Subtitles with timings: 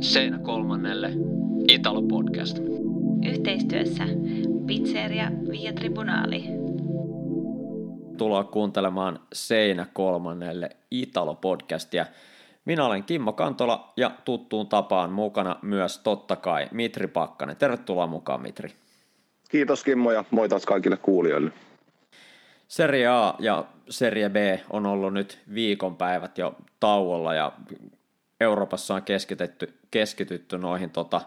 [0.00, 1.10] Seinä kolmannelle
[1.68, 2.58] Italo Podcast.
[3.28, 4.04] Yhteistyössä
[4.66, 6.44] Pizzeria Via Tribunali.
[8.18, 12.06] Tuloa kuuntelemaan Seinä kolmannelle Italo Podcastia.
[12.64, 17.56] Minä olen Kimmo Kantola ja tuttuun tapaan mukana myös totta kai Mitri Pakkanen.
[17.56, 18.70] Tervetuloa mukaan Mitri.
[19.48, 21.52] Kiitos Kimmo ja moi taas kaikille kuulijoille.
[22.68, 24.36] Serie A ja Serie B
[24.70, 27.52] on ollut nyt viikonpäivät jo tauolla ja
[28.40, 31.20] Euroopassa on keskitytty, keskitytty noihin tota,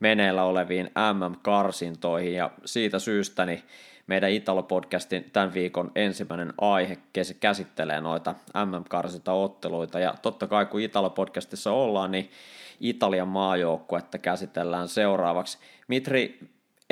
[0.00, 3.62] meneillä oleviin MM-karsintoihin ja siitä syystä niin
[4.06, 6.98] meidän Italo-podcastin tämän viikon ensimmäinen aihe
[7.40, 12.30] käsittelee noita MM-karsintaotteluita ja totta kai kun Italo-podcastissa ollaan, niin
[12.80, 15.58] Italian maajoukkuetta käsitellään seuraavaksi.
[15.88, 16.38] Mitri,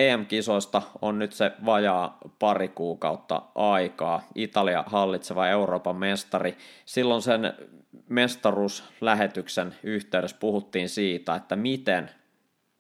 [0.01, 4.23] EM-kisoista on nyt se vajaa pari kuukautta aikaa.
[4.35, 6.57] Italia hallitseva Euroopan mestari.
[6.85, 7.55] Silloin sen
[8.09, 12.11] mestaruuslähetyksen yhteydessä puhuttiin siitä, että miten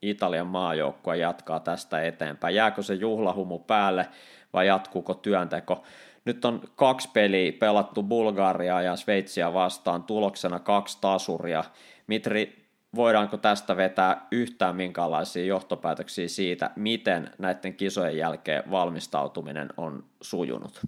[0.03, 2.55] Italian maajoukkue jatkaa tästä eteenpäin.
[2.55, 4.09] Jääkö se juhlahumu päälle
[4.53, 5.83] vai jatkuuko työnteko?
[6.25, 11.65] Nyt on kaksi peliä pelattu Bulgaria ja Sveitsiä vastaan, tuloksena kaksi tasuria.
[12.07, 12.60] Mitri,
[12.95, 20.81] voidaanko tästä vetää yhtään minkälaisia johtopäätöksiä siitä, miten näiden kisojen jälkeen valmistautuminen on sujunut?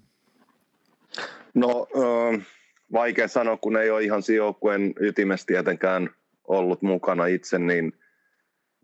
[1.53, 1.87] No,
[2.93, 6.09] vaikea sanoa, kun ei ole ihan joukkueen ytimessä tietenkään
[6.47, 7.93] ollut mukana itse, niin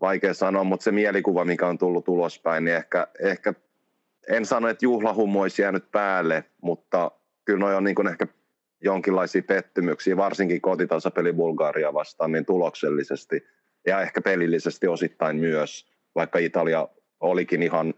[0.00, 3.54] vaikea sanoa, mutta se mielikuva, mikä on tullut ulospäin, niin ehkä, ehkä
[4.28, 7.10] en sano, että juhlahummo olisi jäänyt päälle, mutta
[7.44, 8.26] kyllä noi on niin ehkä
[8.80, 13.46] jonkinlaisia pettymyksiä, varsinkin kotitasapeli Bulgaria vastaan, niin tuloksellisesti
[13.86, 16.88] ja ehkä pelillisesti osittain myös, vaikka Italia
[17.20, 17.94] olikin ihan,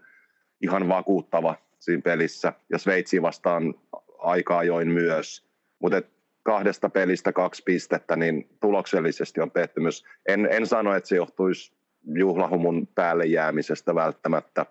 [0.61, 3.73] ihan vakuuttava siinä pelissä ja Sveitsi vastaan
[4.19, 5.47] aika ajoin myös,
[5.79, 6.01] mutta
[6.43, 10.05] kahdesta pelistä kaksi pistettä, niin tuloksellisesti on pettymys.
[10.27, 11.73] En, en sano, että se johtuisi
[12.15, 14.65] juhlahumun päälle jäämisestä välttämättä,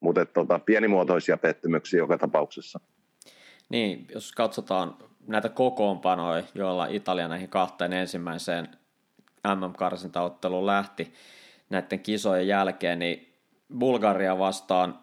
[0.00, 2.80] mutta tota, pienimuotoisia pettymyksiä joka tapauksessa.
[3.68, 8.68] Niin, jos katsotaan näitä kokoonpanoja, joilla Italia näihin kahteen ensimmäiseen
[9.54, 11.14] MM-karsintaotteluun lähti
[11.70, 13.32] näiden kisojen jälkeen, niin
[13.78, 14.98] Bulgaria vastaan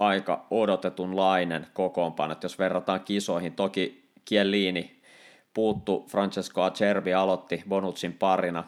[0.00, 5.02] aika odotetunlainen kokoonpano, että jos verrataan kisoihin, toki Kielini
[5.54, 8.64] puuttu, Francesco Acerbi aloitti Bonucin parina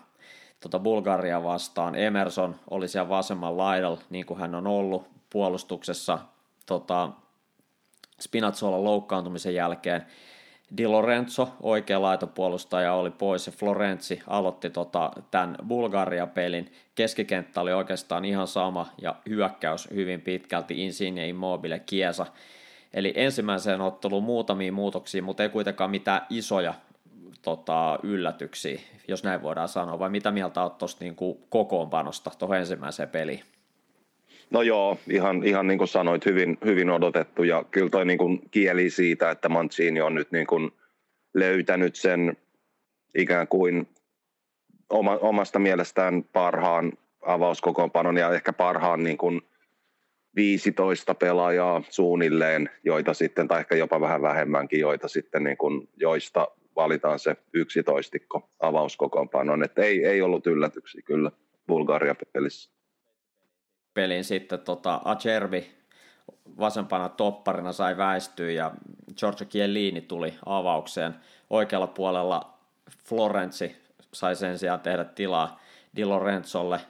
[0.61, 6.19] tota Bulgaria vastaan, Emerson oli siellä vasemman laidalla, niin kuin hän on ollut puolustuksessa
[6.67, 7.11] tota,
[8.21, 10.07] Spinazzola loukkaantumisen jälkeen,
[10.77, 16.73] Di Lorenzo, oikea laitopuolustaja, oli pois ja Florenzi aloitti tota, tämän Bulgaria-pelin.
[16.95, 22.27] Keskikenttä oli oikeastaan ihan sama ja hyökkäys hyvin pitkälti Insigne, Immobile, Kiesa.
[22.95, 26.75] Eli ensimmäiseen otteluun muutamia muutoksia, mutta ei kuitenkaan mitään isoja
[27.43, 29.99] tota, yllätyksiä, jos näin voidaan sanoa.
[29.99, 31.17] Vai mitä mieltä olet tuosta niin
[31.49, 33.43] kokoonpanosta tuohon ensimmäiseen peliin?
[34.51, 38.41] No joo, ihan, ihan niin kuin sanoit, hyvin, hyvin odotettu ja kyllä toi niin kuin
[38.51, 40.71] kieli siitä, että Mancini on nyt niin kuin
[41.35, 42.37] löytänyt sen
[43.19, 43.89] ikään kuin
[44.91, 46.93] oma, omasta mielestään parhaan
[47.27, 49.41] avauskokoonpanon ja ehkä parhaan niin kuin
[50.37, 56.49] 15 pelaajaa suunnilleen, joita sitten, tai ehkä jopa vähän vähemmänkin, joita sitten niin kuin, joista
[56.77, 59.65] valitaan se yksitoistikko avauskokoonpanon.
[59.65, 61.31] Että ei, ei ollut yllätyksiä kyllä
[61.67, 62.78] Bulgaria-pelissä
[63.99, 65.75] pelin sitten tota, Acerbi
[66.59, 68.71] vasempana topparina sai väistyä ja
[69.17, 71.15] Giorgio Chiellini tuli avaukseen.
[71.51, 72.59] Oikealla puolella
[73.05, 73.77] Florenzi
[74.13, 75.61] sai sen sijaan tehdä tilaa
[75.97, 76.81] Di Lorenzolle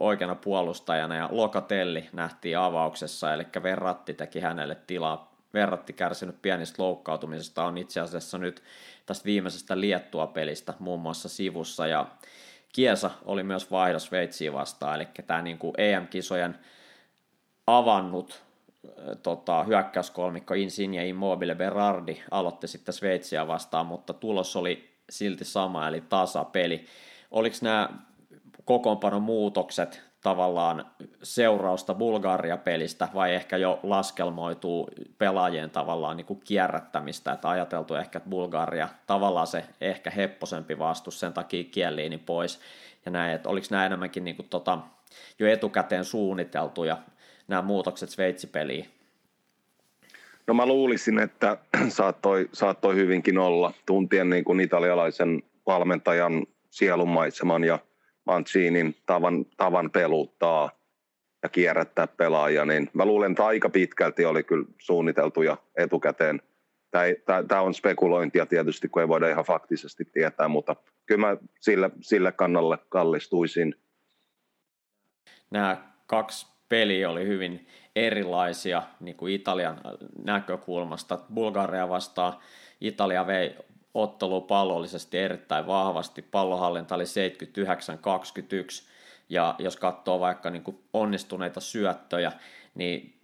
[0.00, 5.32] oikeana puolustajana ja Locatelli nähtiin avauksessa, eli Verratti teki hänelle tilaa.
[5.54, 8.62] Verratti kärsinyt pienistä loukkautumisesta on itse asiassa nyt
[9.06, 12.06] tästä viimeisestä Liettua-pelistä muun muassa sivussa ja
[12.72, 16.58] Kiesa oli myös vaihdos Sveitsiin vastaan, eli tämä niin kuin EM-kisojen
[17.66, 18.42] avannut
[19.22, 26.00] tota, hyökkäyskolmikko Insigne, Immobile, Berardi aloitti sitten Sveitsiä vastaan, mutta tulos oli silti sama, eli
[26.00, 26.84] tasapeli.
[27.30, 27.88] Oliko nämä
[28.64, 30.86] kokoonpanon muutokset tavallaan
[31.22, 34.88] seurausta Bulgaria-pelistä vai ehkä jo laskelmoituu
[35.18, 41.20] pelaajien tavallaan niin kuin kierrättämistä, että ajateltu ehkä, että Bulgaria tavallaan se ehkä hepposempi vastus,
[41.20, 42.60] sen takia kieliini pois
[43.04, 44.78] ja näin, että oliko nämä enemmänkin niin kuin tota,
[45.38, 46.98] jo etukäteen suunniteltuja
[47.48, 48.86] nämä muutokset Sveitsi-peliin?
[50.46, 51.56] No mä luulisin, että
[51.88, 57.78] saattoi, saattoi hyvinkin olla tuntien niin kuin italialaisen valmentajan sielunmaiseman ja
[58.28, 60.70] Mancinin tavan, tavan peluttaa
[61.42, 66.42] ja kierrättää pelaajia, niin mä luulen, että aika pitkälti oli kyllä suunniteltu ja etukäteen.
[67.48, 70.76] Tämä on spekulointia tietysti, kun ei voida ihan faktisesti tietää, mutta
[71.06, 73.74] kyllä mä sille, sille kannalle kallistuisin.
[75.50, 75.76] nämä
[76.06, 77.66] kaksi peliä oli hyvin
[77.96, 79.80] erilaisia niin kuin Italian
[80.24, 81.18] näkökulmasta.
[81.34, 82.32] Bulgaria vastaan
[82.80, 83.56] Italia vei
[83.94, 86.22] ottelu pallollisesti erittäin vahvasti.
[86.22, 87.06] Pallohallinta oli 79-21
[89.28, 92.32] ja jos katsoo vaikka niin kuin onnistuneita syöttöjä,
[92.74, 93.18] niin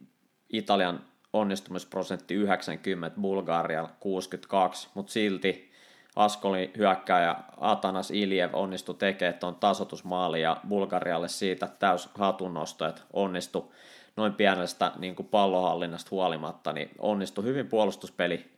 [0.52, 1.00] Italian
[1.32, 5.74] onnistumisprosentti 90, Bulgaria 62, mutta silti
[6.16, 13.68] Askoli hyökkääjä Atanas Iljev onnistui tekemään tuon tasotusmaali ja Bulgarialle siitä täys hatunnosto, että onnistui
[14.16, 18.53] noin pienestä niin kuin pallohallinnasta huolimatta, niin onnistui hyvin puolustuspeli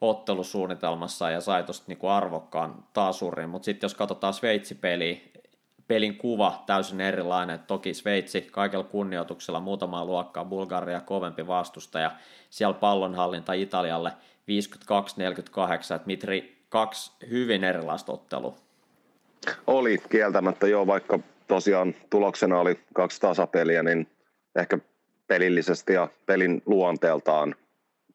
[0.00, 5.16] ottelusuunnitelmassa ja sai tuosta niin arvokkaan taasurin, mutta sitten jos katsotaan Sveitsi-peliä,
[5.88, 7.58] pelin kuva täysin erilainen.
[7.58, 12.10] Toki Sveitsi kaikella kunnioituksella muutamaa luokkaa Bulgaria kovempi vastustaja.
[12.50, 18.56] Siellä pallonhallinta Italialle 52-48, että Mitri kaksi hyvin erilaista ottelua.
[19.66, 21.18] Oli kieltämättä jo, vaikka
[21.48, 24.08] tosiaan tuloksena oli kaksi tasapeliä, niin
[24.56, 24.78] ehkä
[25.26, 27.54] pelillisesti ja pelin luonteeltaan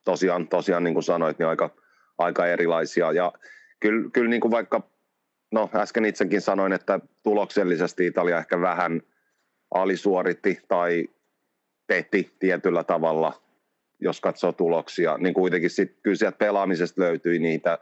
[0.04, 1.70] tosiaan, tosiaan niin kuin sanoit, niin aika,
[2.18, 3.12] aika erilaisia.
[3.12, 3.32] Ja
[3.80, 4.82] kyllä, kyllä niin kuin vaikka,
[5.52, 9.02] no äsken itsekin sanoin, että tuloksellisesti Italia ehkä vähän
[9.74, 11.08] alisuoritti tai
[11.86, 13.42] petti tietyllä tavalla,
[14.00, 17.78] jos katsoo tuloksia, niin kuitenkin sit, kyllä sieltä pelaamisesta löytyi niitä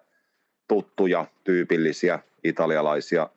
[0.68, 3.28] tuttuja, tyypillisiä italialaisia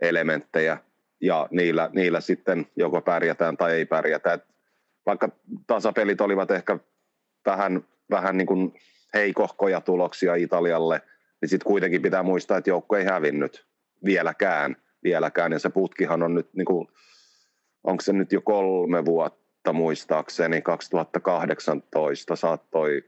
[0.00, 0.78] elementtejä,
[1.20, 4.32] ja niillä, niillä sitten joko pärjätään tai ei pärjätä.
[4.32, 4.44] Et
[5.06, 5.28] vaikka
[5.66, 6.78] tasapelit olivat ehkä
[7.46, 8.74] vähän, vähän niin kuin
[9.14, 11.02] heikohkoja tuloksia Italialle,
[11.40, 13.66] niin sitten kuitenkin pitää muistaa, että joukko ei hävinnyt
[14.04, 15.52] vieläkään, vieläkään.
[15.52, 16.88] Ja se putkihan on nyt, niin kuin,
[17.84, 23.04] onko se nyt jo kolme vuotta muistaakseni, 2018 saattoi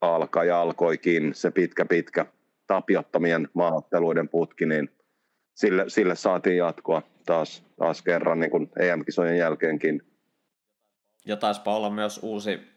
[0.00, 2.26] alkaa ja alkoikin se pitkä, pitkä
[2.66, 4.90] tapiottomien maaotteluiden putki, niin
[5.54, 10.02] sille, sille saatiin jatkoa taas, taas kerran niin kuin EM-kisojen jälkeenkin.
[11.26, 12.75] Ja taispa olla myös uusi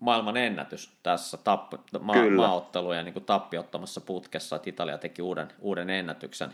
[0.00, 6.52] maailman ennätys tässä tapp- ma- maaottelujen niin tappiottamassa putkessa, että Italia teki uuden, uuden ennätyksen.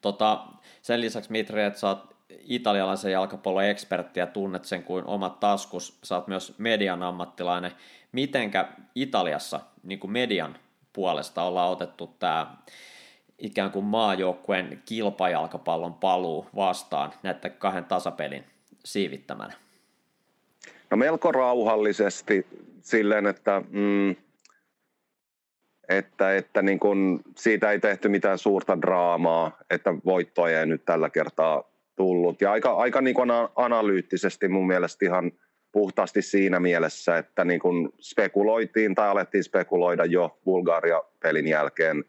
[0.00, 0.44] Tota,
[0.82, 5.98] sen lisäksi Mitri, että sä oot italialaisen jalkapallon ekspertti ja tunnet sen kuin omat taskus,
[6.04, 7.72] sä oot myös median ammattilainen.
[8.12, 10.56] Mitenkä Italiassa niin kuin median
[10.92, 12.56] puolesta ollaan otettu tämä
[13.38, 18.44] ikään kuin maajoukkueen kilpajalkapallon paluu vastaan näiden kahden tasapelin
[18.84, 19.54] siivittämänä?
[20.90, 22.46] No melko rauhallisesti
[22.80, 24.10] silleen, että, mm,
[25.88, 31.10] että, että niin kun siitä ei tehty mitään suurta draamaa, että voittoja ei nyt tällä
[31.10, 31.64] kertaa
[31.96, 32.40] tullut.
[32.40, 35.32] Ja aika, aika niin kuin analyyttisesti mun mielestä ihan
[35.72, 42.04] puhtaasti siinä mielessä, että niin kun spekuloitiin tai alettiin spekuloida jo Bulgaria-pelin jälkeen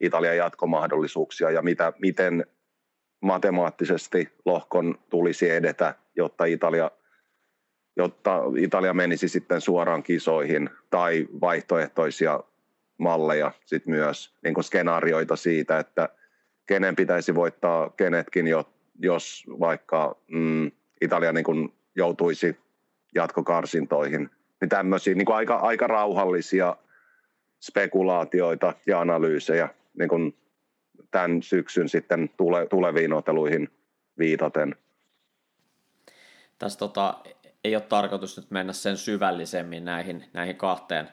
[0.00, 2.46] Italian jatkomahdollisuuksia ja mitä, miten
[3.22, 6.90] matemaattisesti lohkon tulisi edetä, jotta Italia–
[7.96, 12.40] jotta Italia menisi sitten suoraan kisoihin tai vaihtoehtoisia
[12.98, 16.08] malleja sitten myös niin kuin skenaarioita siitä, että
[16.66, 18.46] kenen pitäisi voittaa kenetkin,
[18.98, 20.70] jos vaikka mm,
[21.00, 22.56] Italia niin kuin joutuisi
[23.14, 24.30] jatkokarsintoihin.
[24.60, 26.76] Niin tämmöisiä niin kuin aika, aika rauhallisia
[27.60, 29.68] spekulaatioita ja analyysejä
[29.98, 30.36] niin kuin
[31.10, 33.68] tämän syksyn sitten tule, tuleviin oteluihin
[34.18, 34.76] viitaten.
[36.58, 37.22] Tässä tota,
[37.64, 41.08] ei ole tarkoitus nyt mennä sen syvällisemmin näihin, näihin kahteen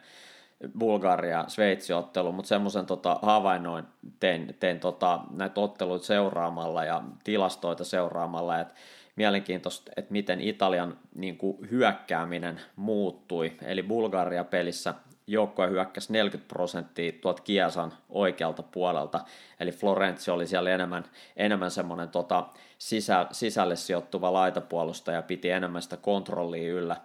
[0.79, 3.85] Bulgaria Sveitsi otteluun, mutta semmoisen tota, havainnoin
[4.19, 8.73] tein, tein tota, näitä otteluita seuraamalla ja tilastoita seuraamalla, että
[9.15, 13.51] mielenkiintoista, että miten Italian niin kuin, hyökkääminen muuttui.
[13.61, 14.93] Eli Bulgaria pelissä
[15.27, 19.19] joukkue hyökkäsi 40 prosenttia tuolta Kiesan oikealta puolelta,
[19.59, 21.03] eli Florenzi oli siellä enemmän,
[21.37, 22.45] enemmän semmoinen tota,
[22.81, 26.97] sisä, sisälle sijoittuva laitapuolustaja ja piti enemmän sitä kontrollia yllä.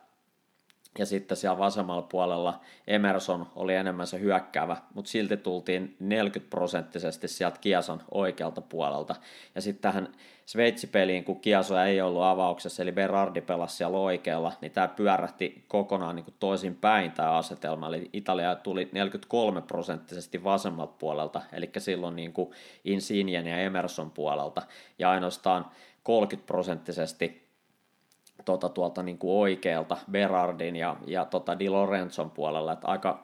[0.99, 7.29] Ja sitten siellä vasemmalla puolella Emerson oli enemmän se hyökkäävä, mutta silti tultiin 40 prosenttisesti
[7.29, 9.15] sieltä Kiesan oikealta puolelta.
[9.55, 10.09] Ja sitten tähän
[10.47, 16.17] Sveitsi-peliin, kun Kiasoja ei ollut avauksessa, eli Berardi pelasi siellä oikealla, niin tämä pyörähti kokonaan
[16.17, 22.17] niin kuin toisin päin tämä asetelma, eli Italia tuli 43 prosenttisesti vasemmalta puolelta, eli silloin
[22.17, 22.51] niin kuin
[22.85, 24.63] Insignen ja Emerson puolelta,
[24.99, 25.67] ja ainoastaan
[26.03, 27.46] 30 prosenttisesti
[28.47, 33.23] tuota, tuolta niin kuin oikealta Berardin ja, ja tota Di Lorenzon puolella, että aika,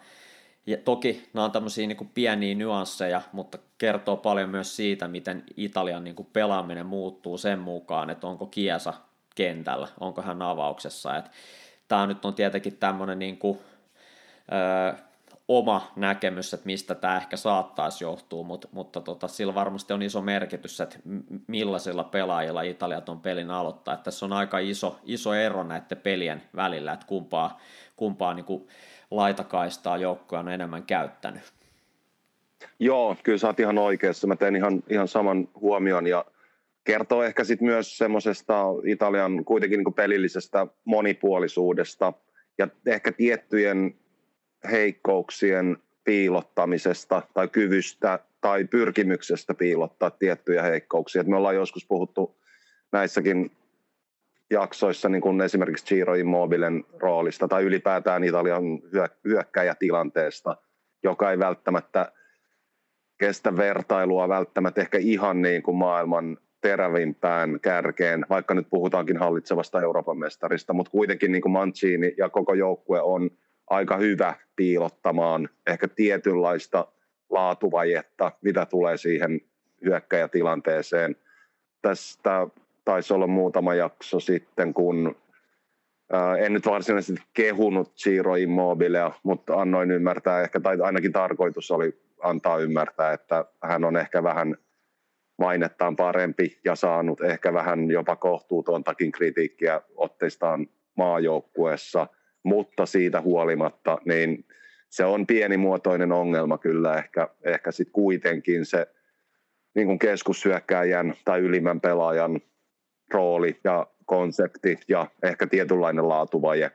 [0.66, 6.04] ja toki nämä on tämmöisiä niin pieniä nyansseja, mutta kertoo paljon myös siitä, miten Italian
[6.04, 8.94] niin kuin pelaaminen muuttuu sen mukaan, että onko Kiesa
[9.34, 11.16] kentällä, onko hän avauksessa.
[11.16, 11.30] Että
[11.88, 13.58] tämä nyt on tietenkin tämmöinen niin kuin,
[14.52, 15.02] ö,
[15.58, 20.22] oma näkemys, että mistä tämä ehkä saattaisi johtua, mutta, mutta tota, sillä varmasti on iso
[20.22, 20.98] merkitys, että
[21.46, 23.94] millaisilla pelaajilla Italiat on pelin aloittaa.
[23.94, 27.60] Että tässä on aika iso, iso ero näiden pelien välillä, että kumpaa,
[27.96, 28.66] kumpaa niin
[29.10, 31.42] laitakaistaa joukkoja on enemmän käyttänyt.
[32.78, 34.26] Joo, kyllä sä oot ihan oikeassa.
[34.26, 36.24] Mä teen ihan, ihan saman huomion ja
[36.84, 42.12] kertoo ehkä sitten myös semmoisesta Italian kuitenkin niin pelillisestä monipuolisuudesta
[42.58, 43.94] ja ehkä tiettyjen
[44.70, 51.22] heikkouksien piilottamisesta tai kyvystä tai pyrkimyksestä piilottaa tiettyjä heikkouksia.
[51.22, 52.36] Me ollaan joskus puhuttu
[52.92, 53.50] näissäkin
[54.50, 58.64] jaksoissa niin kuin esimerkiksi Giro Immobilen roolista tai ylipäätään Italian
[59.24, 60.56] hyökkäjätilanteesta,
[61.02, 62.12] joka ei välttämättä
[63.18, 70.18] kestä vertailua välttämättä ehkä ihan niin kuin maailman terävimpään kärkeen, vaikka nyt puhutaankin hallitsevasta Euroopan
[70.18, 73.30] mestarista, mutta kuitenkin niin kuin Mancini ja koko joukkue on
[73.72, 76.86] aika hyvä piilottamaan ehkä tietynlaista
[77.30, 79.40] laatuvajetta, mitä tulee siihen
[79.84, 81.16] hyökkäjätilanteeseen.
[81.82, 82.46] Tästä
[82.84, 85.16] taisi olla muutama jakso sitten, kun
[86.38, 92.58] en nyt varsinaisesti kehunut Giro Immobilea, mutta annoin ymmärtää ehkä, tai ainakin tarkoitus oli antaa
[92.58, 94.56] ymmärtää, että hän on ehkä vähän
[95.38, 102.06] mainettaan parempi ja saanut ehkä vähän jopa kohtuutontakin kritiikkiä otteistaan maajoukkueessa,
[102.42, 104.44] mutta siitä huolimatta niin
[104.90, 108.86] se on pienimuotoinen ongelma kyllä ehkä, ehkä sitten kuitenkin se
[109.74, 112.40] niin kuin keskushyökkääjän tai ylimmän pelaajan
[113.12, 116.70] rooli ja konsepti ja ehkä tietynlainen laatuvaje.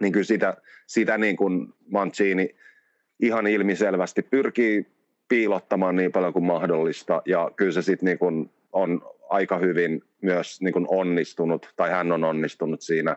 [0.00, 2.56] Niin kyllä sitä, sitä niin kuin Mancini
[3.20, 4.86] ihan ilmiselvästi pyrkii
[5.28, 10.60] piilottamaan niin paljon kuin mahdollista ja kyllä se sitten niin kuin on aika hyvin myös
[10.60, 13.16] niin kuin onnistunut tai hän on onnistunut siinä,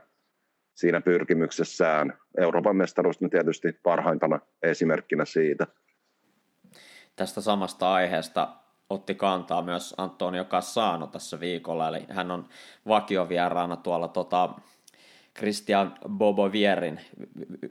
[0.77, 2.13] siinä pyrkimyksessään.
[2.37, 5.67] Euroopan mestaruus tietysti parhaimpana esimerkkinä siitä.
[7.15, 8.49] Tästä samasta aiheesta
[8.89, 12.49] otti kantaa myös Antonio Cassano tässä viikolla, eli hän on
[12.87, 14.49] vakiovieraana tuolla tota,
[15.37, 16.99] Christian Bobovierin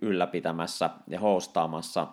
[0.02, 2.06] ylläpitämässä ja hostaamassa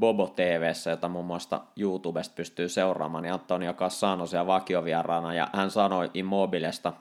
[0.00, 5.70] Bobo TVssä, jota muun muassa YouTubesta pystyy seuraamaan, niin Antonio Cassano siellä vakiovieraana, ja hän
[5.70, 6.92] sanoi Immobilesta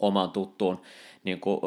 [0.00, 0.82] oman tuttuun
[1.24, 1.60] niin kuin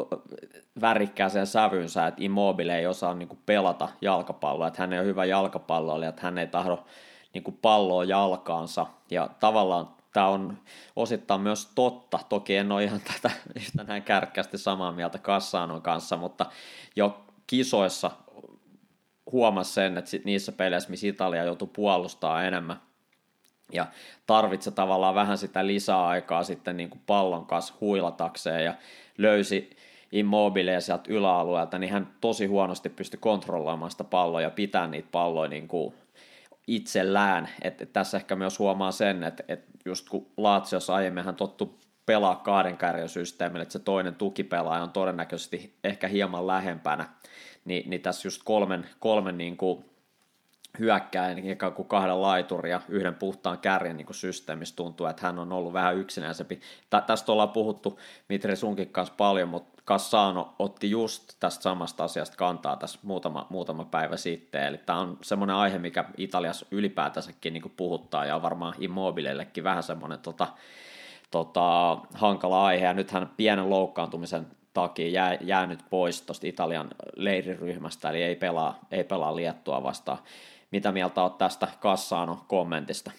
[0.80, 5.24] värikkääseen sävynsä, että Immobile ei osaa niin kuin pelata jalkapalloa, että hän ei ole hyvä
[5.24, 6.84] jalkapalloilija, että hän ei tahdo
[7.34, 10.58] niin kuin palloa jalkaansa, ja tavallaan tämä on
[10.96, 12.18] osittain myös totta.
[12.28, 16.46] Toki en ole ihan tätä yhtä näin kärkkäästi samaa mieltä Kassanon kanssa, mutta
[16.96, 18.10] jo kisoissa
[19.32, 22.80] huomasi sen, että niissä peleissä, missä Italia joutui puolustaa enemmän
[23.72, 23.86] ja
[24.26, 28.74] tarvitsi tavallaan vähän sitä lisäaikaa sitten niin kuin pallon kanssa huilatakseen ja
[29.18, 29.70] löysi
[30.12, 35.48] immobileja sieltä yläalueelta, niin hän tosi huonosti pystyi kontrolloimaan sitä palloa ja pitää niitä palloja
[35.48, 35.94] niin kuin
[36.66, 37.48] itsellään.
[37.62, 41.78] Et, et tässä ehkä myös huomaa sen, että et just kun Laatsiossa aiemmin hän tottu
[42.06, 47.08] pelaa kahden kärjen systeemillä, että se toinen tukipelaaja on todennäköisesti ehkä hieman lähempänä,
[47.64, 49.84] niin, niin tässä just kolmen, kolmen niin kuin
[50.78, 55.52] hyökkäin ikään kuin kahden laiturin ja yhden puhtaan kärjen niin systeemissä tuntuu, että hän on
[55.52, 56.60] ollut vähän yksinäisempi.
[56.90, 62.36] Tä, tästä ollaan puhuttu Mitri Sunkin kanssa paljon, mutta Cassano otti just tästä samasta asiasta
[62.36, 64.62] kantaa tässä muutama, muutama päivä sitten.
[64.62, 69.82] Eli tämä on semmoinen aihe, mikä Italiassa ylipäätänsäkin niin puhuttaa ja on varmaan Immobileillekin vähän
[69.82, 70.46] semmoinen tota,
[71.30, 72.86] tota, hankala aihe.
[72.86, 79.04] Ja nythän pienen loukkaantumisen takia jää, jäänyt pois tuosta Italian leiriryhmästä, eli ei pelaa, ei
[79.04, 80.18] pelaa Liettua vastaan.
[80.72, 83.10] Mitä mieltä olet tästä Kassano kommentista?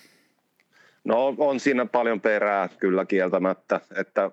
[1.03, 4.31] No on siinä paljon perää kyllä kieltämättä, että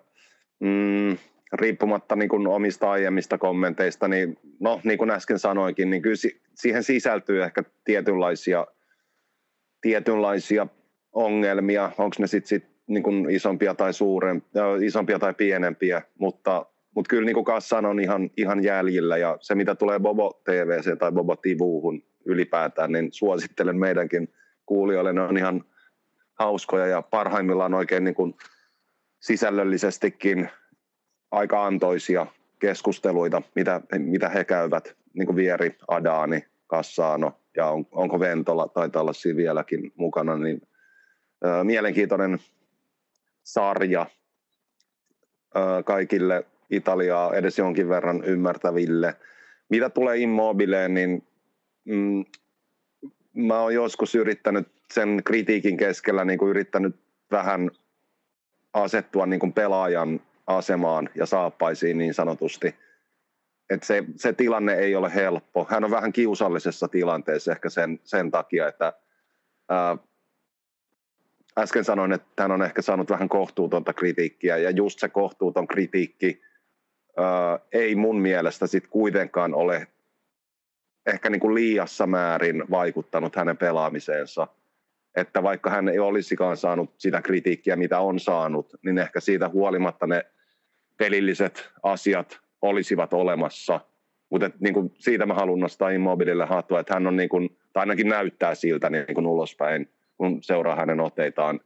[0.61, 1.17] mm,
[1.53, 6.17] riippumatta niin kuin omista aiemmista kommenteista, niin no niin kuin äsken sanoinkin, niin kyllä
[6.55, 8.67] siihen sisältyy ehkä tietynlaisia,
[9.81, 10.67] tietynlaisia
[11.13, 17.27] ongelmia, onko ne sitten sit, niin isompia tai suurempia, isompia tai pienempiä, mutta mutta kyllä
[17.27, 21.37] niin kuin Kassan on ihan, ihan jäljillä ja se mitä tulee Bobo TVC tai Bobo
[21.37, 24.29] Tivuuhun ylipäätään, niin suosittelen meidänkin
[24.67, 25.65] kuulijoille, ne on ihan
[26.35, 28.35] hauskoja ja parhaimmillaan oikein niin kuin
[29.21, 30.49] sisällöllisestikin
[31.31, 32.27] aika antoisia
[32.59, 39.03] keskusteluita, mitä, mitä he käyvät, niin kuin Vieri, Adani, Kassaano ja on, onko Ventola, taitaa
[39.03, 40.63] olla siinä vieläkin mukana, niin
[41.45, 42.39] ö, mielenkiintoinen
[43.43, 44.07] sarja
[45.57, 49.15] ö, kaikille Italiaa edes jonkin verran ymmärtäville.
[49.69, 51.27] Mitä tulee Immobileen, niin
[51.85, 52.25] mm,
[53.35, 56.97] mä oon joskus yrittänyt sen kritiikin keskellä niin kuin yrittänyt
[57.31, 57.71] vähän
[58.73, 62.75] asettua niin kuin pelaajan asemaan ja saappaisiin niin sanotusti.
[63.71, 65.67] että se, se tilanne ei ole helppo.
[65.71, 68.93] Hän on vähän kiusallisessa tilanteessa ehkä sen, sen takia, että
[69.69, 69.97] ää,
[71.59, 76.43] äsken sanoin, että hän on ehkä saanut vähän kohtuutonta kritiikkiä, ja just se kohtuuton kritiikki
[77.17, 79.87] ää, ei mun mielestä sit kuitenkaan ole
[81.07, 84.47] ehkä niin kuin liiassa määrin vaikuttanut hänen pelaamiseensa.
[85.17, 90.07] Että vaikka hän ei olisikaan saanut sitä kritiikkiä, mitä on saanut, niin ehkä siitä huolimatta
[90.07, 90.27] ne
[90.97, 93.81] pelilliset asiat olisivat olemassa.
[94.31, 97.83] Mutta niin kuin siitä mä haluan nostaa Immobilille hattua, että hän on, niin kuin, tai
[97.83, 101.61] ainakin näyttää siltä niin kuin ulospäin, kun seuraa hänen oteitaan,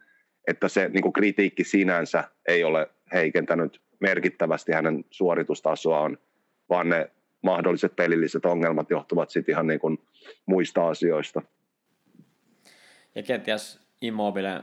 [0.47, 6.19] että se niin kuin kritiikki sinänsä ei ole heikentänyt merkittävästi hänen suoritustasoaan,
[6.69, 7.11] vaan ne
[7.43, 9.99] mahdolliset pelilliset ongelmat johtuvat sitten ihan niin kuin
[10.47, 11.43] muista asioista.
[13.15, 14.63] Ja kenties Immobile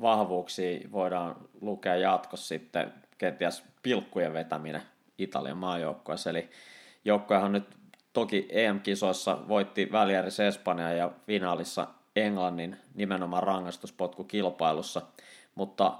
[0.00, 4.82] vahvuuksia voidaan lukea jatkossa sitten kenties pilkkujen vetäminen
[5.18, 6.30] Italian maajoukkueessa.
[6.30, 6.48] Eli
[7.04, 7.64] joukkuehan nyt
[8.12, 11.86] toki EM-kisoissa voitti välierissä Espanja ja finaalissa
[12.16, 15.02] Englannin nimenomaan rangaistuspotku-kilpailussa,
[15.54, 15.98] mutta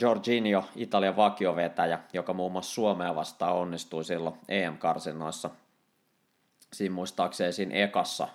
[0.00, 5.50] Jorginho, Italian vakiovetäjä, joka muun muassa Suomea vastaan onnistui silloin EM-karsinnoissa.
[6.72, 8.28] Siinä muistaakseni siinä ekassa,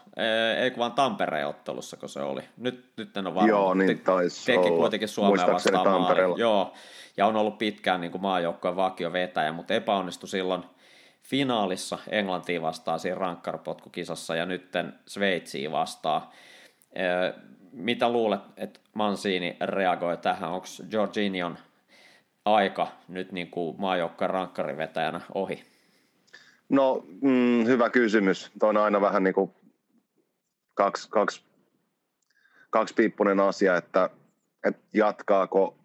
[0.62, 2.42] ei vaan Tampereen ottelussa, kun se oli.
[2.58, 3.50] Nyt, nyt en ole varma.
[3.50, 4.78] Joo, niin taisi Teki olla.
[4.78, 6.40] kuitenkin Suomea vastaan maali.
[6.40, 6.74] Joo,
[7.18, 10.63] ja on ollut pitkään niin kuin maajoukkojen vakiovetäjä, mutta epäonnistui silloin
[11.24, 16.22] finaalissa Englantiin vastaan siinä rankkarpotkukisassa ja nytten Sveitsiin vastaan
[17.72, 20.51] mitä luulet, että Mansini reagoi tähän?
[20.51, 21.58] Onko Jorginion
[22.46, 23.78] aika nyt niin kuin
[24.20, 25.63] rankkarivetäjänä ohi?
[26.70, 28.51] No, mm, hyvä kysymys.
[28.60, 29.51] Tuo on aina vähän niin kuin
[30.74, 31.42] kaksi, kaksi,
[32.70, 34.10] kaksipiippunen asia, että,
[34.68, 35.78] että jatkaako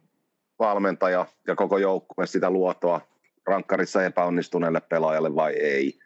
[0.59, 3.01] valmentaja ja koko joukkue sitä luotoa
[3.47, 5.99] rankkarissa epäonnistuneelle pelaajalle vai ei.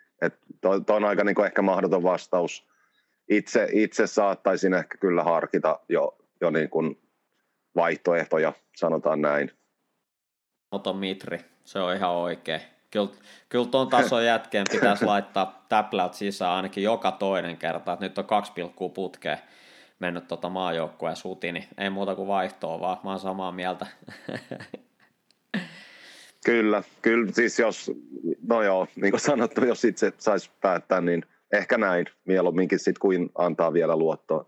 [0.61, 2.70] Tuo on aika niin kuin ehkä mahdoton vastaus
[3.31, 7.03] itse, itse saattaisin ehkä kyllä harkita jo, jo niin kuin
[7.77, 9.51] vaihtoehtoja, sanotaan näin.
[10.71, 12.61] Oto Mitri, se on ihan oikein.
[12.91, 13.11] Kyllä,
[13.49, 17.93] kyllä tuon tason jätkeen pitäisi laittaa täplät sisään ainakin joka toinen kerta.
[17.93, 19.39] Että nyt on kaksi pilkkuu putkeen
[19.99, 23.87] mennyt tuota maajoukkueen suti, niin ei muuta kuin vaihtoa, vaan mä oon samaa mieltä.
[26.45, 27.93] Kyllä, kyllä siis jos,
[28.49, 33.31] no joo, niin kuin sanottu, jos itse saisi päättää, niin– ehkä näin mieluumminkin sit kuin
[33.35, 34.47] antaa vielä luottoa.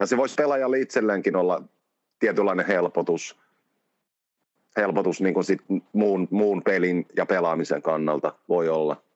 [0.00, 1.62] Ja se voisi pelaajalle itselleenkin olla
[2.18, 3.36] tietynlainen helpotus,
[4.76, 5.60] helpotus niin kuin sit
[5.92, 9.06] muun, muun pelin ja pelaamisen kannalta voi olla.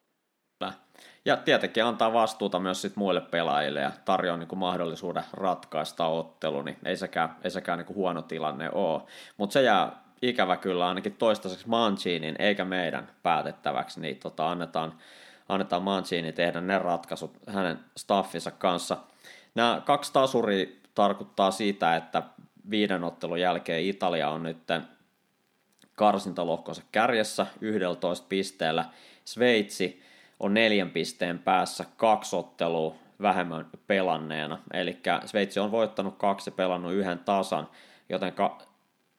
[1.24, 6.62] Ja tietenkin antaa vastuuta myös sit muille pelaajille ja tarjoaa niin kuin mahdollisuuden ratkaista ottelu,
[6.62, 9.02] niin ei sekään, ei sekään niin kuin huono tilanne ole.
[9.36, 14.94] Mutta se jää ikävä kyllä ainakin toistaiseksi Mancinin eikä meidän päätettäväksi, niin tota, annetaan
[15.50, 18.96] annetaan Mancini tehdä ne ratkaisut hänen staffinsa kanssa.
[19.54, 22.22] Nämä kaksi tasuria tarkoittaa sitä, että
[22.70, 24.58] viiden ottelun jälkeen Italia on nyt
[25.94, 28.84] karsintalohkonsa kärjessä 11 pisteellä.
[29.24, 30.02] Sveitsi
[30.40, 34.58] on neljän pisteen päässä kaksi ottelua vähemmän pelanneena.
[34.72, 37.68] Eli Sveitsi on voittanut kaksi ja pelannut yhden tasan,
[38.08, 38.32] joten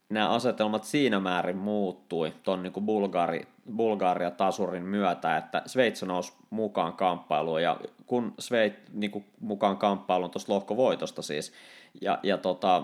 [0.09, 6.93] nämä asetelmat siinä määrin muuttui tuon niin Bulgari, Bulgaria tasurin myötä, että Sveitsi nousi mukaan
[6.93, 7.63] kamppailuun.
[7.63, 11.53] Ja kun Sveit niin kuin mukaan kamppailuun tuosta lohkovoitosta siis,
[12.01, 12.83] ja, ja tota,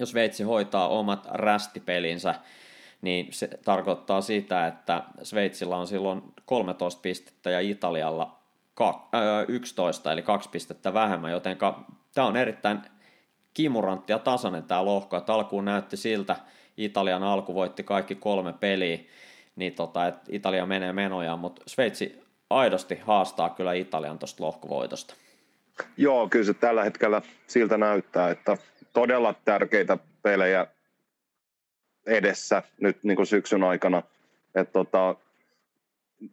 [0.00, 2.34] jos Sveitsi hoitaa omat rästipelinsä,
[3.02, 8.38] niin se tarkoittaa sitä, että Sveitsillä on silloin 13 pistettä ja Italialla
[9.48, 11.58] 11, eli kaksi pistettä vähemmän, joten
[12.14, 12.80] tämä on erittäin
[13.54, 16.36] kimurantti ja tasainen tämä lohko, että alkuun näytti siltä,
[16.76, 18.98] Italian alku voitti kaikki kolme peliä,
[19.56, 25.14] niin tota, että Italia menee menojaan, mutta Sveitsi aidosti haastaa kyllä Italian tuosta lohkovoitosta.
[25.96, 28.56] Joo, kyllä se tällä hetkellä siltä näyttää, että
[28.92, 30.66] todella tärkeitä pelejä
[32.06, 34.02] edessä nyt niin kuin syksyn aikana.
[34.54, 35.16] että tota,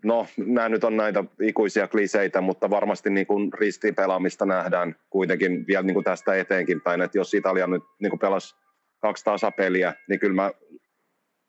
[0.04, 5.84] no, nämä nyt on näitä ikuisia kliseitä, mutta varmasti niin kuin ristipelaamista nähdään kuitenkin vielä
[5.84, 8.56] niin kuin tästä eteenkin päin, että jos Italia nyt niin kuin pelasi
[9.00, 10.52] kaksi tasapeliä, niin kyllä mä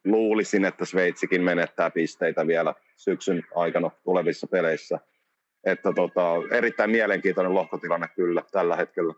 [0.04, 4.98] luulisin, että Sveitsikin menettää pisteitä vielä syksyn aikana tulevissa peleissä.
[5.64, 9.14] Että tota, erittäin mielenkiintoinen lohkotilanne kyllä tällä hetkellä.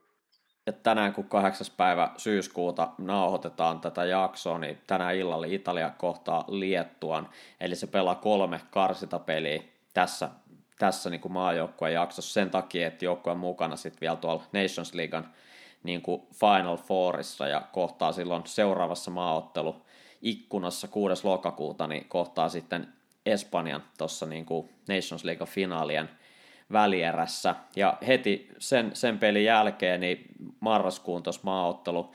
[0.66, 1.66] Ja tänään kun 8.
[1.76, 7.28] päivä syyskuuta nauhoitetaan tätä jaksoa, niin tänään illalla Italia kohtaa Liettuan,
[7.60, 9.62] eli se pelaa kolme karsitapeliä
[9.94, 10.28] tässä,
[10.78, 14.94] tässä niin kuin maajoukkueen jaksossa sen takia, että joukkue on mukana sitten vielä tuolla Nations
[14.94, 15.28] Leaguean
[15.82, 19.76] niin kuin Final Fourissa ja kohtaa silloin seuraavassa maaottelu
[20.22, 21.26] ikkunassa 6.
[21.26, 22.88] lokakuuta, niin kohtaa sitten
[23.26, 24.46] Espanjan tuossa niin
[24.88, 26.08] Nations League-finaalien
[26.72, 27.54] välierässä.
[27.76, 30.26] Ja heti sen, sen pelin jälkeen niin
[30.60, 32.12] marraskuun tuossa maaottelu,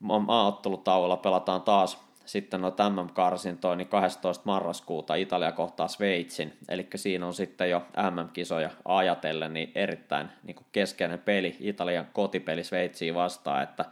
[0.00, 4.42] maaottelutauolla pelataan taas sitten no MM-karsintoin, niin 12.
[4.44, 11.18] marraskuuta Italia kohtaa Sveitsin, eli siinä on sitten jo MM-kisoja ajatellen niin erittäin niin keskeinen
[11.18, 13.84] peli, Italian kotipeli Sveitsiin vastaan, että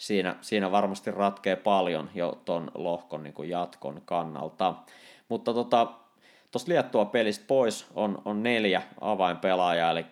[0.00, 4.74] siinä, siinä varmasti ratkee paljon jo ton lohkon niin kuin jatkon kannalta.
[5.28, 5.86] Mutta tota,
[6.50, 10.06] tuosta Liettua pelistä pois on, on neljä avainpelaajaa, eli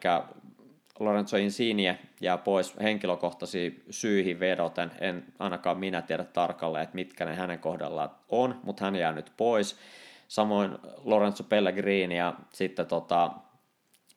[1.01, 4.91] Lorenzo Insigne jää pois henkilökohtaisiin syihin vedoten.
[5.01, 9.33] En ainakaan minä tiedä tarkalleen, että mitkä ne hänen kohdallaan on, mutta hän jää nyt
[9.37, 9.77] pois.
[10.29, 13.31] Samoin Lorenzo Pellegrini ja sitten tota,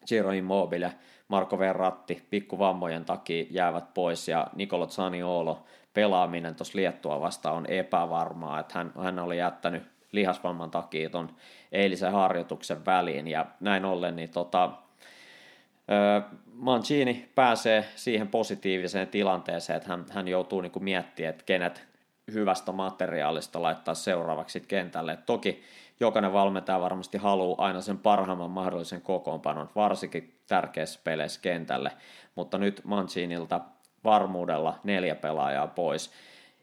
[0.07, 0.93] Giro Immobile,
[1.31, 5.63] Marco Verratti pikkuvammojen takia jäävät pois ja Nicolo Zaniolo
[5.93, 11.29] pelaaminen tuossa Liettua vastaan on epävarmaa, että hän, hän oli jättänyt lihasvamman takia tuon
[11.71, 14.71] eilisen harjoituksen väliin ja näin ollen niin tota,
[16.53, 21.83] Mancini pääsee siihen positiiviseen tilanteeseen, että hän, hän joutuu niin kuin miettimään, että kenet
[22.33, 25.11] hyvästä materiaalista laittaa seuraavaksi kentälle.
[25.11, 25.63] Et toki
[25.99, 31.91] jokainen valmentaja varmasti haluaa aina sen parhaimman mahdollisen kokoonpanon, varsinkin tärkeissä peleissä kentälle,
[32.35, 33.61] mutta nyt Mancinilta
[34.03, 36.11] varmuudella neljä pelaajaa pois.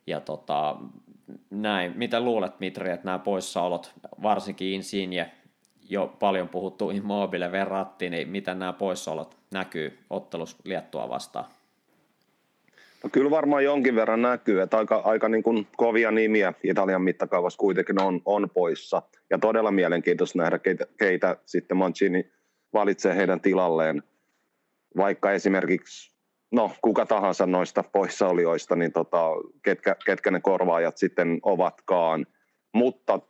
[0.06, 0.76] Ja tota,
[1.50, 1.92] näin.
[1.96, 5.30] Mitä luulet, Mitri, että nämä poissaolot, varsinkin Insigne,
[5.88, 11.44] jo paljon puhuttu Immobile verratti, niin miten nämä poissaolot näkyy ottelus Liettua vastaan?
[13.04, 17.58] No kyllä varmaan jonkin verran näkyy, että aika, aika niin kuin kovia nimiä Italian mittakaavassa
[17.58, 19.02] kuitenkin on, on poissa.
[19.30, 22.30] Ja todella mielenkiintoista nähdä, keitä, keitä sitten Mancini
[22.72, 24.02] valitsee heidän tilalleen.
[24.96, 26.12] Vaikka esimerkiksi,
[26.50, 29.22] no kuka tahansa noista poissaolijoista, niin tota,
[29.62, 32.26] ketkä, ketkä ne korvaajat sitten ovatkaan.
[32.74, 33.20] Mutta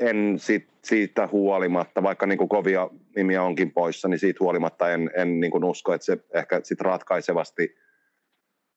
[0.00, 5.10] en sit, siitä huolimatta, vaikka niin kuin kovia nimiä onkin poissa, niin siitä huolimatta en,
[5.14, 7.76] en niin kuin usko, että se ehkä sit ratkaisevasti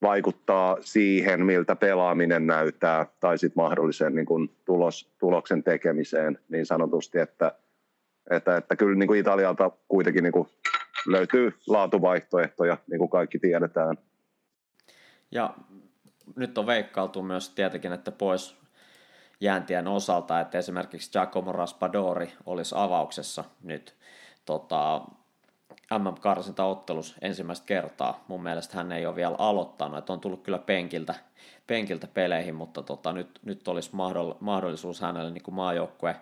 [0.02, 4.26] vaikuttaa siihen, miltä pelaaminen näyttää, tai sitten mahdolliseen niin
[4.64, 7.52] tulos, tuloksen tekemiseen niin sanotusti, että,
[8.30, 10.48] että, että kyllä niin kuin Italialta kuitenkin niin kuin
[11.06, 13.96] löytyy laatuvaihtoehtoja, niin kuin kaikki tiedetään.
[15.30, 15.54] Ja
[16.36, 18.56] nyt on veikkailtu myös tietenkin, että pois
[19.40, 23.94] jääntien osalta, että esimerkiksi Giacomo Raspadori olisi avauksessa nyt
[24.44, 25.02] tota,
[25.98, 28.24] MM-karsintaottelus ensimmäistä kertaa.
[28.28, 31.14] Mun mielestä hän ei ole vielä aloittanut, että on tullut kyllä penkiltä,
[31.66, 33.90] penkiltä peleihin, mutta tota, nyt, nyt olisi
[34.40, 36.16] mahdollisuus hänelle niin maajoukkue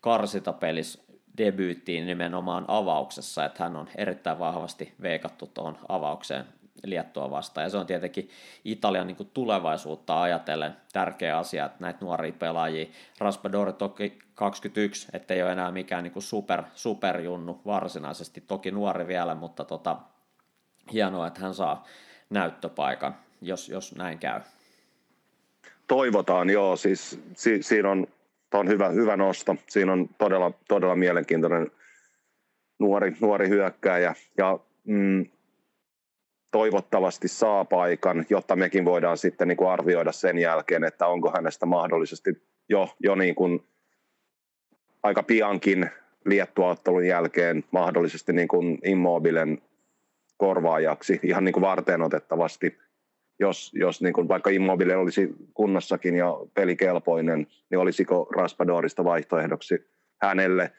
[0.00, 1.07] karsintapelissä
[1.38, 6.44] debyyttiin nimenomaan avauksessa, että hän on erittäin vahvasti veikattu tuohon avaukseen
[6.84, 7.64] Liettua vastaan.
[7.64, 8.30] Ja se on tietenkin
[8.64, 12.86] Italian niin kuin tulevaisuutta ajatellen tärkeä asia, että näitä nuoria pelaajia,
[13.18, 19.34] Raspadori toki 21, ettei ole enää mikään niin kuin super, superjunnu varsinaisesti, toki nuori vielä,
[19.34, 19.96] mutta tota,
[20.92, 21.84] hienoa, että hän saa
[22.30, 24.40] näyttöpaikan, jos, jos näin käy.
[25.86, 28.06] Toivotaan, joo, siis si, siinä on,
[28.54, 31.70] on hyvä, hyvä nosto, siinä on todella, todella mielenkiintoinen
[32.78, 35.26] nuori, nuori hyökkääjä, ja mm,
[36.50, 41.66] toivottavasti saa paikan, jotta mekin voidaan sitten niin kuin arvioida sen jälkeen, että onko hänestä
[41.66, 43.64] mahdollisesti jo, jo niin kuin
[45.02, 45.90] aika piankin
[46.24, 49.62] liettuaottelun jälkeen mahdollisesti niin kuin immobilen
[50.36, 52.78] korvaajaksi ihan niin kuin varteen otettavasti,
[53.40, 59.86] jos, jos niin kuin vaikka Immobile olisi kunnossakin ja pelikelpoinen, niin olisiko Raspadorista vaihtoehdoksi
[60.22, 60.72] hänelle.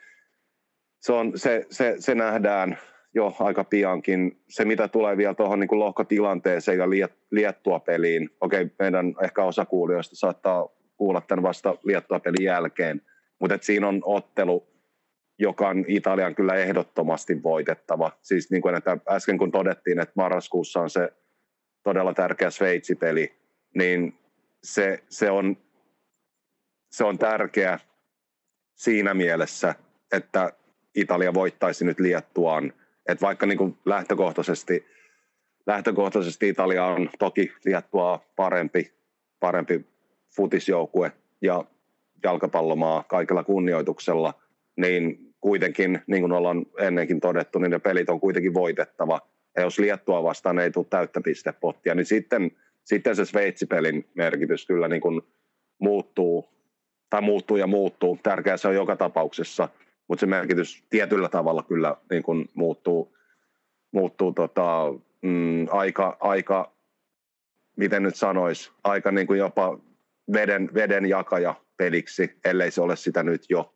[1.00, 2.78] Se, on, se, se, se nähdään
[3.14, 4.40] jo aika piankin.
[4.48, 10.16] Se, mitä tulee vielä tuohon niin lohkotilanteeseen ja liettua peliin, okei, meidän ehkä osa kuulijoista
[10.16, 13.02] saattaa kuulla tämän vasta liettua pelin jälkeen,
[13.38, 14.66] mutta siinä on ottelu,
[15.38, 18.10] joka on Italian kyllä ehdottomasti voitettava.
[18.22, 21.12] Siis niin kuin että äsken kun todettiin, että marraskuussa on se
[21.82, 23.34] todella tärkeä Sveitsi-peli,
[23.74, 24.18] niin
[24.62, 25.56] se, se, on,
[26.90, 27.78] se on tärkeä
[28.74, 29.74] siinä mielessä,
[30.12, 30.52] että
[30.94, 32.72] Italia voittaisi nyt Liettuaan
[33.10, 34.86] että vaikka niin kuin lähtökohtaisesti,
[35.66, 38.92] lähtökohtaisesti Italia on toki Liettua parempi,
[39.40, 39.86] parempi
[40.36, 41.12] futisjoukkue
[41.42, 41.64] ja
[42.22, 44.34] jalkapallomaa kaikella kunnioituksella,
[44.76, 49.20] niin kuitenkin, niin kuin ollaan ennenkin todettu, niin ne pelit on kuitenkin voitettava.
[49.56, 52.50] Ja jos Liettua vastaan ei tule täyttä pistepottia, niin sitten,
[52.84, 55.22] sitten se Sveitsi-pelin merkitys kyllä niin kuin
[55.80, 56.48] muuttuu,
[57.10, 58.18] tai muuttuu ja muuttuu.
[58.22, 59.68] Tärkeää se on joka tapauksessa–
[60.10, 63.16] mutta se merkitys tietyllä tavalla kyllä niin kuin muuttuu,
[63.92, 66.72] muuttuu tota, mm, aika, aika,
[67.76, 69.78] miten nyt sanois, aika niin kuin jopa
[70.32, 73.74] veden, veden jakaja peliksi, ellei se ole sitä nyt jo.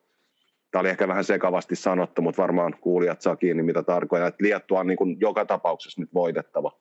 [0.75, 4.29] Tämä oli ehkä vähän sekavasti sanottu, mutta varmaan kuulijat saa kiinni, mitä tarkoittaa.
[4.29, 6.73] Että Liettua on niin kuin joka tapauksessa nyt voitettava.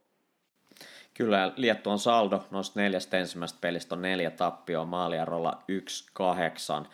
[1.13, 5.63] Kyllä, Liettuan saldo noista neljästä ensimmäisestä pelistä on neljä tappioa maaliarolla
[6.83, 6.85] 1-8.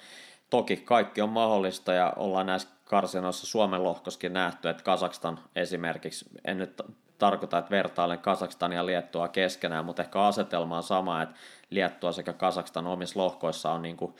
[0.50, 6.58] Toki kaikki on mahdollista ja ollaan näissä karsinoissa Suomen lohkoskin nähty, että Kasakstan esimerkiksi, en
[6.58, 6.82] nyt
[7.18, 11.36] tarkoita, että vertailen Kasakstan ja Liettua keskenään, mutta ehkä asetelma on sama, että
[11.70, 14.14] Liettua sekä Kasakstan omissa lohkoissa on niin kuin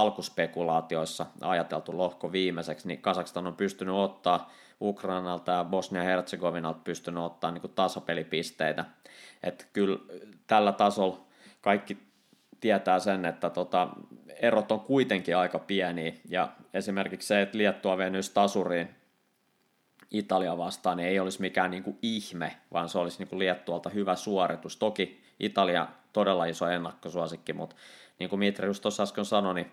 [0.00, 4.50] alkuspekulaatioissa ajateltu lohko viimeiseksi, niin Kasakstan on pystynyt ottaa
[4.80, 8.84] Ukrainalta ja Bosnia-Herzegovinalta pystynyt ottaa niin kuin tasapelipisteitä.
[9.42, 9.98] Että kyllä
[10.46, 11.20] tällä tasolla
[11.60, 11.98] kaikki
[12.60, 13.88] tietää sen, että tota,
[14.40, 18.88] erot on kuitenkin aika pieniä, ja esimerkiksi se, että Liettua venyisi tasuriin
[20.10, 23.90] Italia vastaan, niin ei olisi mikään niin kuin ihme, vaan se olisi niin kuin Liettualta
[23.90, 24.76] hyvä suoritus.
[24.76, 27.76] Toki Italia todella iso ennakkosuosikki, mutta
[28.22, 29.72] niin kuin Mitrius tuossa äsken sanoi, niin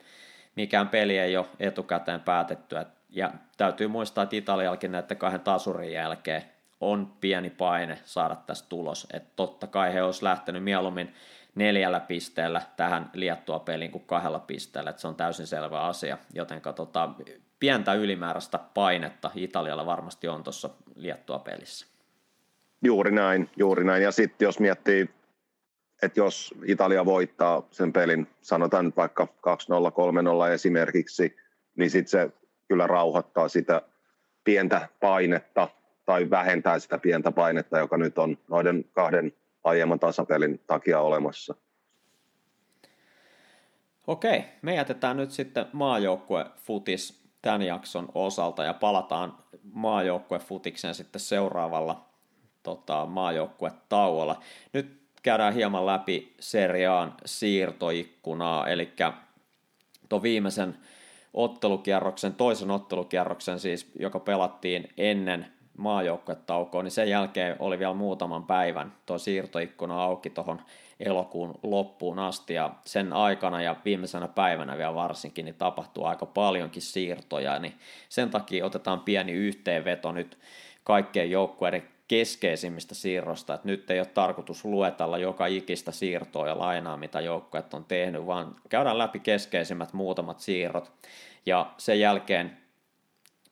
[0.55, 2.75] mikään peli ei ole etukäteen päätetty.
[3.09, 6.43] Ja täytyy muistaa, että Italiallakin näiden kahden tasurin jälkeen
[6.79, 9.07] on pieni paine saada tästä tulos.
[9.13, 11.13] Että totta kai he olisi lähtenyt mieluummin
[11.55, 16.61] neljällä pisteellä tähän Liettua peliin kuin kahdella pisteellä, että se on täysin selvä asia, joten
[16.75, 17.09] tota,
[17.59, 21.85] pientä ylimääräistä painetta Italialla varmasti on tuossa Liettua pelissä.
[22.83, 24.03] Juuri näin, juuri näin.
[24.03, 25.09] Ja sitten jos miettii,
[26.01, 29.27] että jos Italia voittaa sen pelin, sanotaan nyt vaikka 2-0,
[30.49, 31.35] 3-0 esimerkiksi,
[31.75, 32.29] niin sitten se
[32.67, 33.81] kyllä rauhoittaa sitä
[34.43, 35.67] pientä painetta
[36.05, 39.33] tai vähentää sitä pientä painetta, joka nyt on noiden kahden
[39.63, 41.55] aiemman tasapelin takia olemassa.
[44.07, 49.37] Okei, me jätetään nyt sitten maajoukkue futis tämän jakson osalta ja palataan
[49.73, 52.05] maajoukkue futikseen sitten seuraavalla
[52.63, 54.41] tota, maajoukkue tauolla.
[54.73, 58.93] Nyt käydään hieman läpi seriaan siirtoikkunaa, eli
[60.09, 60.77] tuon viimeisen
[61.33, 65.45] ottelukierroksen, toisen ottelukierroksen siis, joka pelattiin ennen
[65.77, 70.61] maajoukkuetaukoa, niin sen jälkeen oli vielä muutaman päivän tuo siirtoikkuna auki tuohon
[70.99, 72.53] elokuun loppuun asti.
[72.53, 77.73] Ja sen aikana ja viimeisenä päivänä vielä varsinkin niin tapahtuu aika paljonkin siirtoja, niin
[78.09, 80.37] sen takia otetaan pieni yhteenveto nyt
[80.83, 86.97] kaikkien joukkueiden keskeisimmistä siirrosta, että nyt ei ole tarkoitus luetella joka ikistä siirtoa ja lainaa,
[86.97, 90.91] mitä joukkueet on tehnyt, vaan käydään läpi keskeisimmät muutamat siirrot
[91.45, 92.57] ja sen jälkeen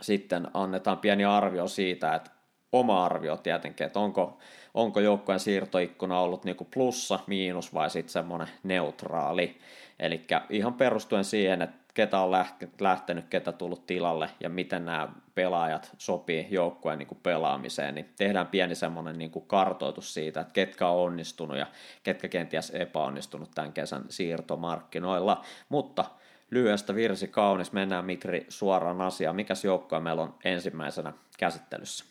[0.02, 2.32] sitten annetaan pieni arvio siitä, että
[2.72, 4.40] oma arvio tietenkin, että onko,
[4.74, 9.58] onko joukkueen siirtoikkuna ollut niinku plussa, miinus vai sitten semmoinen neutraali.
[10.00, 12.32] Eli ihan perustuen siihen, että ketä on
[12.80, 18.76] lähtenyt, ketä tullut tilalle ja miten nämä pelaajat sopii joukkueen niin pelaamiseen, niin tehdään pieni
[18.76, 21.68] semmoinen niin kartoitus siitä, että ketkä on onnistunut ja
[22.04, 25.46] ketkä kenties epäonnistunut tämän kesän siirtomarkkinoilla.
[25.70, 26.06] Mutta
[26.52, 29.36] lyhyestä virsi kaunis, mennään Mitri suoraan asiaan.
[29.36, 32.06] Mikäs joukkoa meillä on ensimmäisenä käsittelyssä?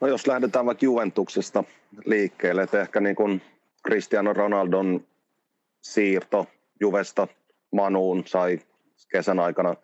[0.00, 1.64] No jos lähdetään vaikka Juventuksesta
[2.04, 3.42] liikkeelle, että ehkä niin kuin
[3.86, 5.06] Cristiano Ronaldon
[5.80, 6.46] siirto
[6.80, 7.28] Juvesta
[7.70, 8.58] Manuun sai
[9.08, 9.74] kesän aikana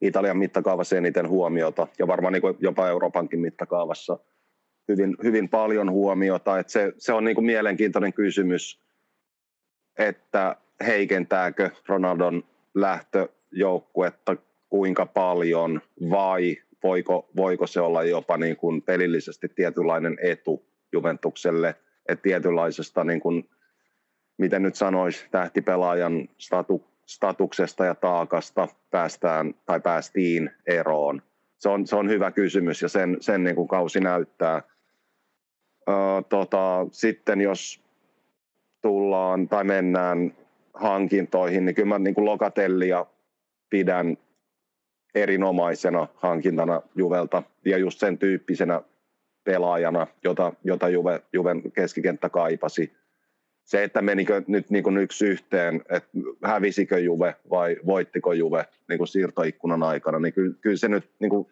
[0.00, 4.18] Italian mittakaavassa eniten huomiota ja varmaan niin jopa Euroopankin mittakaavassa
[4.88, 6.58] hyvin, hyvin paljon huomiota.
[6.58, 8.80] Että se, se on niin kuin mielenkiintoinen kysymys,
[9.98, 14.36] että heikentääkö Ronaldon lähtöjoukkuetta
[14.68, 21.74] kuinka paljon vai voiko, voiko se olla jopa niin kuin pelillisesti tietynlainen etu Juventukselle,
[22.08, 23.50] että tietynlaisesta, niin kuin,
[24.38, 31.22] miten nyt sanoisi, tähtipelaajan statu, statuksesta ja taakasta päästään tai päästiin eroon.
[31.58, 34.62] Se on, se on hyvä kysymys ja sen, sen niin kuin kausi näyttää.
[35.88, 35.96] Öö,
[36.28, 37.80] tota, sitten jos
[38.82, 40.32] tullaan tai mennään
[40.74, 43.06] hankintoihin, niin kyllä mä niin kuin Lokatellia
[43.70, 44.16] pidän
[45.14, 48.82] erinomaisena hankintana Juvelta ja just sen tyyppisenä
[49.44, 52.92] pelaajana, jota, jota Juve, Juven keskikenttä kaipasi.
[53.70, 56.08] Se, että menikö nyt niin kuin yksi yhteen, että
[56.44, 61.30] hävisikö Juve vai voittiko Juve niin kuin siirtoikkunan aikana, niin kyllä, kyllä se nyt niin
[61.30, 61.46] kuin,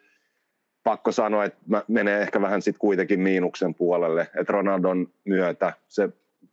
[0.84, 6.08] pakko sanoa, että menee ehkä vähän sitten kuitenkin miinuksen puolelle, että Ronaldon myötä se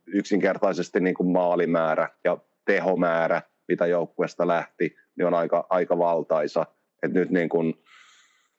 [0.06, 6.66] yksinkertaisesti niin kuin maalimäärä ja tehomäärä, mitä joukkueesta lähti, niin on aika, aika valtaisa.
[7.02, 7.74] Et nyt niin kun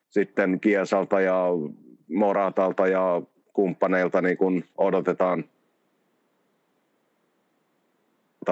[0.10, 1.46] sitten Kiesalta ja
[2.10, 3.22] Moratalta ja
[3.54, 5.44] kumppaneilta niin kun odotetaan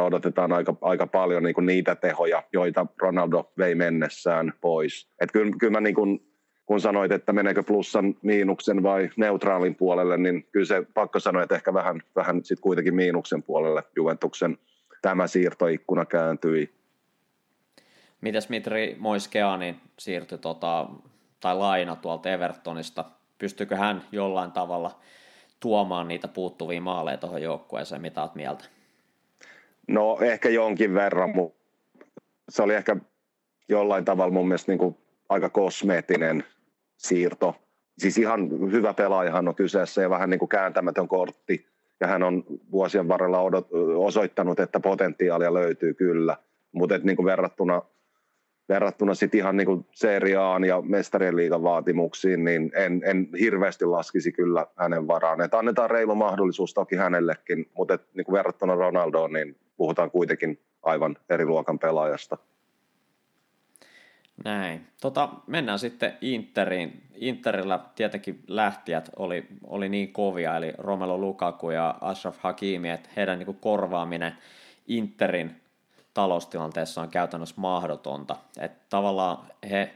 [0.03, 5.09] odotetaan aika, aika paljon niin kuin niitä tehoja, joita Ronaldo vei mennessään pois.
[5.21, 6.27] Et kyllä, kyllä mä niin kuin,
[6.65, 11.55] kun sanoit, että meneekö plussan, miinuksen vai neutraalin puolelle, niin kyllä se pakko sanoa, että
[11.55, 14.57] ehkä vähän, vähän sit kuitenkin miinuksen puolelle Juventuksen
[15.01, 16.73] tämä siirtoikkuna kääntyi.
[18.21, 20.89] Mites Mitri Moiskeanin siirtyi tota,
[21.39, 23.05] tai laina tuolta Evertonista?
[23.37, 24.99] Pystyykö hän jollain tavalla
[25.59, 28.01] tuomaan niitä puuttuvia maaleja tuohon joukkueeseen?
[28.01, 28.74] Mitä olet mieltä?
[29.87, 31.65] No ehkä jonkin verran, mutta
[32.49, 32.95] se oli ehkä
[33.69, 34.97] jollain tavalla mun mielestä niin kuin
[35.29, 36.43] aika kosmeettinen
[36.97, 37.55] siirto.
[37.97, 41.67] Siis ihan hyvä pelaajahan on kyseessä ja vähän niin kuin kääntämätön kortti.
[41.99, 46.37] Ja hän on vuosien varrella odot, osoittanut, että potentiaalia löytyy kyllä.
[46.71, 47.81] Mutta niin verrattuna,
[48.69, 54.65] verrattuna sit ihan niin seriaan ja mestarien liigan vaatimuksiin, niin en, en hirveästi laskisi kyllä
[54.75, 55.41] hänen varaan.
[55.41, 61.17] Et annetaan reilu mahdollisuus toki hänellekin, mutta niin kuin verrattuna Ronaldoon, niin puhutaan kuitenkin aivan
[61.29, 62.37] eri luokan pelaajasta.
[64.43, 64.87] Näin.
[65.01, 67.03] Tota, mennään sitten Interiin.
[67.15, 73.39] Interillä tietenkin lähtijät oli, oli niin kovia, eli Romelu Lukaku ja Ashraf Hakimi, että heidän
[73.39, 74.33] niin korvaaminen
[74.87, 75.55] Interin
[76.15, 78.35] taloustilanteessa on käytännössä mahdotonta.
[78.59, 79.95] Että tavallaan he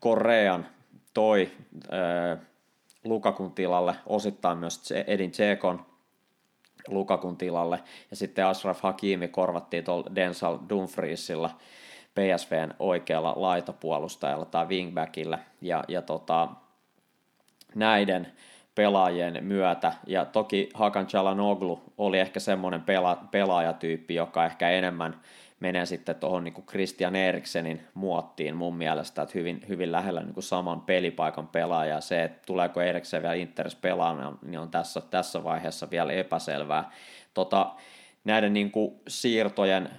[0.00, 0.66] Korean
[1.14, 1.50] toi
[3.04, 5.86] Lukakun tilalle, osittain myös Edin Tsekon
[6.88, 11.50] Lukakun tilalle, ja sitten Ashraf Hakimi korvattiin tuolla Densal Dumfriesilla,
[12.14, 16.48] PSVn oikealla laitapuolustajalla tai wingbackillä, ja, ja tota,
[17.74, 18.32] näiden
[18.74, 25.20] pelaajien myötä, ja toki Hakan Chalanoglu oli ehkä semmoinen pela, pelaajatyyppi, joka ehkä enemmän
[25.60, 30.44] menee sitten tuohon niin Christian Eriksenin muottiin mun mielestä, että hyvin, hyvin lähellä niin kuin
[30.44, 32.00] saman pelipaikan pelaaja.
[32.00, 36.90] Se, että tuleeko Eriksen vielä Interes pelaamaan, niin on tässä, tässä vaiheessa vielä epäselvää.
[37.34, 37.74] Tota,
[38.24, 39.90] näiden niin kuin siirtojen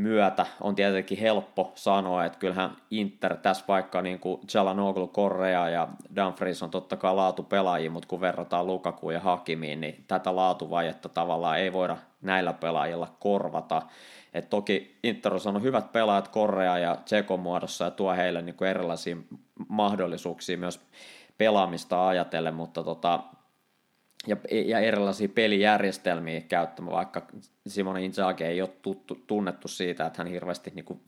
[0.00, 5.88] myötä on tietenkin helppo sanoa, että kyllähän Inter tässä vaikka niin kuin Jalanoglu, Correa ja
[6.16, 11.58] Dumfries on totta kai laatupelaajia, mutta kun verrataan Lukaku ja Hakimiin, niin tätä laatuvajetta tavallaan
[11.58, 13.82] ei voida näillä pelaajilla korvata.
[14.34, 18.54] Et toki Inter on saanut hyvät pelaajat Correa ja Tsekon muodossa ja tuo heille niin
[18.54, 19.16] kuin erilaisia
[19.68, 20.80] mahdollisuuksia myös
[21.38, 23.20] pelaamista ajatellen, mutta tota,
[24.26, 27.26] ja, ja erilaisia pelijärjestelmiä käyttämään, vaikka
[27.66, 31.00] Simone Inzaghi ei ole tuttu, tunnettu siitä, että hän hirveästi niin kuin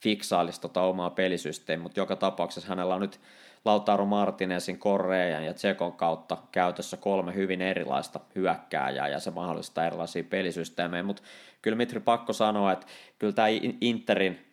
[0.00, 3.20] fiksailisi tota omaa pelisysteemiä, mutta joka tapauksessa hänellä on nyt
[3.64, 10.24] Lautaro Martinezin, Correan ja Tsekon kautta käytössä kolme hyvin erilaista hyökkääjää ja se mahdollistaa erilaisia
[10.24, 11.22] pelisysteemejä, mutta
[11.62, 12.86] kyllä Mitri pakko sanoa, että
[13.18, 13.48] kyllä tämä
[13.80, 14.49] Interin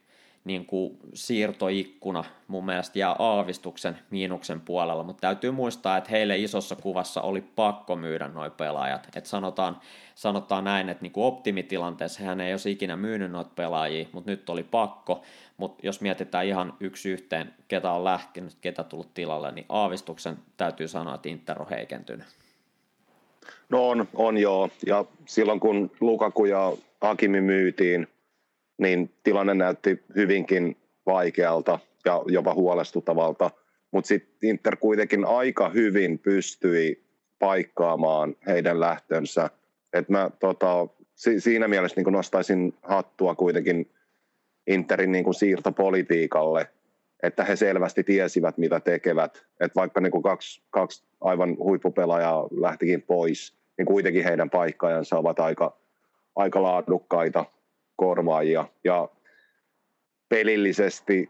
[0.48, 6.76] niin kuin siirtoikkuna mun mielestä jää aavistuksen miinuksen puolella, mutta täytyy muistaa, että heille isossa
[6.76, 9.08] kuvassa oli pakko myydä noin pelaajat.
[9.16, 9.78] Et sanotaan,
[10.16, 14.50] sanotaan näin, että niin kuin optimitilanteessa hän ei olisi ikinä myynyt noita pelaajia, mutta nyt
[14.50, 15.22] oli pakko.
[15.58, 20.88] Mutta jos mietitään ihan yksi yhteen, ketä on lähtenyt, ketä tullut tilalle, niin aavistuksen täytyy
[20.88, 22.26] sanoa, että Inter on heikentynyt.
[23.70, 24.70] No on, on joo.
[24.86, 28.08] Ja silloin kun Lukaku ja Hakimi myytiin,
[28.78, 33.52] niin tilanne näytti hyvinkin vaikealta ja jopa huolestuttavalta,
[33.92, 37.04] mutta sitten Inter kuitenkin aika hyvin pystyi
[37.40, 39.50] paikkaamaan heidän lähtönsä.
[39.94, 43.92] Et mä tota, si- siinä mielessä niin nostaisin hattua kuitenkin
[44.68, 46.68] Interin niin siirtopolitiikalle,
[47.24, 49.46] että he selvästi tiesivät, mitä tekevät.
[49.60, 55.78] Et vaikka niin kaksi, kaksi aivan huippupelaajaa lähtikin pois, niin kuitenkin heidän paikkaajansa ovat aika,
[56.36, 57.46] aika laadukkaita
[57.98, 58.66] korvaajia.
[58.84, 59.10] Ja
[60.30, 61.30] pelillisesti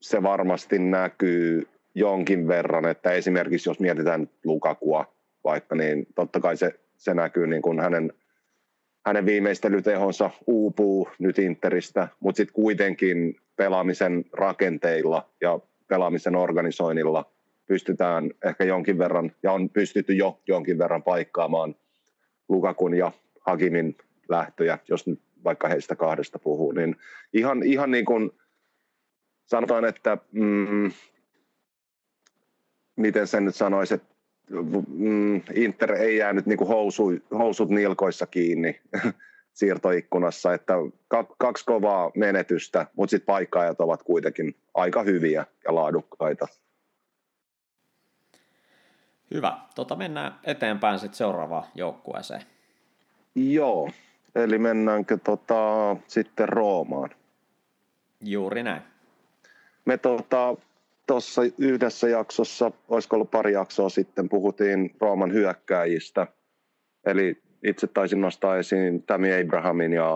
[0.00, 5.14] se varmasti näkyy jonkin verran, että esimerkiksi jos mietitään Lukakua
[5.44, 8.12] vaikka, niin totta kai se, se näkyy niin kuin hänen,
[9.06, 17.30] hänen viimeistelytehonsa uupuu nyt Interistä, mutta sitten kuitenkin pelaamisen rakenteilla ja pelaamisen organisoinnilla
[17.66, 21.74] pystytään ehkä jonkin verran, ja on pystytty jo jonkin verran paikkaamaan
[22.48, 23.96] Lukakun ja Hakimin
[24.28, 26.96] lähtöjä, jos nyt vaikka heistä kahdesta puhuu, niin
[27.32, 28.30] ihan, ihan niin kuin
[29.46, 30.92] sanotaan, että mm,
[32.96, 34.14] miten sen nyt sanoisi, että
[34.88, 38.80] mm, Inter ei jäänyt niin kuin housu, housut nilkoissa kiinni
[39.58, 40.74] siirtoikkunassa, että
[41.38, 46.46] kaksi kovaa menetystä, mutta sitten paikkaajat ovat kuitenkin aika hyviä ja laadukkaita.
[49.34, 49.58] Hyvä.
[49.74, 52.42] Tota, mennään eteenpäin sitten seuraavaan joukkueeseen.
[53.34, 53.90] Joo,
[54.36, 57.10] Eli mennäänkö tota, sitten Roomaan?
[58.20, 58.82] Juuri näin.
[59.84, 66.26] Me tuossa tota, yhdessä jaksossa, olisiko ollut pari jaksoa sitten, puhuttiin Rooman hyökkääjistä.
[67.06, 70.12] Eli itse taisin nostaa esiin Tammy Abrahamin ja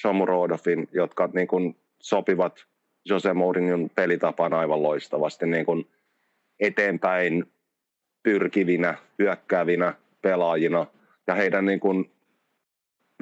[0.00, 2.66] Shomu Rodofin, jotka niin kuin sopivat
[3.04, 5.90] Jose Mourinhon pelitapaan aivan loistavasti niin kuin
[6.60, 7.44] eteenpäin
[8.22, 10.86] pyrkivinä, hyökkäävinä pelaajina.
[11.26, 12.10] Ja heidän niin kuin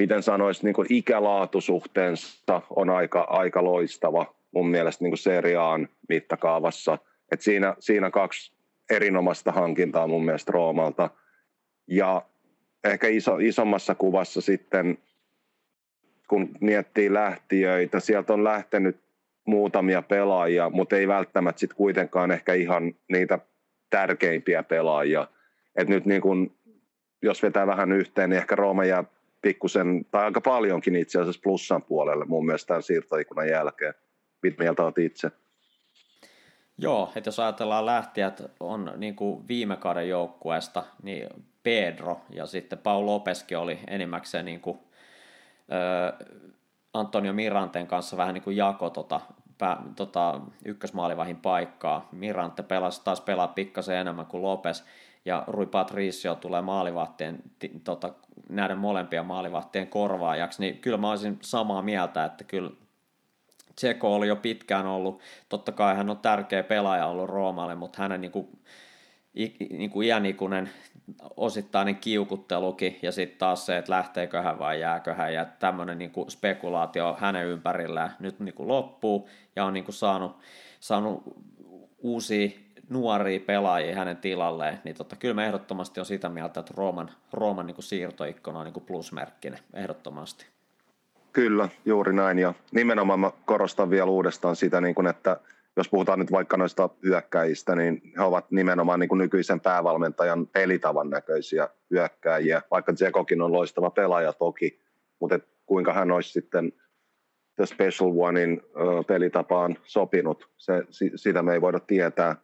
[0.01, 6.99] miten sanoisi, niin ikälaatusuhteensa on aika, aika loistava mun mielestä niin seriaan mittakaavassa.
[7.33, 8.53] Et siinä, siinä kaksi
[8.91, 11.11] erinomaista hankintaa mun mielestä Roomalta.
[11.87, 12.23] Ja
[12.85, 14.99] ehkä iso, isommassa kuvassa sitten,
[16.29, 18.97] kun miettii lähtiöitä, sieltä on lähtenyt
[19.45, 23.39] muutamia pelaajia, mutta ei välttämättä sitten kuitenkaan ehkä ihan niitä
[23.91, 25.27] tärkeimpiä pelaajia.
[25.77, 26.53] Et nyt niin kun,
[27.23, 29.05] jos vetää vähän yhteen, niin ehkä Rooma jää
[29.43, 33.95] pikkusen, tai aika paljonkin itse asiassa plussan puolelle mun mielestä tämän siirtoikunan jälkeen.
[34.43, 35.31] Mitä mieltä olet itse?
[36.79, 41.29] Joo, että jos ajatellaan lähtijät on niin kuin viime kauden joukkueesta, niin
[41.63, 44.79] Pedro ja sitten Paul Lopeski oli enimmäkseen niin kuin,
[45.73, 46.27] ö,
[46.95, 49.21] Antonio Miranten kanssa vähän niin kuin jako tota,
[49.59, 52.09] pä, tota, ykkösmaalivahin paikkaa.
[52.13, 54.85] Mirante pelasi, taas pelaa pikkasen enemmän kuin Lopes,
[55.25, 57.39] ja Rui Patricio tulee maalivahtien,
[57.85, 58.13] tota,
[58.49, 62.71] näiden molempien maalivahtien korvaajaksi, niin kyllä mä olisin samaa mieltä, että kyllä
[63.75, 68.21] Tseko oli jo pitkään ollut, totta kai hän on tärkeä pelaaja ollut Roomalle, mutta hänen
[68.21, 68.49] niin kuin,
[69.71, 70.71] niin kuin iänikuinen
[71.37, 76.11] osittainen kiukuttelukin ja sitten taas se, että lähteekö hän vai jääkö hän ja tämmöinen niin
[76.11, 80.39] kuin spekulaatio hänen ympärillään nyt niin kuin loppuu ja on niin kuin saanut,
[80.81, 81.23] saanut
[81.99, 82.51] uusia
[82.91, 87.67] nuoria pelaajia hänen tilalleen, niin tota, kyllä mä ehdottomasti on sitä mieltä, että Rooman, Rooman
[87.67, 90.47] niin kuin siirtoikkuna on niin kuin plusmerkkinen, ehdottomasti.
[91.33, 92.39] Kyllä, juuri näin.
[92.39, 95.37] Ja nimenomaan mä korostan vielä uudestaan sitä, niin kuin, että
[95.77, 101.11] jos puhutaan nyt vaikka noista hyökkäjistä, niin he ovat nimenomaan niin kuin nykyisen päävalmentajan pelitavan
[101.11, 104.81] näköisiä hyökkäjiä, vaikka Tsekokin on loistava pelaaja toki,
[105.21, 106.73] mutta et kuinka hän olisi sitten
[107.57, 108.63] The Special Onein
[109.07, 110.83] pelitapaan sopinut, se,
[111.17, 112.37] sitä me ei voida tietää.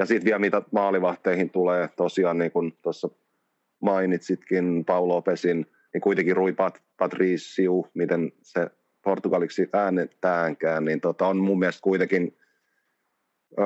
[0.00, 3.08] Ja sitten vielä mitä maalivahteihin tulee, tosiaan niin kuin tuossa
[3.80, 8.70] mainitsitkin Paulo Pesin, niin kuitenkin Rui Pat, Patriciu, miten se
[9.02, 12.36] portugaliksi äänettäänkään, niin tota, on mun mielestä kuitenkin
[13.58, 13.62] ö,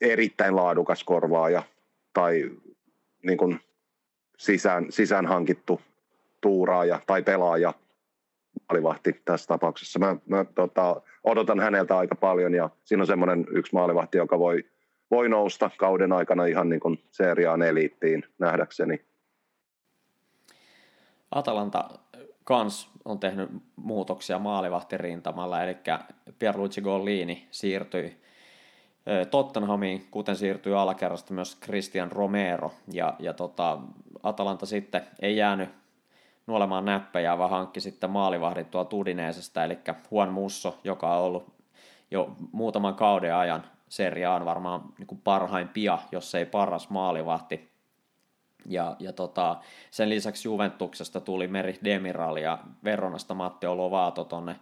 [0.00, 1.62] erittäin laadukas korvaaja
[2.12, 2.50] tai
[3.22, 3.60] niin kuin
[4.38, 5.80] sisään, sisään hankittu
[6.40, 7.74] tuuraaja tai pelaaja,
[8.68, 9.98] maalivahti tässä tapauksessa.
[9.98, 14.64] Mä, mä tota, odotan häneltä aika paljon ja siinä on semmoinen yksi maalivahti, joka voi,
[15.10, 19.00] voi nousta kauden aikana ihan niin kuin seriaan eliittiin nähdäkseni.
[21.30, 21.88] Atalanta
[22.44, 25.76] kans on tehnyt muutoksia maalivahtirintamalla, eli
[26.38, 28.20] Pierluigi Gollini siirtyi
[29.30, 33.78] Tottenhamiin, kuten siirtyi alakerrasta myös Christian Romero, ja, ja tota,
[34.22, 35.68] Atalanta sitten ei jäänyt
[36.46, 39.78] nuolemaan näppejä, vaan hankki sitten maalivahdin tuo Tudineesestä, eli
[40.10, 41.52] Juan Musso, joka on ollut
[42.10, 47.70] jo muutaman kauden ajan seriaan varmaan niin kuin parhaimpia, jos ei paras maalivahti,
[48.66, 49.56] ja, ja tota,
[49.90, 54.56] sen lisäksi Juventuksesta tuli Meri Demiral ja Veronasta Matteo Lovato tuonne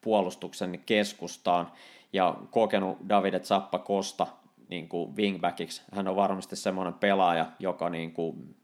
[0.00, 1.72] puolustuksen keskustaan.
[2.12, 4.26] Ja kokenut Davide Zappa Costa
[4.68, 5.82] niin wingbackiksi.
[5.92, 8.56] Hän on varmasti semmoinen pelaaja, joka niin kuin,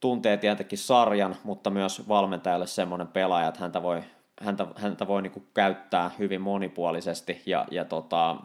[0.00, 4.02] tuntee tietenkin sarjan, mutta myös valmentajalle semmoinen pelaaja, että häntä voi,
[4.40, 8.36] häntä, häntä voi niin kuin käyttää hyvin monipuolisesti ja, ja tota,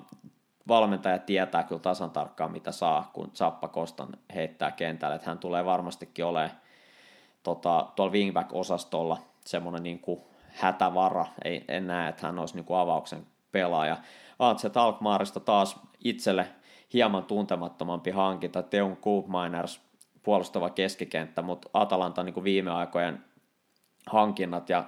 [0.68, 5.16] valmentaja tietää kyllä tasan tarkkaan, mitä saa, kun Zappa Kostan heittää kentälle.
[5.16, 6.58] Että hän tulee varmastikin olemaan
[7.44, 11.26] tota, tuolla wingback-osastolla semmoinen niin kuin hätävara.
[11.44, 13.98] Ei, en näe, että hän olisi niin kuin avauksen pelaaja.
[14.40, 16.48] Antset Alkmaarista taas itselle
[16.94, 18.64] hieman tuntemattomampi hankinta.
[18.64, 19.82] Teun Koopminers
[20.24, 23.24] puolustava keskikenttä, mutta Atalanta niin kuin viime aikojen
[24.06, 24.84] hankinnat ja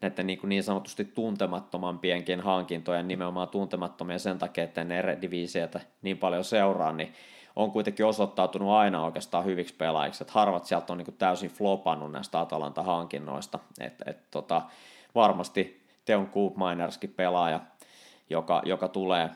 [0.00, 6.18] näiden niin, kuin niin sanotusti tuntemattomampienkin hankintojen, nimenomaan tuntemattomia sen takia, että ne eredivisioita niin
[6.18, 7.12] paljon seuraa, niin
[7.56, 12.12] on kuitenkin osoittautunut aina oikeastaan hyviksi pelaajiksi, että harvat sieltä on niin kuin täysin flopannut
[12.12, 14.62] näistä Atalanta-hankinnoista, että et, tota,
[15.14, 17.60] varmasti Teon Koopminerskin pelaaja,
[18.30, 19.30] joka, joka tulee,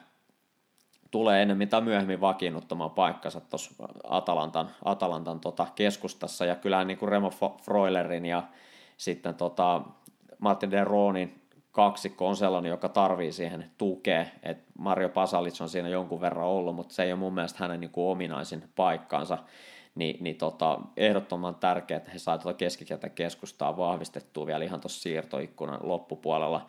[1.11, 3.71] tulee enemmän tai myöhemmin vakiinnuttamaan paikkansa tuossa
[4.05, 7.31] Atalantan, Atalantan tota keskustassa, ja kyllähän niin kuin Remo
[7.63, 8.43] Freulerin ja
[8.97, 9.83] sitten tota,
[10.43, 14.27] Martin de Roonin kaksikko on sellainen, joka tarvii siihen tukea.
[14.43, 17.81] Et Mario Pasalic on siinä jonkun verran ollut, mutta se ei ole mun mielestä hänen
[17.81, 19.39] niin kuin ominaisin paikkaansa.
[19.95, 25.03] Ni, niin tota, ehdottoman tärkeää, että he saavat tuota keskikentän keskustaa vahvistettua vielä ihan tuossa
[25.03, 26.67] siirtoikkunan loppupuolella.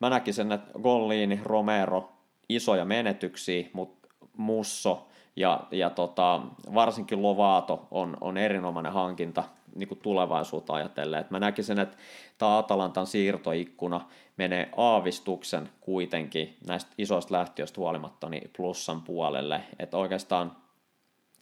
[0.00, 2.12] Mä näkisin, että Golliini, Romero,
[2.48, 6.40] isoja menetyksiä, mutta Musso ja, ja tota,
[6.74, 9.44] varsinkin Lovato on, on erinomainen hankinta
[9.74, 11.20] niin kuin tulevaisuutta ajatellen.
[11.20, 11.96] Et mä näkisin, että
[12.38, 14.00] tämä Atalantan siirtoikkuna
[14.36, 19.60] menee aavistuksen kuitenkin näistä isoista lähtiöistä huolimatta niin plussan puolelle.
[19.78, 20.56] Että oikeastaan,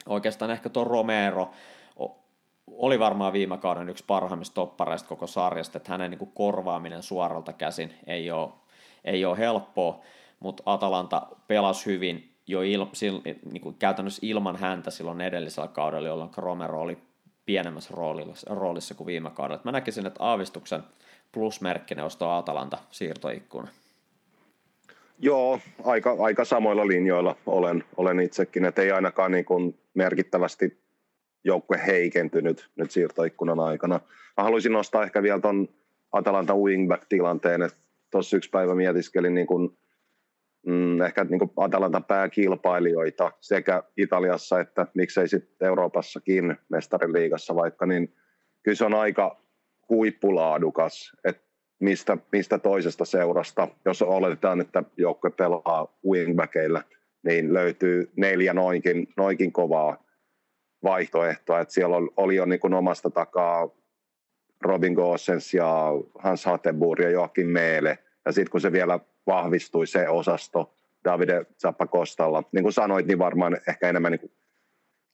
[0.05, 1.51] oikeastaan ehkä tuo Romero
[2.71, 7.53] oli varmaan viime kauden yksi parhaimmista toppareista koko sarjasta, että hänen niin kuin korvaaminen suoralta
[7.53, 8.49] käsin ei ole,
[9.05, 9.99] ei ole helppoa,
[10.39, 13.17] mutta Atalanta pelasi hyvin jo il, sil,
[13.51, 16.97] niin kuin käytännössä ilman häntä silloin edellisellä kaudella, jolloin Romero oli
[17.49, 19.61] pienemmässä roolissa, roolissa kuin viime kaudella.
[19.63, 20.83] Mä näkisin, että aavistuksen
[21.31, 23.67] plusmerkkinen olisi tuo Atalanta siirtoikkuna.
[25.19, 30.79] Joo, aika, aika samoilla linjoilla olen, olen itsekin, että ei ainakaan niin kuin merkittävästi
[31.43, 33.99] joukkue heikentynyt nyt siirtoikkunan aikana.
[34.37, 35.69] Mä haluaisin nostaa ehkä vielä tuon
[36.11, 37.77] Atalanta wingback-tilanteen, että
[38.11, 39.77] tuossa yksi päivä mietiskelin niin kuin,
[40.65, 48.13] mm, ehkä niin kuin Atalanta pääkilpailijoita sekä Italiassa että miksei sitten Euroopassakin mestariliigassa vaikka, niin
[48.63, 49.41] kyllä se on aika
[49.89, 51.49] huippulaadukas, että
[51.79, 56.83] mistä, mistä toisesta seurasta, jos oletetaan, että joukkue pelaa wingbackeilla,
[57.23, 60.03] niin löytyy neljä noinkin, noinkin kovaa
[60.83, 61.59] vaihtoehtoa.
[61.59, 63.69] että siellä oli jo niin omasta takaa
[64.61, 67.97] Robin Gosens ja Hans Hattenburg ja Joakim Meele.
[68.25, 70.73] Ja sitten kun se vielä vahvistui se osasto
[71.05, 74.31] Davide Zappakostalla, niin kuin sanoit, niin varmaan ehkä enemmän niin kuin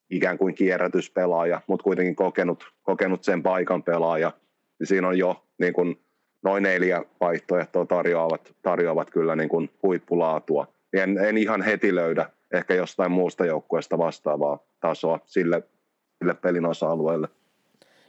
[0.09, 4.31] ikään kuin kierrätyspelaaja, mutta kuitenkin kokenut, kokenut sen paikan pelaaja.
[4.79, 6.01] Niin siinä on jo niin kuin
[6.43, 10.67] noin neljä vaihtoehtoa tarjoavat, tarjoavat kyllä niin kuin huippulaatua.
[10.93, 15.63] En, en ihan heti löydä ehkä jostain muusta joukkueesta vastaavaa tasoa sille,
[16.17, 17.27] sille pelin osa-alueelle.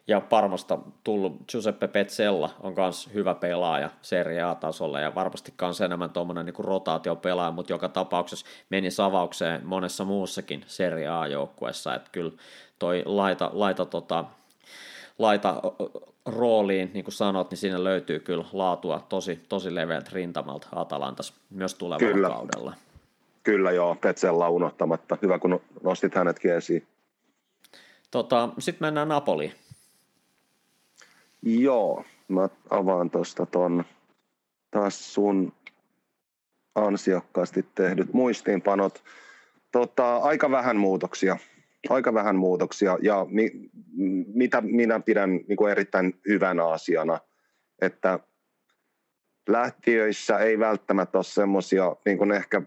[0.09, 6.11] Ja Parmasta tullut Giuseppe Petzella on myös hyvä pelaaja Serie A-tasolla ja varmasti myös enemmän
[6.11, 12.33] tuommoinen niin rotaatiopelaaja, mutta joka tapauksessa meni savaukseen monessa muussakin Serie A-joukkueessa, että kyllä
[12.79, 14.25] toi laita, laita, tota,
[15.19, 15.63] laita
[16.27, 21.75] rooliin, niin kuin sanot, niin siinä löytyy kyllä laatua tosi, tosi leveältä rintamalta Atalantas myös
[21.75, 22.29] tulevalla kyllä.
[22.29, 22.75] kaudella.
[23.43, 25.19] Kyllä joo, Petsellä unohtamatta.
[25.23, 26.87] Hyvä, kun nostit hänetkin esiin.
[28.11, 29.53] Tota, Sitten mennään Napoliin.
[31.49, 33.85] Joo, mä avaan tuosta ton
[34.71, 35.53] taas sun
[36.75, 39.05] ansiokkaasti tehdyt muistiinpanot.
[39.73, 41.37] Tota, aika vähän muutoksia.
[41.89, 43.51] Aika vähän muutoksia ja mi,
[44.35, 47.21] mitä minä pidän niin kuin erittäin hyvänä asiana,
[47.83, 48.19] että
[49.49, 52.63] lähtiöissä ei välttämättä ole semmoisia niin ehkä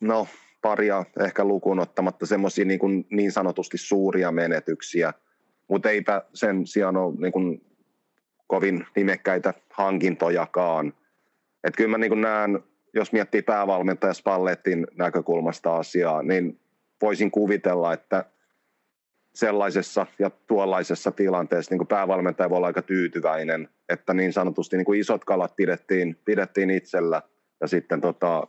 [0.00, 0.26] no
[0.62, 5.12] paria ehkä lukuun ottamatta semmoisia niin, niin sanotusti suuria menetyksiä,
[5.68, 7.66] mutta eipä sen sijaan ole niin kuin
[8.46, 10.92] kovin nimekkäitä hankintojakaan.
[11.64, 12.62] Et kyllä mä niin näen,
[12.94, 16.60] jos miettii päävalmentaja Spallettin näkökulmasta asiaa, niin
[17.02, 18.24] voisin kuvitella, että
[19.34, 24.84] sellaisessa ja tuollaisessa tilanteessa niin kuin päävalmentaja voi olla aika tyytyväinen, että niin sanotusti niin
[24.84, 27.22] kuin isot kalat pidettiin, pidettiin itsellä
[27.60, 28.46] ja sitten tota,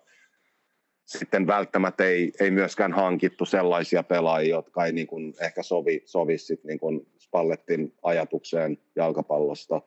[1.07, 6.37] sitten välttämättä ei, ei myöskään hankittu sellaisia pelaajia, jotka ei niin kuin ehkä sovi, sovi
[6.37, 9.81] sit niin kuin Spallettin ajatukseen jalkapallosta.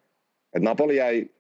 [0.57, 1.31] Et Napoli jäi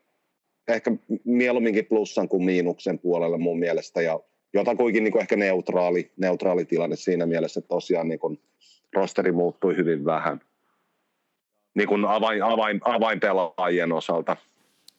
[0.68, 0.90] ehkä
[1.24, 4.20] mieluumminkin plussan kuin miinuksen puolelle mun mielestä, ja
[4.54, 8.40] jotakuinkin niin kuin ehkä neutraali, neutraali tilanne siinä mielessä, että tosiaan niin kuin
[8.94, 10.40] rosteri muuttui hyvin vähän
[11.74, 14.36] niin kuin avain, avain, avainpelaajien osalta.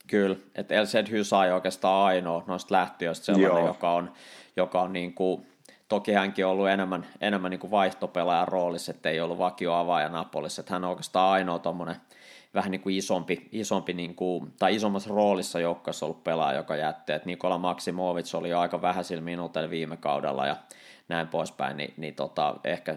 [0.07, 3.67] Kyllä, että El Hysai oikeastaan ainoa noista lähtiöistä sellainen, Joo.
[3.67, 4.11] joka on
[4.55, 5.47] joka on niin kuin,
[5.87, 10.09] toki hänkin on ollut enemmän, enemmän niin kuin vaihtopelaajan roolissa, että ei ollut vakio avaaja
[10.09, 11.95] Napolissa, että hän on oikeastaan ainoa tuommoinen
[12.53, 17.11] vähän niin kuin isompi, isompi niin kuin, tai isommassa roolissa joukkueessa ollut pelaaja, joka jätti,
[17.11, 20.55] että Nikola Maksimovic oli jo aika vähäisillä minuuteilla viime kaudella ja
[21.09, 22.95] näin poispäin, niin, niin tota, ehkä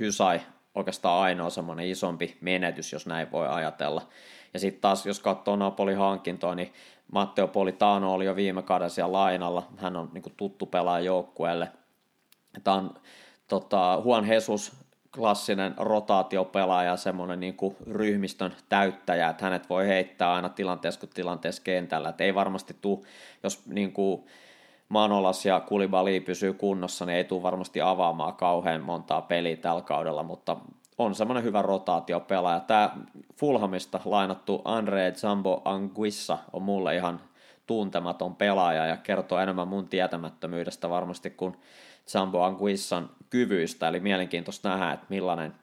[0.00, 0.40] Hysai
[0.74, 4.02] oikeastaan ainoa semmoinen isompi menetys, jos näin voi ajatella.
[4.54, 6.72] Ja sitten taas, jos katsoo Napoli hankintoa, niin
[7.12, 9.66] Matteo Politano oli jo viime kauden siellä lainalla.
[9.76, 11.68] Hän on niin tuttu pelaaja joukkueelle.
[12.64, 12.94] Tämä on
[13.48, 14.72] tota, Juan Jesus,
[15.14, 21.62] klassinen rotaatiopelaaja, semmoinen niin kuin ryhmistön täyttäjä, että hänet voi heittää aina tilanteessa kuin tilanteessa
[21.62, 22.08] kentällä.
[22.08, 22.98] Et ei varmasti tule,
[23.42, 24.24] jos niin kuin,
[24.88, 30.22] Manolas ja Kulibali pysyy kunnossa, niin ei tule varmasti avaamaan kauhean montaa peliä tällä kaudella,
[30.22, 30.56] mutta
[30.98, 32.60] on semmoinen hyvä rotaatiopelaaja.
[32.60, 32.90] Tämä
[33.36, 37.20] Fulhamista lainattu Andre Zambo Anguissa on mulle ihan
[37.66, 41.56] tuntematon pelaaja ja kertoo enemmän mun tietämättömyydestä varmasti kuin
[42.06, 45.54] Zambo Anguissan kyvyistä, eli mielenkiintoista nähdä, että millainen,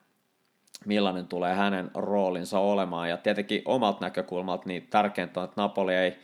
[0.86, 6.18] millainen tulee hänen roolinsa olemaan, ja tietenkin omalta näkökulmalta niin tärkeintä on, että Napoli ei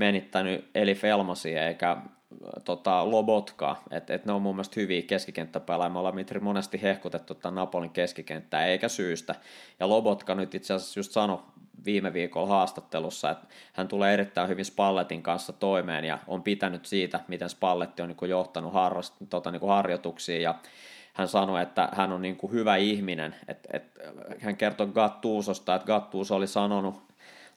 [0.00, 1.96] menittänyt Eli Felmasia eikä
[2.64, 5.92] tota, Lobotka, että et ne on mun mielestä hyviä keskikenttäpelaajia.
[5.92, 9.34] Me ollaan Mitri monesti hehkutettu tämän Napolin keskikenttää, eikä syystä.
[9.80, 11.38] Ja Lobotka nyt itse asiassa just sanoi
[11.84, 17.20] viime viikolla haastattelussa, että hän tulee erittäin hyvin Spalletin kanssa toimeen ja on pitänyt siitä,
[17.28, 20.54] miten Spalletti on niin johtanut harrast, tota, niin harjoituksiin ja
[21.14, 23.34] hän sanoi, että hän on niin hyvä ihminen.
[23.48, 23.98] Et, et,
[24.40, 27.09] hän kertoi Gattuusosta, että Gattuus oli sanonut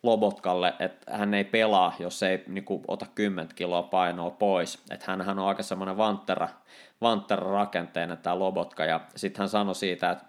[0.03, 4.83] Lobotkalle, että hän ei pelaa, jos ei niin kuin, ota 10 kiloa painoa pois.
[4.91, 6.49] Että hän, hän on aika semmoinen vanttera,
[7.01, 8.85] vanttera rakenteinen tämä Lobotka.
[8.85, 10.25] Ja sitten hän sanoi siitä, että,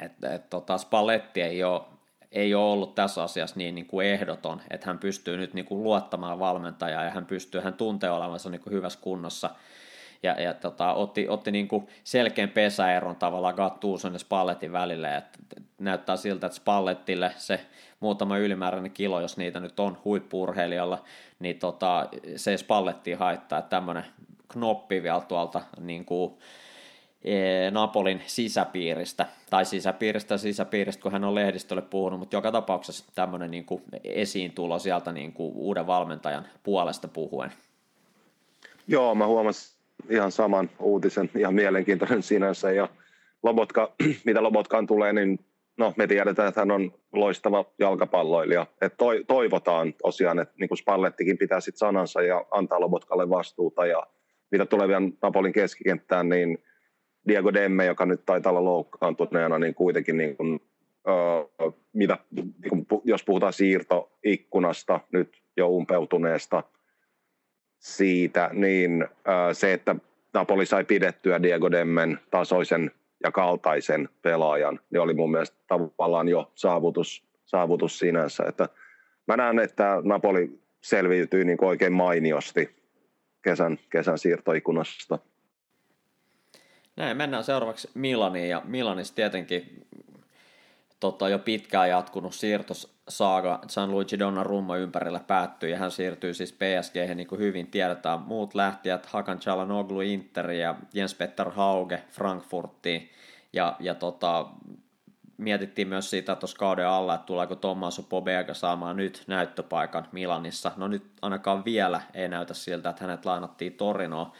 [0.00, 1.82] että, että tota, Spalletti ei ole
[2.32, 5.82] ei ole ollut tässä asiassa niin, niin kuin ehdoton, että hän pystyy nyt niin kuin
[5.82, 9.50] luottamaan valmentajaa ja hän pystyy, hän tuntee olevansa niin kuin hyvässä kunnossa
[10.22, 15.38] ja, ja tota, otti, otti niin kuin selkeän pesäeron tavallaan Gattuson ja Spalletin välille, että
[15.78, 17.60] näyttää siltä, että Spallettille se
[18.00, 21.04] muutama ylimääräinen kilo, jos niitä nyt on huippurheilijalla,
[21.38, 24.04] niin tota, se ei Spallettiin haittaa, että tämmöinen
[24.48, 26.34] knoppi vielä tuolta niin kuin,
[27.24, 33.50] e, Napolin sisäpiiristä, tai sisäpiiristä sisäpiiristä, kun hän on lehdistölle puhunut, mutta joka tapauksessa tämmöinen
[33.50, 37.52] niin kuin esiintulo sieltä niin kuin uuden valmentajan puolesta puhuen.
[38.88, 39.75] Joo, mä huomasin
[40.10, 42.88] ihan saman uutisen, ihan mielenkiintoinen sinänsä, ja
[43.42, 43.92] Lobotka,
[44.26, 45.38] mitä Lobotkaan tulee, niin
[45.76, 48.66] no, me tiedetään, että hän on loistava jalkapalloilija.
[48.80, 48.94] Et
[49.26, 53.86] toivotaan tosiaan, että niin Spallettikin pitää sit sanansa ja antaa Lobotkalle vastuuta.
[53.86, 54.06] Ja
[54.50, 56.58] mitä tulee vielä Napolin keskikenttään, niin
[57.28, 60.60] Diego Demme, joka nyt taitaa olla loukkaantuneena, niin kuitenkin niin kuin,
[61.64, 66.62] uh, mitä, niin kuin, jos puhutaan siirtoikkunasta nyt jo umpeutuneesta
[67.78, 69.96] siitä, niin uh, se, että
[70.32, 72.90] Napoli sai pidettyä Diego Demmen tasoisen
[73.24, 78.44] ja kaltaisen pelaajan, niin oli mun mielestä tavallaan jo saavutus, saavutus sinänsä.
[78.48, 78.68] Että
[79.26, 82.76] mä näen, että Napoli selviytyi niin oikein mainiosti
[83.42, 85.18] kesän, kesän siirtoikunasta.
[86.96, 89.86] Näin, mennään seuraavaksi Milaniin, ja Milanissa tietenkin
[91.00, 97.26] tota, jo pitkään jatkunut siirtosaaga Gianluigi Donnarumma ympärillä päättyi, ja hän siirtyy siis PSG, niin
[97.26, 98.20] kuin hyvin tiedetään.
[98.20, 103.10] Muut lähtijät, Hakan Çalhanoğlu Inter ja Jens-Petter Hauge Frankfurtiin,
[103.52, 104.46] ja, ja tota,
[105.38, 110.72] mietittiin myös siitä tuossa kauden alla, että tuleeko Tommaso Pobega saamaan nyt näyttöpaikan Milanissa.
[110.76, 114.32] No nyt ainakaan vielä ei näytä siltä, että hänet lainattiin Torinoon.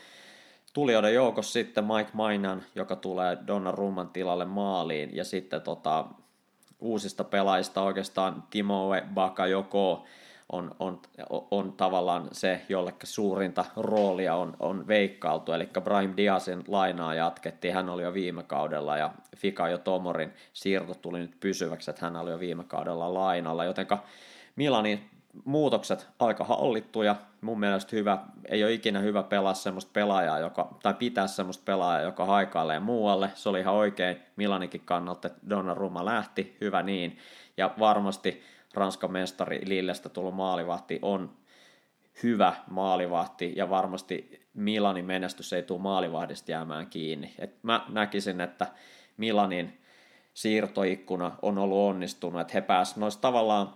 [0.72, 6.04] Tulijoiden joukossa sitten Mike Mainan, joka tulee Donnarumman tilalle maaliin, ja sitten tota,
[6.87, 7.82] uusista pelaajista.
[7.82, 10.05] Oikeastaan Timo Bakayoko
[10.53, 11.01] on, on,
[11.51, 17.89] on tavallaan se, jolle suurinta roolia on, on veikkailtu, eli Brahim Diazin lainaa jatkettiin, hän
[17.89, 22.30] oli jo viime kaudella, ja Fika jo Tomorin siirto tuli nyt pysyväksi, että hän oli
[22.30, 23.99] jo viime kaudella lainalla, jotenka
[24.57, 25.11] Milanin
[25.45, 27.16] muutokset aika hallittuja,
[27.47, 28.18] mun mielestä hyvä,
[28.49, 33.30] ei ole ikinä hyvä pelaa semmoista pelaajaa, joka, tai pitää semmoista pelaajaa, joka haikailee muualle,
[33.34, 37.18] se oli ihan oikein Milanikin kannalta, että Donnarumma lähti, hyvä niin,
[37.57, 38.42] ja varmasti
[38.74, 41.30] Ranskan mestari Lillestä tullut maalivahti on
[42.22, 47.34] hyvä maalivahti, ja varmasti Milanin menestys ei tule maalivahdista jäämään kiinni.
[47.38, 48.66] Et mä näkisin, että
[49.16, 49.80] Milanin
[50.34, 53.72] siirtoikkuna on ollut onnistunut, että he pääsivät noista tavallaan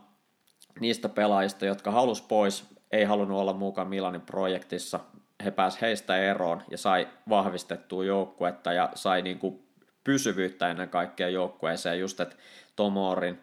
[0.80, 5.01] niistä pelaajista, jotka halus pois, ei halunnut olla mukaan Milanin projektissa.
[5.45, 9.62] He pääsivät heistä eroon ja sai vahvistettua joukkuetta ja sai niin kuin
[10.05, 12.01] pysyvyyttä ennen kaikkea joukkueeseen.
[12.01, 12.36] Just, että
[12.76, 13.41] Tomorin,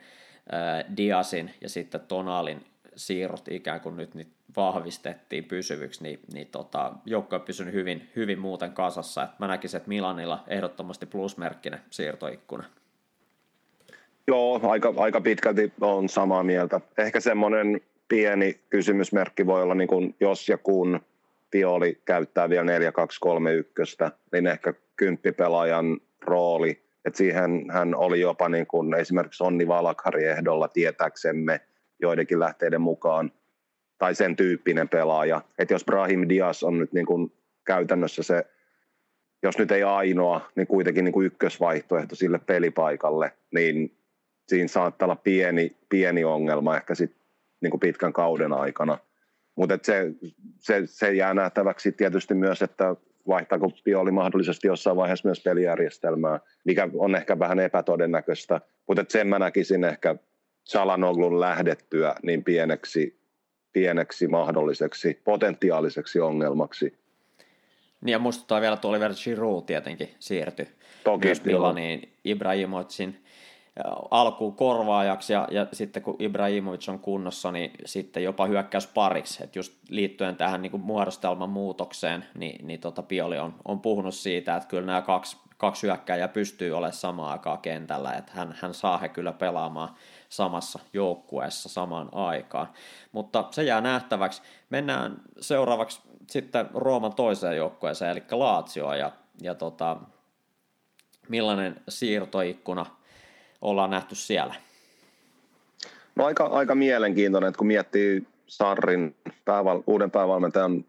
[0.53, 6.93] äh, Diasin ja sitten Tonalin siirrot ikään kuin nyt niin vahvistettiin pysyvyksi, niin, niin tota,
[7.05, 9.23] joukkue on pysynyt hyvin, hyvin muuten kasassa.
[9.23, 12.63] Et mä näkisin, että Milanilla ehdottomasti plusmerkkinen siirtoikkuna.
[14.27, 16.81] Joo, aika, aika pitkälti on samaa mieltä.
[16.97, 20.99] Ehkä semmoinen pieni kysymysmerkki voi olla, niin kuin jos ja kun
[21.51, 22.79] Pioli käyttää vielä
[24.05, 30.25] 4-2-3-1, niin ehkä kymppipelaajan rooli, että siihen hän oli jopa niin kuin esimerkiksi Onni Valakari
[30.25, 31.61] ehdolla tietääksemme
[32.01, 33.31] joidenkin lähteiden mukaan,
[33.97, 35.41] tai sen tyyppinen pelaaja.
[35.59, 37.33] Että jos Brahim Diaz on nyt niin kuin
[37.65, 38.45] käytännössä se,
[39.43, 43.97] jos nyt ei ainoa, niin kuitenkin niin kuin ykkösvaihtoehto sille pelipaikalle, niin
[44.47, 47.15] siinä saattaa olla pieni, pieni ongelma ehkä sit,
[47.61, 48.97] niin kuin pitkän kauden aikana.
[49.55, 50.11] Mutta se,
[50.59, 52.95] se, se, jää nähtäväksi tietysti myös, että
[53.27, 58.61] vaihtaako Pioli mahdollisesti jossain vaiheessa myös pelijärjestelmää, mikä on ehkä vähän epätodennäköistä.
[58.87, 60.15] Mutta sen mä näkisin ehkä
[60.63, 63.19] Salanoglun lähdettyä niin pieneksi,
[63.73, 66.97] pieneksi mahdolliseksi potentiaaliseksi ongelmaksi.
[68.01, 70.67] Niin ja muistuttaa vielä, että Oliver Giroud tietenkin siirtyi
[71.03, 73.23] Toki, myös Milaniin Ibrahimovicin
[74.11, 79.43] alkuun korvaajaksi ja, ja sitten kun Ibrahimovic on kunnossa, niin sitten jopa hyökkäys pariksi.
[79.43, 84.15] Et just liittyen tähän niin kuin muodostelman muutokseen, niin, niin tota Pioli on, on puhunut
[84.15, 88.73] siitä, että kyllä nämä kaksi, kaksi hyökkäjää pystyy olemaan samaan aikaan kentällä, että hän, hän
[88.73, 89.89] saa he kyllä pelaamaan
[90.29, 92.67] samassa joukkueessa samaan aikaan.
[93.11, 94.41] Mutta se jää nähtäväksi.
[94.69, 99.11] Mennään seuraavaksi sitten Rooman toiseen joukkueeseen, eli Laatioon, ja,
[99.41, 99.97] ja tota,
[101.29, 102.85] millainen siirtoikkuna
[103.61, 104.55] ollaan nähty siellä?
[106.15, 110.85] No aika, aika mielenkiintoinen, että kun miettii Sarrin pääval, uuden päävalmentajan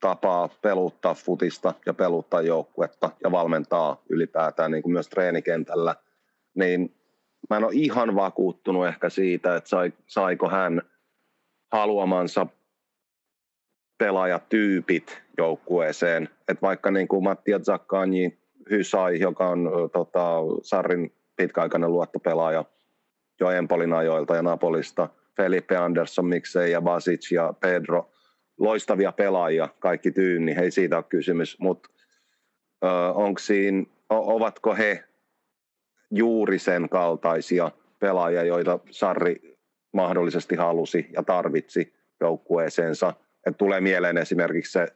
[0.00, 5.96] tapaa peluttaa futista ja peluttaa joukkuetta ja valmentaa ylipäätään niin kuin myös treenikentällä,
[6.54, 6.94] niin
[7.50, 10.82] mä en ole ihan vakuuttunut ehkä siitä, että sai, saiko hän
[11.72, 12.46] haluamansa
[13.98, 16.28] pelaajatyypit joukkueeseen.
[16.48, 18.38] Että vaikka niin kuin Mattia Zaccagni
[18.70, 22.64] Hysai, joka on tota, Sarrin pitkäaikainen luottopelaaja
[23.40, 28.10] jo Empolin ajoilta ja Napolista, Felipe Andersson, miksei ja Basic ja Pedro,
[28.58, 31.88] loistavia pelaajia, kaikki tyynni, ei siitä ole kysymys, mutta
[33.14, 35.04] onko siinä, ovatko he
[36.10, 39.58] juuri sen kaltaisia pelaajia, joita Sarri
[39.92, 43.12] mahdollisesti halusi ja tarvitsi joukkueeseensa.
[43.46, 44.86] Et tulee mieleen esimerkiksi se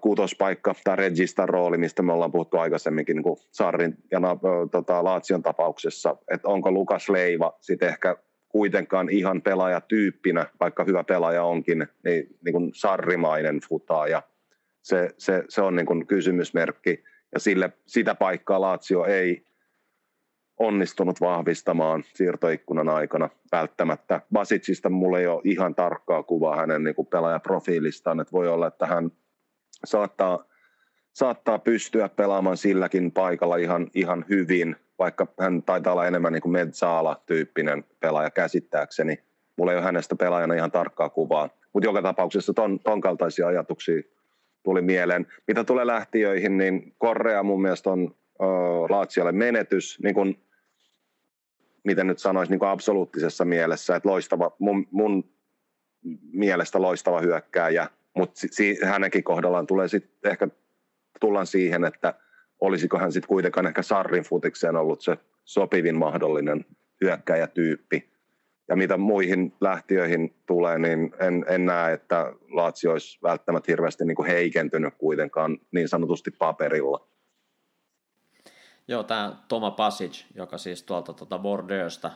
[0.00, 5.04] kutospaikka tai registan rooli, mistä me ollaan puhuttu aikaisemminkin niin kuin Sarrin ja uh, tota,
[5.04, 8.16] Laatsion tapauksessa, että onko Lukas Leiva sitten ehkä
[8.48, 14.22] kuitenkaan ihan pelaajatyyppinä, vaikka hyvä pelaaja onkin, niin, niin kuin sarrimainen futaaja.
[14.82, 17.04] Se, se, se on niin kuin kysymysmerkki
[17.34, 19.44] ja sille, sitä paikkaa Lazio ei
[20.58, 24.20] onnistunut vahvistamaan siirtoikkunan aikana välttämättä.
[24.32, 28.86] Basicista mulla ei ole ihan tarkkaa kuvaa hänen niin kuin pelaajaprofiilistaan, että voi olla, että
[28.86, 29.10] hän
[29.84, 30.44] saattaa,
[31.12, 36.52] saattaa pystyä pelaamaan silläkin paikalla ihan, ihan hyvin, vaikka hän taitaa olla enemmän niin kuin
[36.52, 39.18] Medzaala-tyyppinen pelaaja käsittääkseni.
[39.56, 44.02] Mulla ei ole hänestä pelaajana ihan tarkkaa kuvaa, mutta joka tapauksessa ton, ton kaltaisia ajatuksia
[44.62, 45.26] tuli mieleen.
[45.46, 50.42] Mitä tulee lähtiöihin, niin Korea mun mielestä on uh, Laatsialle menetys, niin kuin,
[51.84, 55.24] miten nyt sanoisi niin absoluuttisessa mielessä, että loistava, mun, mun
[56.32, 57.88] mielestä loistava hyökkääjä,
[58.18, 60.48] mutta si- hänenkin kohdallaan tulee sitten ehkä
[61.20, 62.14] tullaan siihen, että
[62.60, 66.64] olisiko hän sitten kuitenkaan ehkä Sarrin futikseen ollut se sopivin mahdollinen
[67.00, 68.10] hyökkäjätyyppi
[68.68, 74.16] ja mitä muihin lähtiöihin tulee, niin en, en näe, että Laatsi olisi välttämättä hirveästi niin
[74.16, 77.08] kuin heikentynyt kuitenkaan niin sanotusti paperilla.
[78.88, 82.10] Joo, tämä Toma Pasic, joka siis tuolta tuota Bordeauxsta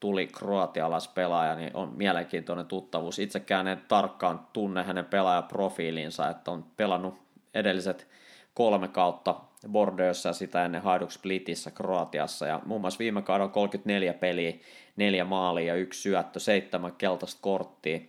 [0.00, 3.18] tuli kroatialaispelaaja, niin on mielenkiintoinen tuttavuus.
[3.18, 7.14] Itsekään en tarkkaan tunne hänen pelaajaprofiilinsa, että on pelannut
[7.54, 8.08] edelliset
[8.54, 9.34] kolme kautta
[9.68, 12.46] Bordeauxssa ja sitä ennen Hajduk Splitissä Kroatiassa.
[12.46, 14.52] Ja muun muassa viime kaudella 34 peliä,
[14.96, 18.00] neljä maalia yksi syöttö, seitsemän keltaista korttia.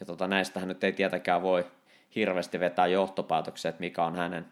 [0.00, 1.66] Ja tota, näistähän nyt ei tietenkään voi
[2.14, 4.46] hirveästi vetää johtopäätöksiä, että mikä on hänen,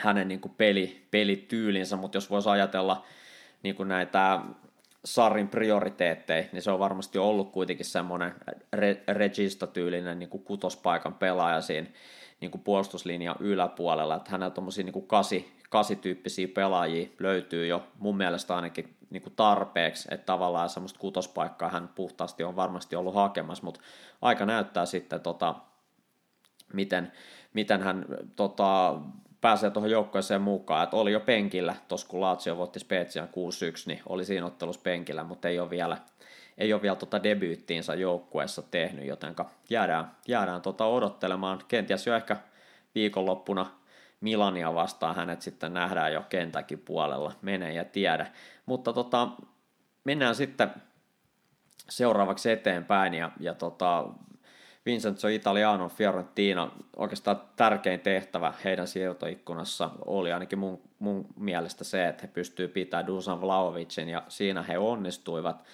[0.00, 3.04] hänen niin kuin peli, pelityylinsä, mutta jos voisi ajatella
[3.62, 4.40] niin kuin näitä
[5.14, 8.34] Sarrin prioriteetteja, niin se on varmasti ollut kuitenkin semmoinen
[8.76, 11.88] re- regista-tyylinen niin kuin kutospaikan pelaaja siinä
[12.40, 18.56] niin kuin puolustuslinjan yläpuolella, että hänellä tuommoisia niin kasi, kasityyppisiä pelaajia löytyy jo mun mielestä
[18.56, 23.80] ainakin niin kuin tarpeeksi, että tavallaan semmoista kutospaikkaa hän puhtaasti on varmasti ollut hakemassa, mutta
[24.22, 25.54] aika näyttää sitten, tota,
[26.72, 27.12] miten,
[27.54, 28.06] miten hän
[28.36, 29.00] tota,
[29.40, 33.30] pääsee tuohon joukkueeseen mukaan, että oli jo penkillä, tuossa kun Lazio voitti Spezian 6-1,
[33.86, 35.96] niin oli siinä ottelussa penkillä, mutta ei ole vielä,
[36.58, 39.36] ei ole vielä tota debyyttiinsa joukkueessa tehnyt, joten
[39.70, 41.62] jäädään, jäädään tota odottelemaan.
[41.68, 42.36] Kenties jo ehkä
[42.94, 43.66] viikonloppuna
[44.20, 48.26] Milania vastaan hänet sitten nähdään jo kentäkin puolella, menee ja tiedä.
[48.66, 49.28] Mutta tota,
[50.04, 50.70] mennään sitten
[51.88, 54.08] seuraavaksi eteenpäin ja, ja tota,
[54.88, 62.22] Vincenzo Italiano Fiorentina, oikeastaan tärkein tehtävä heidän siirtoikkunassa oli ainakin mun, mun mielestä se, että
[62.22, 65.64] he pystyvät pitämään Dusan Vlaovicin ja siinä he onnistuivat.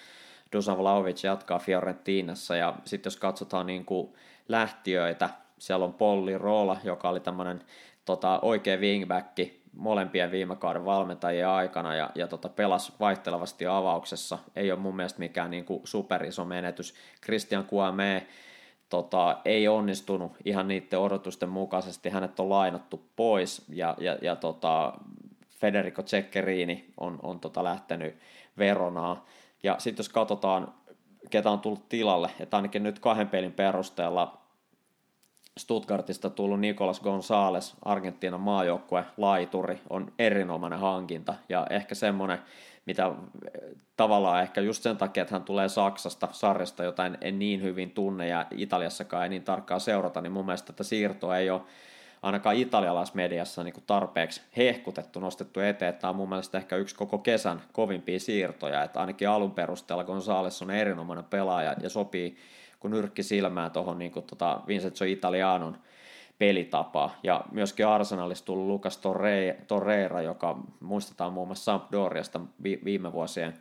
[0.53, 4.13] Dusan Vlaovic jatkaa Fiorentinassa ja sitten jos katsotaan niin kuin
[4.47, 7.61] lähtiöitä, siellä on Polli Rola, joka oli tämmöinen
[8.05, 9.37] tota, oikea wingback
[9.73, 14.39] molempien viime kauden valmentajien aikana ja, ja tota, pelasi vaihtelevasti avauksessa.
[14.55, 16.95] Ei ole mun mielestä mikään niin kuin superiso menetys.
[17.25, 18.27] Christian Kuame
[18.89, 22.09] tota, ei onnistunut ihan niiden odotusten mukaisesti.
[22.09, 24.93] Hänet on lainattu pois ja, ja, ja tota,
[25.59, 28.15] Federico Ceccherini on, on tota lähtenyt
[28.57, 29.25] veronaa.
[29.63, 30.73] Ja sitten jos katsotaan,
[31.29, 34.45] ketä on tullut tilalle, että ainakin nyt kahden pelin perusteella
[35.57, 42.39] Stuttgartista tullut Nicolas González, Argentiinan maajoukkue, laituri, on erinomainen hankinta ja ehkä semmoinen,
[42.85, 43.11] mitä
[43.97, 47.91] tavallaan ehkä just sen takia, että hän tulee Saksasta, sarjasta, jota en, en niin hyvin
[47.91, 51.61] tunne ja Italiassakaan ei niin tarkkaan seurata, niin mun mielestä tätä siirtoa ei ole
[52.21, 55.93] ainakaan italialaismediassa niin kuin tarpeeksi hehkutettu, nostettu eteen.
[55.93, 60.61] Tämä on mun mielestä ehkä yksi koko kesän kovimpia siirtoja, että ainakin alun perusteella Gonzales
[60.61, 62.37] on erinomainen pelaaja ja sopii
[62.79, 65.77] kun nyrkki silmää tuohon niin tota Vincenzo Italianon
[66.37, 67.15] pelitapaa.
[67.23, 68.99] Ja myöskin Arsenalista tullut Lucas
[69.67, 73.53] Torreira, joka muistetaan muun muassa Sampdoriasta viime vuosien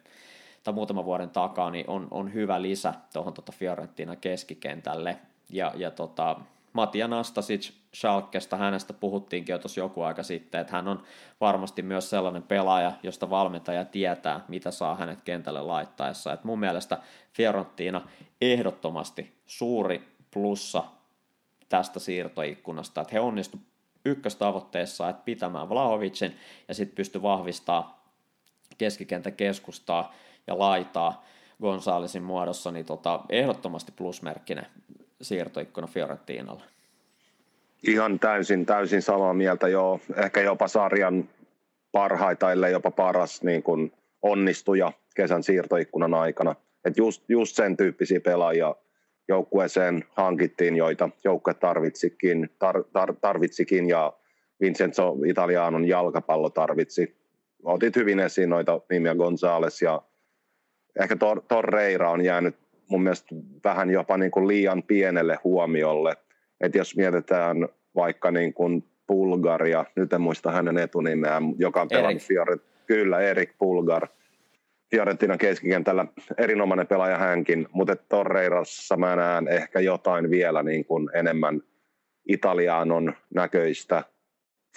[0.64, 5.18] tai muutaman vuoden takaa, niin on, on hyvä lisä tuohon tota Fiorentina keskikentälle.
[5.50, 6.36] Ja, ja tota,
[6.72, 11.02] Matia Nastasic Schalkesta, hänestä puhuttiinkin jo tuossa joku aika sitten, että hän on
[11.40, 16.32] varmasti myös sellainen pelaaja, josta valmentaja tietää, mitä saa hänet kentälle laittaessa.
[16.32, 16.98] Et mun mielestä
[17.32, 18.00] Fiorentina
[18.40, 20.84] ehdottomasti suuri plussa
[21.74, 23.58] tästä siirtoikkunasta, että he onnistu
[24.04, 26.36] ykköstavoitteessa, että pitämään Vlahovicin
[26.68, 28.04] ja sitten pysty vahvistaa
[29.36, 30.14] keskustaa
[30.46, 31.24] ja laitaa
[31.62, 34.66] Gonzalesin muodossa, niin tota, ehdottomasti plusmerkkinen
[35.22, 36.62] siirtoikkuna Fiorentinalle.
[37.86, 40.00] Ihan täysin, täysin samaa mieltä, joo.
[40.16, 41.28] Ehkä jopa sarjan
[41.92, 46.54] parhaita, ellei jopa paras niin kuin onnistuja kesän siirtoikkunan aikana.
[46.84, 48.74] Et just, just sen tyyppisiä pelaajia
[49.28, 54.12] joukkueeseen hankittiin, joita joukkue tarvitsikin, tar, tar, tarvitsikin ja
[54.60, 57.16] Vincenzo Italianon jalkapallo tarvitsi.
[57.64, 60.02] Otit hyvin esiin noita nimiä Gonzales ja
[61.00, 62.56] ehkä Tor, Torreira on jäänyt
[62.88, 66.16] mun mielestä vähän jopa niin kuin liian pienelle huomiolle.
[66.60, 72.22] Että jos mietitään vaikka niin kuin Bulgaria, nyt en muista hänen etunimeään, joka on pelannut
[72.22, 74.08] Fioret, kyllä Erik Bulgar,
[74.90, 76.06] Fiorentinan keskikentällä
[76.38, 81.60] erinomainen pelaaja hänkin, mutta Torreirassa mä näen ehkä jotain vielä niin kuin enemmän
[82.28, 84.04] Italianon näköistä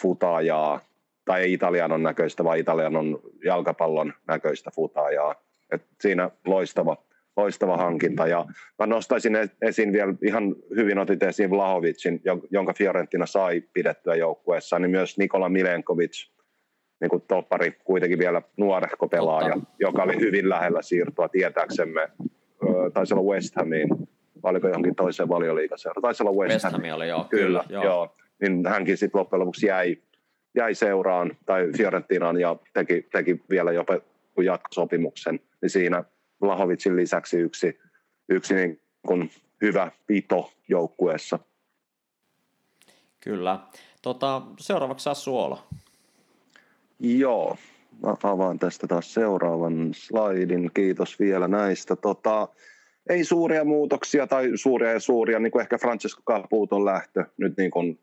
[0.02, 0.80] futaajaa,
[1.26, 5.36] tai ei Italianon näköistä, vaan Italianon jalkapallon näköistä futaajaa.
[5.72, 6.98] Et siinä loistava
[7.38, 8.28] loistava hankinta.
[8.28, 8.46] Ja
[8.80, 14.92] mä nostaisin esiin vielä, ihan hyvin otit esiin Vlahovicin, jonka Fiorentina sai pidettyä joukkueessa, niin
[14.92, 16.30] myös Nikola Milenkovic,
[17.00, 19.70] niin kuin toppari, kuitenkin vielä nuorehko pelaaja, Totta.
[19.80, 22.10] joka oli hyvin lähellä siirtoa tietääksemme.
[22.94, 23.90] Taisi olla West Hamiin,
[24.44, 26.02] oliko johonkin toiseen valioliikaseuraan?
[26.02, 26.96] Taisi olla West, West Ham.
[26.96, 27.24] oli, joo.
[27.30, 27.84] Kyllä, kyllä joo.
[27.84, 28.16] joo.
[28.42, 29.98] Niin hänkin sitten loppujen lopuksi jäi,
[30.56, 34.00] jäi seuraan tai Fiorentinaan ja teki, teki vielä jopa
[34.44, 35.40] jatkosopimuksen.
[35.62, 36.04] Niin siinä
[36.42, 37.80] Vlahovicin lisäksi yksi,
[38.30, 39.30] yksi niin kuin
[39.62, 41.40] hyvä pito joukkueessa.
[43.24, 43.60] Kyllä.
[44.02, 45.68] Tota, seuraavaksi Suola.
[47.00, 47.58] Joo,
[48.04, 50.72] mä avaan tästä taas seuraavan slaidin.
[50.74, 51.96] Kiitos vielä näistä.
[51.96, 52.48] Tota,
[53.10, 57.72] ei suuria muutoksia tai suuria ja suuria, niin kuin ehkä Francesco Caputon lähtö nyt niin
[57.72, 58.00] kuin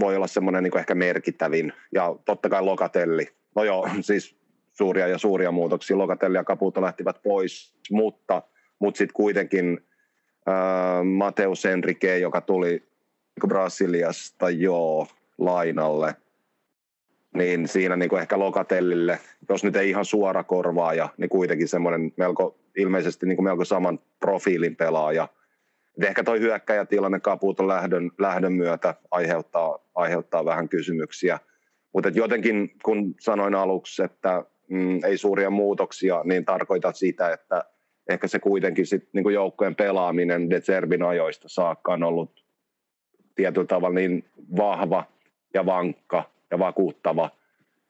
[0.00, 1.72] voi olla semmoinen niin ehkä merkittävin.
[1.94, 3.28] Ja totta kai Lokatelli.
[3.56, 4.36] No joo, siis
[4.72, 5.98] suuria ja suuria muutoksia.
[5.98, 8.42] Lokatelli ja Caputo lähtivät pois, mutta,
[8.78, 9.80] mutta sitten kuitenkin
[10.48, 12.82] äh, Mateus Enrique, joka tuli
[13.48, 15.06] Brasiliasta jo
[15.38, 16.16] lainalle,
[17.34, 19.18] niin siinä niin kuin ehkä Lokatellille,
[19.48, 23.98] jos nyt ei ihan suora korvaaja, niin kuitenkin semmoinen melko, ilmeisesti niin kuin melko saman
[24.20, 25.28] profiilin pelaaja.
[25.98, 31.38] Et ehkä toi hyökkäjätilanne Caputon lähdön, lähdön myötä aiheuttaa, aiheuttaa vähän kysymyksiä.
[31.92, 37.64] Mutta jotenkin, kun sanoin aluksi, että mm, ei suuria muutoksia, niin tarkoitat sitä, että
[38.08, 42.44] ehkä se kuitenkin sit, niin kuin joukkojen pelaaminen De Zerbin ajoista saakka on ollut
[43.34, 44.24] tietyllä tavalla niin
[44.56, 45.04] vahva
[45.54, 47.30] ja vankka ja vakuuttava,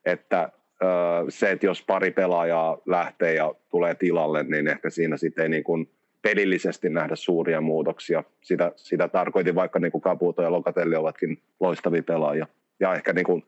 [0.04, 0.52] että
[1.28, 5.64] se, että jos pari pelaajaa lähtee ja tulee tilalle, niin ehkä siinä sitten ei niin
[5.64, 5.90] kuin
[6.22, 8.24] pelillisesti nähdä suuria muutoksia.
[8.40, 12.46] Sitä, sitä tarkoitin, vaikka niin kuin Caputo ja Lokatelli ovatkin loistavia pelaajia.
[12.80, 13.44] Ja ehkä niin kuin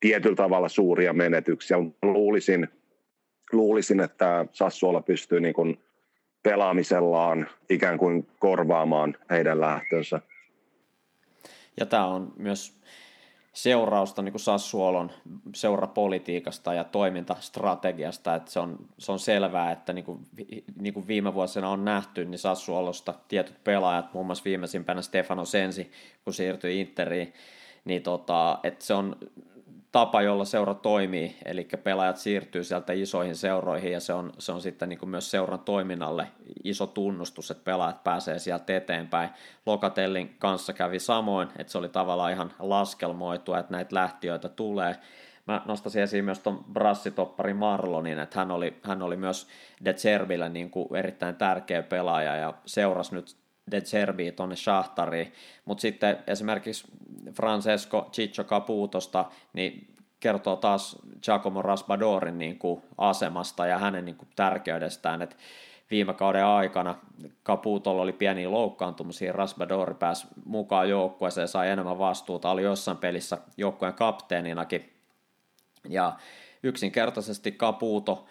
[0.00, 1.76] tietyllä tavalla suuria menetyksiä.
[2.02, 2.68] Luulisin,
[3.52, 5.80] luulisin että Sassuola pystyy niin kuin
[6.42, 10.20] pelaamisellaan ikään kuin korvaamaan heidän lähtönsä.
[11.80, 12.82] Ja tämä on myös
[13.52, 15.10] seurausta niin kuin Sassuolon
[15.54, 20.26] seurapolitiikasta ja toimintastrategiasta, että se on, se on selvää, että niin kuin,
[20.80, 25.90] niin kuin viime vuosina on nähty, niin Sassuolosta tietyt pelaajat, muun muassa viimeisimpänä Stefano Sensi,
[26.24, 27.32] kun siirtyi Interiin,
[27.84, 29.16] niin tota, että se on
[29.92, 34.60] tapa, jolla seura toimii, eli pelaajat siirtyy sieltä isoihin seuroihin ja se on, se on
[34.60, 36.28] sitten niin kuin myös seuran toiminnalle
[36.64, 39.30] iso tunnustus, että pelaajat pääsee sieltä eteenpäin.
[39.66, 44.96] Lokatellin kanssa kävi samoin, että se oli tavallaan ihan laskelmoitu, että näitä lähtiöitä tulee.
[45.46, 49.46] Mä nostaisin esiin myös tuon brassitoppari Marlonin, että hän oli, hän oli myös
[49.84, 55.32] De Zerbille niin kuin erittäin tärkeä pelaaja ja seurasi nyt De Zerbi tuonne Shahtariin,
[55.64, 56.84] mutta sitten esimerkiksi
[57.36, 64.28] Francesco Ciccio Caputosta, niin kertoo taas Giacomo Raspadorin niin kuin asemasta ja hänen niin kuin
[64.36, 65.36] tärkeydestään, että
[65.90, 66.94] viime kauden aikana
[67.44, 73.94] Caputolla oli pieniä loukkaantumisia, Raspadori pääsi mukaan joukkueeseen, sai enemmän vastuuta, oli jossain pelissä joukkueen
[73.94, 74.92] kapteeninakin,
[75.88, 76.12] ja
[76.62, 78.26] yksinkertaisesti Caputo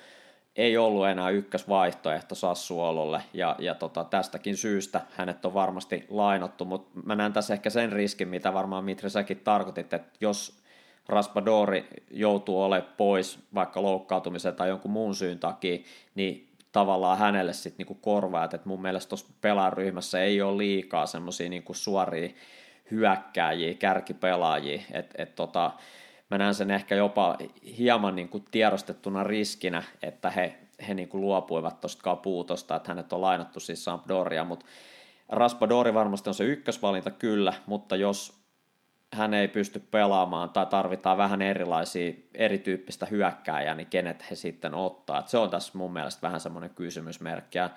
[0.56, 7.00] ei ollut enää ykkösvaihtoehto Sassuololle, ja, ja tota, tästäkin syystä hänet on varmasti lainattu, mutta
[7.06, 10.62] mä näen tässä ehkä sen riskin, mitä varmaan Mitri säkin tarkoitit, että jos
[11.08, 15.80] Raspadori joutuu olemaan pois vaikka loukkaantumisen tai jonkun muun syyn takia,
[16.16, 21.50] niin tavallaan hänelle sitten niinku korvaat, että mun mielestä tuossa pelaaryhmässä ei ole liikaa semmoisia
[21.50, 22.30] niinku suoria
[22.92, 25.72] hyökkääjiä, kärkipelaajia, että et tota,
[26.32, 27.38] mä näen sen ehkä jopa
[27.78, 30.58] hieman niin kuin tiedostettuna riskinä, että he,
[30.88, 34.66] he niin kuin luopuivat tuosta Caputosta, että hänet on lainattu siis Sampdoria, mutta
[35.30, 38.42] Raspadori varmasti on se ykkösvalinta kyllä, mutta jos
[39.14, 45.20] hän ei pysty pelaamaan tai tarvitaan vähän erilaisia, erityyppistä hyökkääjää, niin kenet he sitten ottaa.
[45.20, 47.58] Et se on tässä mun mielestä vähän semmoinen kysymysmerkki.
[47.58, 47.70] Ja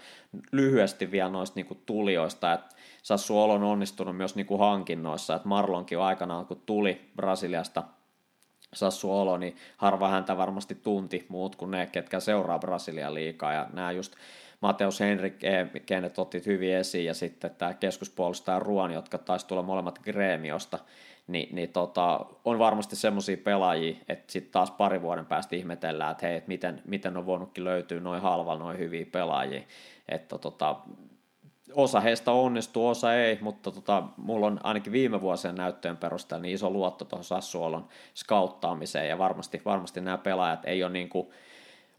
[0.53, 6.47] lyhyesti vielä noista niinku tulijoista, että Sassuolo on onnistunut myös niinku hankinnoissa, että Marlonkin aikanaan,
[6.47, 7.83] kun tuli Brasiliasta
[8.75, 13.93] Sassuolo, niin harva häntä varmasti tunti muut kuin ne, ketkä seuraa Brasilian liikaa, ja nämä
[13.93, 14.14] just
[14.61, 15.35] Mateus Henrik,
[15.87, 20.79] kenet otit hyvin esiin, ja sitten tämä keskuspuolustaja Ruon, jotka taisi tulla molemmat Gremiosta,
[21.27, 26.27] niin, niin tota, on varmasti semmoisia pelaajia, että sitten taas pari vuoden päästä ihmetellään, että
[26.27, 29.62] hei, et miten, miten on voinutkin löytyä noin halvalla noin hyviä pelaajia,
[30.09, 30.77] että tota,
[31.75, 36.55] osa heistä onnistuu, osa ei, mutta tota, mulla on ainakin viime vuosien näyttöjen perusteella niin
[36.55, 41.29] iso luotto tuohon Sassuolon skauttaamiseen, ja varmasti, varmasti nämä pelaajat ei ole niin kuin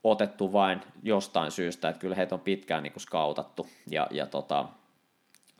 [0.03, 4.65] otettu vain jostain syystä, että kyllä heitä on pitkään niin kuin skautattu, ja, ja tota,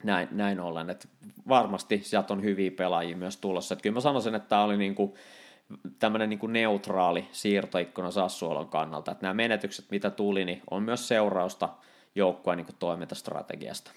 [0.04, 1.08] näin, näin ollen, että
[1.48, 3.74] varmasti sieltä on hyviä pelaajia myös tulossa.
[3.74, 5.14] Että kyllä mä sanoisin, että tämä oli niin kuin
[5.98, 11.68] tämmöinen niin neutraali siirtoikkuna Sassuolon kannalta, että nämä menetykset, mitä tuli, niin on myös seurausta
[12.14, 13.90] joukkueen niin toimintastrategiasta.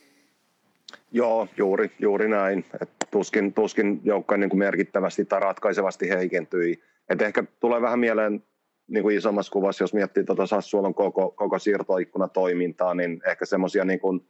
[1.12, 2.66] Joo, juuri, juuri näin.
[2.82, 6.84] Et tuskin, tuskin joukkueen niin merkittävästi tai ratkaisevasti heikentyi.
[7.10, 8.44] Et ehkä tulee vähän mieleen
[8.88, 13.86] niin kuin isommassa kuvassa, jos miettii tuota Sassuolon koko, koko siirtoikkuna toimintaa, niin ehkä semmoisia
[13.86, 14.28] niin kuin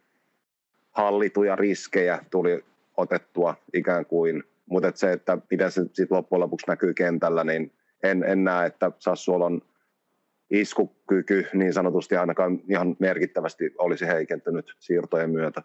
[0.90, 2.64] hallituja riskejä tuli
[2.96, 8.24] otettua ikään kuin, mutta se, että miten se sitten loppujen lopuksi näkyy kentällä, niin en,
[8.24, 9.62] en näe, että Sassuolon
[10.50, 15.62] iskukyky niin sanotusti ainakaan ihan merkittävästi olisi heikentynyt siirtojen myötä.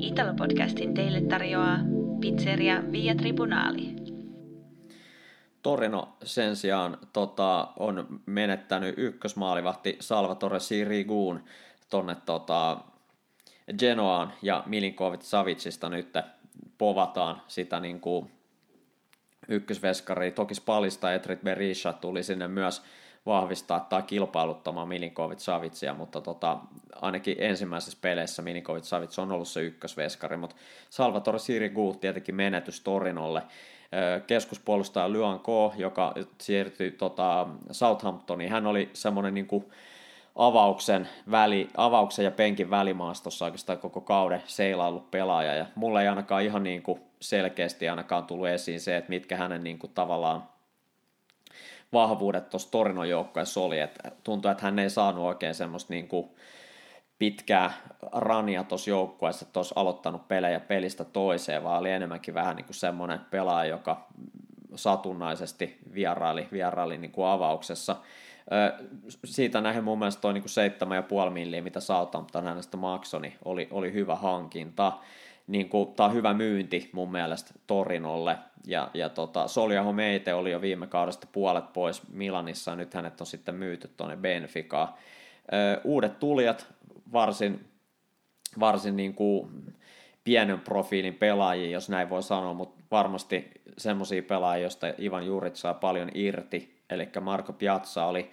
[0.00, 1.78] Italo-podcastin teille tarjoaa
[2.20, 3.96] pizzeria Via Tribunali.
[5.62, 11.44] Torino sen sijaan tota, on menettänyt ykkösmaalivahti Salvatore Siriguun
[11.90, 12.80] tonne tota,
[13.78, 16.14] Genoaan ja Milinkovic Savicista nyt
[16.78, 18.30] povataan sitä niin kuin
[19.48, 20.30] ykkösveskaria.
[20.30, 22.82] Toki Spalista Etrit Berisha tuli sinne myös
[23.26, 26.58] vahvistaa tai kilpailuttamaan Milinkovic Savitsia, mutta tota,
[26.94, 30.56] ainakin ensimmäisessä peleissä Milinkovic Savic on ollut se ykkösveskari, mutta
[30.90, 33.42] Salvatore Sirigu tietenkin menetys Torinolle.
[34.26, 35.46] Keskuspuolustaja Luan K,
[35.76, 39.64] joka siirtyi tota, Southamptoniin, hän oli semmoinen niin kuin
[40.36, 46.42] avauksen, väli, avauksen ja penkin välimaastossa oikeastaan koko kauden seilaillut pelaaja, ja mulle ei ainakaan
[46.42, 50.42] ihan niin kuin selkeästi ainakaan tullut esiin se, että mitkä hänen niin kuin tavallaan
[51.92, 56.30] vahvuudet tuossa Torinon joukkueessa oli, että tuntui, että hän ei saanut oikein semmoista niin kuin
[57.18, 57.72] pitkää
[58.12, 62.74] rania tuossa joukkueessa, että olisi aloittanut pelejä pelistä toiseen, vaan oli enemmänkin vähän niin kuin
[62.74, 64.06] semmoinen pelaaja, joka
[64.74, 67.96] satunnaisesti vieraili, vieraili niin kuin avauksessa.
[69.24, 70.44] Siitä nähden mun mielestä toi niin
[71.26, 74.92] 7,5 milliä, mitä Southampton hänestä maksoi, niin oli, oli hyvä hankinta
[75.50, 78.38] niin kuin, tämä on hyvä myynti mun mielestä Torinolle.
[78.66, 83.20] Ja, ja tota, Solja Homeite oli jo viime kaudesta puolet pois Milanissa, ja nyt hänet
[83.20, 84.94] on sitten myyty tuonne Benficaan.
[85.84, 86.66] uudet tulijat,
[87.12, 87.64] varsin,
[88.60, 89.50] varsin niin kuin
[90.24, 95.74] pienen profiilin pelaajia, jos näin voi sanoa, mutta varmasti semmoisia pelaajia, joista Ivan Jurit saa
[95.74, 96.80] paljon irti.
[96.90, 98.30] Eli Marko Piazza oli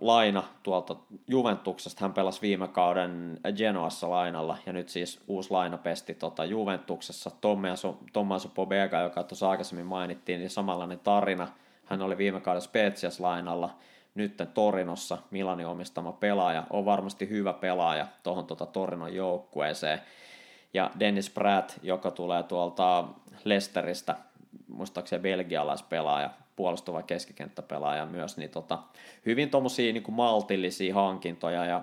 [0.00, 0.96] laina tuolta
[1.28, 2.04] Juventuksesta.
[2.04, 7.30] Hän pelasi viime kauden Genoassa lainalla ja nyt siis uusi lainapesti tota Juventuksessa.
[7.40, 11.48] Tommaso, Tommaso Pobega, joka tuossa aikaisemmin mainittiin, niin samanlainen tarina.
[11.84, 13.70] Hän oli viime kauden Spetsias lainalla,
[14.14, 16.64] nyt Torinossa Milanin omistama pelaaja.
[16.70, 20.00] On varmasti hyvä pelaaja tuohon tuota Torinon joukkueeseen.
[20.74, 23.04] Ja Dennis Pratt, joka tulee tuolta
[23.44, 24.16] Lesteristä,
[24.68, 26.30] muistaakseni belgialaispelaaja,
[26.60, 28.78] puolustuva keskikenttäpelaaja myös, niin tota,
[29.26, 31.82] hyvin tuommoisia niin maltillisia hankintoja ja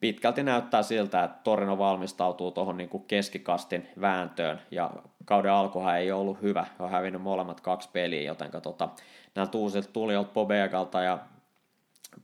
[0.00, 4.90] pitkälti näyttää siltä, että Torino valmistautuu tuohon niin keskikastin vääntöön ja
[5.24, 8.88] kauden alkuhan ei ollut hyvä, on hävinnyt molemmat kaksi peliä, joten tota,
[9.34, 11.18] näiltä uusilta tulijoilta Pobegalta ja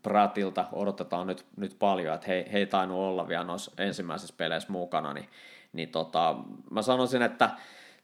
[0.02, 4.72] Pratilta odotetaan nyt, nyt paljon, että he, he ei tainnut olla vielä noissa ensimmäisissä peleissä
[4.72, 5.28] mukana, niin,
[5.72, 6.36] niin tota,
[6.70, 7.50] mä sanoisin, että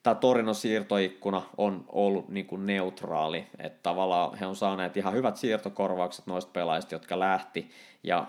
[0.04, 5.36] tämä Torinon siirtoikkuna on ollut niin kuin neutraali, että tavallaan he on saaneet ihan hyvät
[5.36, 7.70] siirtokorvaukset noista pelaajista, jotka lähti,
[8.02, 8.26] ja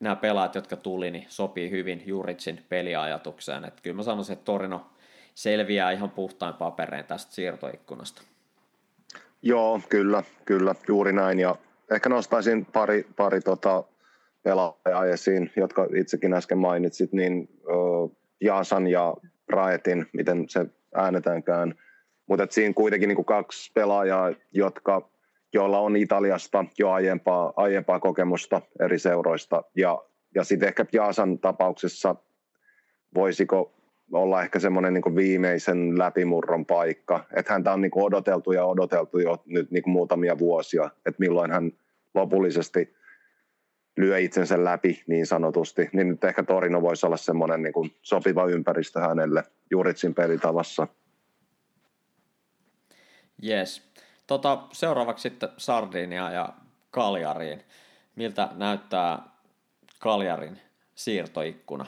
[0.00, 3.64] nämä pelaajat, jotka tuli, niin sopii hyvin Juritsin peliajatukseen.
[3.64, 4.86] Että kyllä mä sanoisin, että Torino
[5.34, 8.22] selviää ihan puhtain paperein tästä siirtoikkunasta.
[9.42, 11.38] Joo, kyllä, kyllä, juuri näin.
[11.38, 11.56] Ja
[11.90, 13.84] ehkä nostaisin pari, pari tota
[14.42, 17.48] pelaajaa esiin, jotka itsekin äsken mainitsit, niin
[18.40, 19.14] Jaasan ja
[19.48, 21.74] Raetin, miten se äänetäänkään.
[22.26, 25.08] Mutta siinä kuitenkin niin kaksi pelaajaa, jotka,
[25.52, 29.62] joilla on Italiasta jo aiempaa, aiempaa kokemusta eri seuroista.
[29.76, 32.14] Ja, ja sitten ehkä Jaasan tapauksessa
[33.14, 33.72] voisiko
[34.12, 37.24] olla ehkä semmoinen niin viimeisen läpimurron paikka.
[37.36, 41.72] Että häntä on niin odoteltu ja odoteltu jo nyt niin muutamia vuosia, että milloin hän
[42.14, 42.99] lopullisesti
[44.00, 49.00] lyö itsensä läpi niin sanotusti, niin nyt ehkä Torino voisi olla semmoinen niin sopiva ympäristö
[49.00, 50.86] hänelle Juritsin pelitavassa.
[53.44, 53.90] Yes.
[54.26, 56.48] Tota, seuraavaksi sitten Sardinia ja
[56.90, 57.62] Kaljariin.
[58.16, 59.18] Miltä näyttää
[59.98, 60.58] Kaljarin
[60.94, 61.86] siirtoikkuna?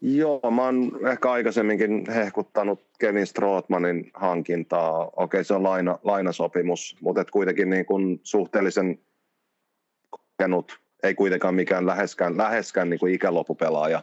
[0.00, 5.10] Joo, mä oon ehkä aikaisemminkin hehkuttanut Kevin Strootmanin hankintaa.
[5.16, 8.98] Okei, se on laina, lainasopimus, mutta et kuitenkin niin kuin suhteellisen
[10.40, 14.02] kokenut, ei kuitenkaan mikään läheskään, läheskään niin kuin ikälopupelaaja.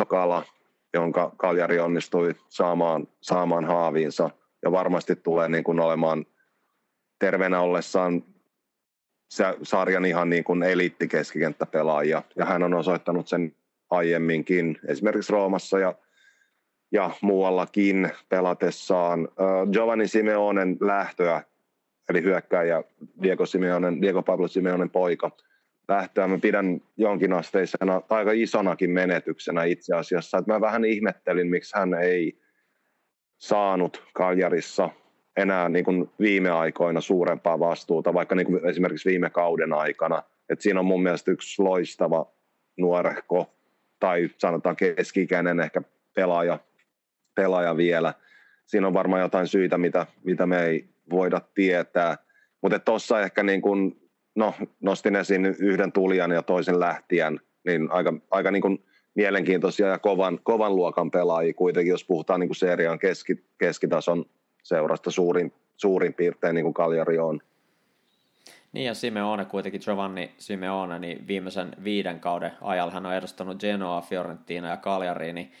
[0.00, 0.44] Sokala,
[0.94, 4.30] jonka Kaljari onnistui saamaan, saamaan haaviinsa
[4.62, 6.26] ja varmasti tulee niin kuin olemaan
[7.18, 8.24] terveenä ollessaan
[9.62, 13.56] sarjan ihan niin kuin eliittikeskikenttäpelaaja ja hän on osoittanut sen
[13.90, 15.94] aiemminkin, esimerkiksi Roomassa ja,
[16.92, 19.28] ja muuallakin pelatessaan.
[19.72, 21.42] Giovanni Simeonen lähtöä,
[22.08, 22.82] eli hyökkäjä
[23.22, 25.30] Diego, Simeonen, Diego Pablo Simeonen poika,
[25.88, 30.38] lähtöä mä pidän jonkinasteisena, tai aika isonakin menetyksenä itse asiassa.
[30.38, 32.38] Että mä vähän ihmettelin, miksi hän ei
[33.38, 34.90] saanut Kaljarissa
[35.36, 40.22] enää niin kuin viime aikoina suurempaa vastuuta, vaikka niin kuin esimerkiksi viime kauden aikana.
[40.48, 42.26] Et siinä on mun mielestä yksi loistava
[42.76, 43.54] nuorehko
[44.00, 45.82] tai sanotaan keski-ikäinen ehkä
[46.14, 46.58] pelaaja,
[47.34, 48.14] pelaaja vielä.
[48.66, 52.16] Siinä on varmaan jotain syitä, mitä, mitä me ei voida tietää.
[52.60, 53.96] Mutta tuossa ehkä niin kun,
[54.34, 58.84] no, nostin esiin yhden tulijan ja toisen lähtijän, niin aika, aika niin kun
[59.14, 64.24] mielenkiintoisia ja kovan, kovan luokan pelaajia kuitenkin, jos puhutaan niin serian keski, keskitason
[64.62, 67.40] seurasta suurin, suurin piirtein niin kuin Kaljari on.
[68.72, 74.00] Niin ja Simeone kuitenkin, Giovanni Simeone, niin viimeisen viiden kauden ajalla hän on edustanut Genoa,
[74.00, 75.52] Fiorentina ja Cagliari, niin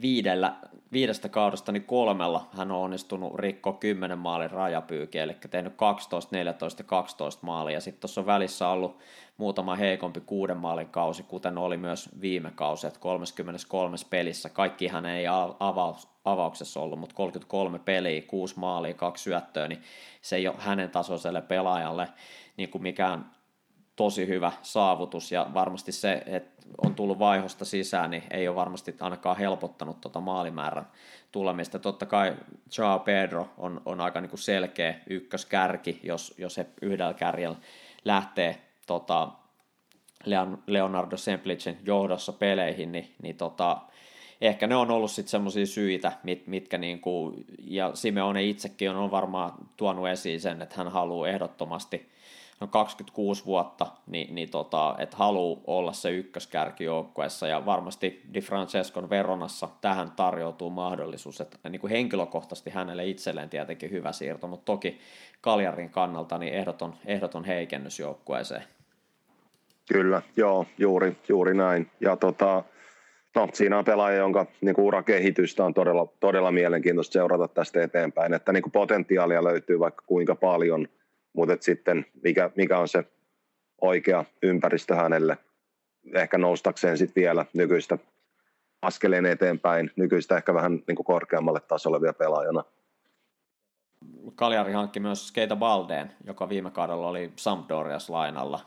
[0.00, 0.56] viidellä,
[0.92, 6.80] viidestä kaudesta niin kolmella hän on onnistunut rikko 10 maalin rajapyykiä, eli tehnyt 12, 14
[6.80, 7.80] ja 12 maalia.
[7.80, 8.98] Sitten tuossa on välissä ollut
[9.36, 14.48] muutama heikompi kuuden maalin kausi, kuten oli myös viime kausi, että 33 pelissä.
[14.48, 15.24] Kaikki hän ei
[15.60, 19.82] avaus, avauksessa ollut, mutta 33 peliä, 6 maalia, kaksi syöttöä, niin
[20.20, 22.08] se ei ole hänen tasoiselle pelaajalle
[22.56, 23.34] niin kuin mikään
[23.96, 28.96] tosi hyvä saavutus ja varmasti se, että on tullut vaihosta sisään, niin ei ole varmasti
[29.00, 30.86] ainakaan helpottanut tuota maalimäärän
[31.32, 31.78] tulemista.
[31.78, 32.36] Totta kai
[32.78, 37.56] Joao Pedro on, on aika niin kuin selkeä ykköskärki, jos, jos he yhdellä kärjellä
[38.04, 39.28] lähtee tota,
[40.66, 43.80] Leonardo Semplicin johdossa peleihin, niin, niin tota,
[44.40, 49.10] ehkä ne on ollut sitten semmoisia syitä, mit, mitkä niinku, ja Simeone itsekin on, on
[49.10, 52.08] varmaan tuonut esiin sen, että hän haluaa ehdottomasti
[52.64, 58.40] on 26 vuotta, niin, niin tota, että haluaa olla se ykköskärki joukkueessa ja varmasti Di
[58.40, 64.64] Francescon Veronassa tähän tarjoutuu mahdollisuus, että niin kuin henkilökohtaisesti hänelle itselleen tietenkin hyvä siirto, mutta
[64.64, 64.98] toki
[65.40, 68.62] Kaljarin kannalta niin ehdoton, ehdoton heikennys joukkueeseen.
[69.92, 71.90] Kyllä, joo, juuri, juuri näin.
[72.00, 72.62] Ja tota,
[73.34, 78.34] no, siinä on pelaaja, jonka niin kuin urakehitystä on todella, todella mielenkiintoista seurata tästä eteenpäin,
[78.34, 80.88] että niin kuin potentiaalia löytyy vaikka kuinka paljon–
[81.36, 83.04] mutta sitten mikä, mikä on se
[83.80, 85.38] oikea ympäristö hänelle
[86.14, 87.98] ehkä noustakseen sitten vielä nykyistä
[88.82, 92.64] askeleen eteenpäin, nykyistä ehkä vähän niin kuin korkeammalle tasolle vielä pelaajana.
[94.34, 98.60] Kaljari hankki myös Keita Baldeen, joka viime kaudella oli Sampdorias lainalla.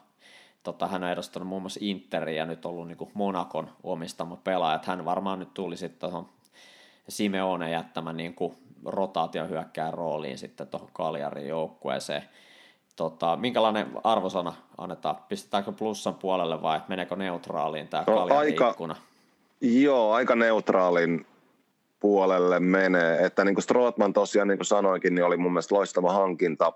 [0.63, 4.79] Tota, hän on edustanut muun muassa Interin ja nyt ollut niin kuin Monakon omistama pelaaja.
[4.85, 6.29] Hän varmaan nyt tuli sitten tuohon
[7.09, 8.53] Simeone jättämään niin kuin
[8.85, 12.23] rotaatiohyökkään rooliin sitten tuohon Kaljarin joukkueeseen.
[12.97, 15.15] Tota, minkälainen arvosana annetaan?
[15.29, 18.75] Pistetäänkö plussan puolelle vai meneekö neutraaliin tämä no, aika,
[19.61, 21.25] Joo, aika neutraalin
[21.99, 23.25] puolelle menee.
[23.25, 26.73] Että niin kuin Strootman tosiaan, niin kuin sanoinkin, niin oli mun mielestä loistava hankinta.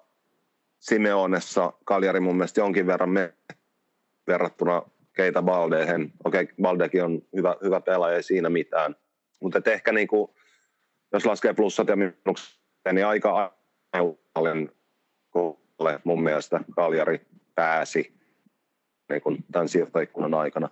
[0.79, 3.33] Simeonessa Kaljari mun mielestä jonkin verran me
[4.27, 4.81] verrattuna
[5.13, 6.13] Keita Baldehen.
[6.23, 8.95] Okei, okay, Baldekin on hyvä, hyvä pelaaja, ei siinä mitään.
[9.39, 10.31] Mutta ehkä niin kuin,
[11.13, 12.59] jos laskee plussat ja miinukset,
[12.93, 13.53] niin aika
[15.81, 17.25] paljon mun mielestä Kaljari
[17.55, 18.13] pääsi
[19.09, 20.69] niin kuin tämän siirtoikkunan aikana.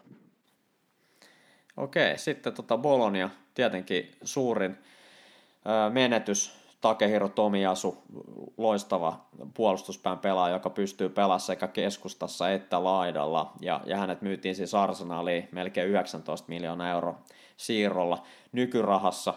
[1.78, 4.78] Okei, sitten tota Bolonia, tietenkin suurin
[5.94, 7.98] menetys Takehiro Tomiasu,
[8.58, 13.54] loistava puolustuspään pelaaja, joka pystyy pelaamaan sekä keskustassa että laidalla.
[13.62, 17.20] Ja, ja hänet myytiin siis Arsenaliin melkein 19 miljoonaa euroa
[17.58, 18.24] siirrolla.
[18.52, 19.34] Nykyrahassa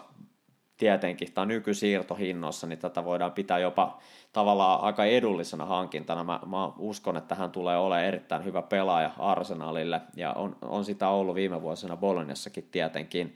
[0.83, 3.99] tietenkin, tai nykysiirtohinnoissa, niin tätä voidaan pitää jopa
[4.33, 6.23] tavallaan aika edullisena hankintana.
[6.23, 11.09] Mä, mä uskon, että hän tulee olemaan erittäin hyvä pelaaja Arsenalille, ja on, on sitä
[11.09, 13.35] ollut viime vuosina Boloniassakin tietenkin.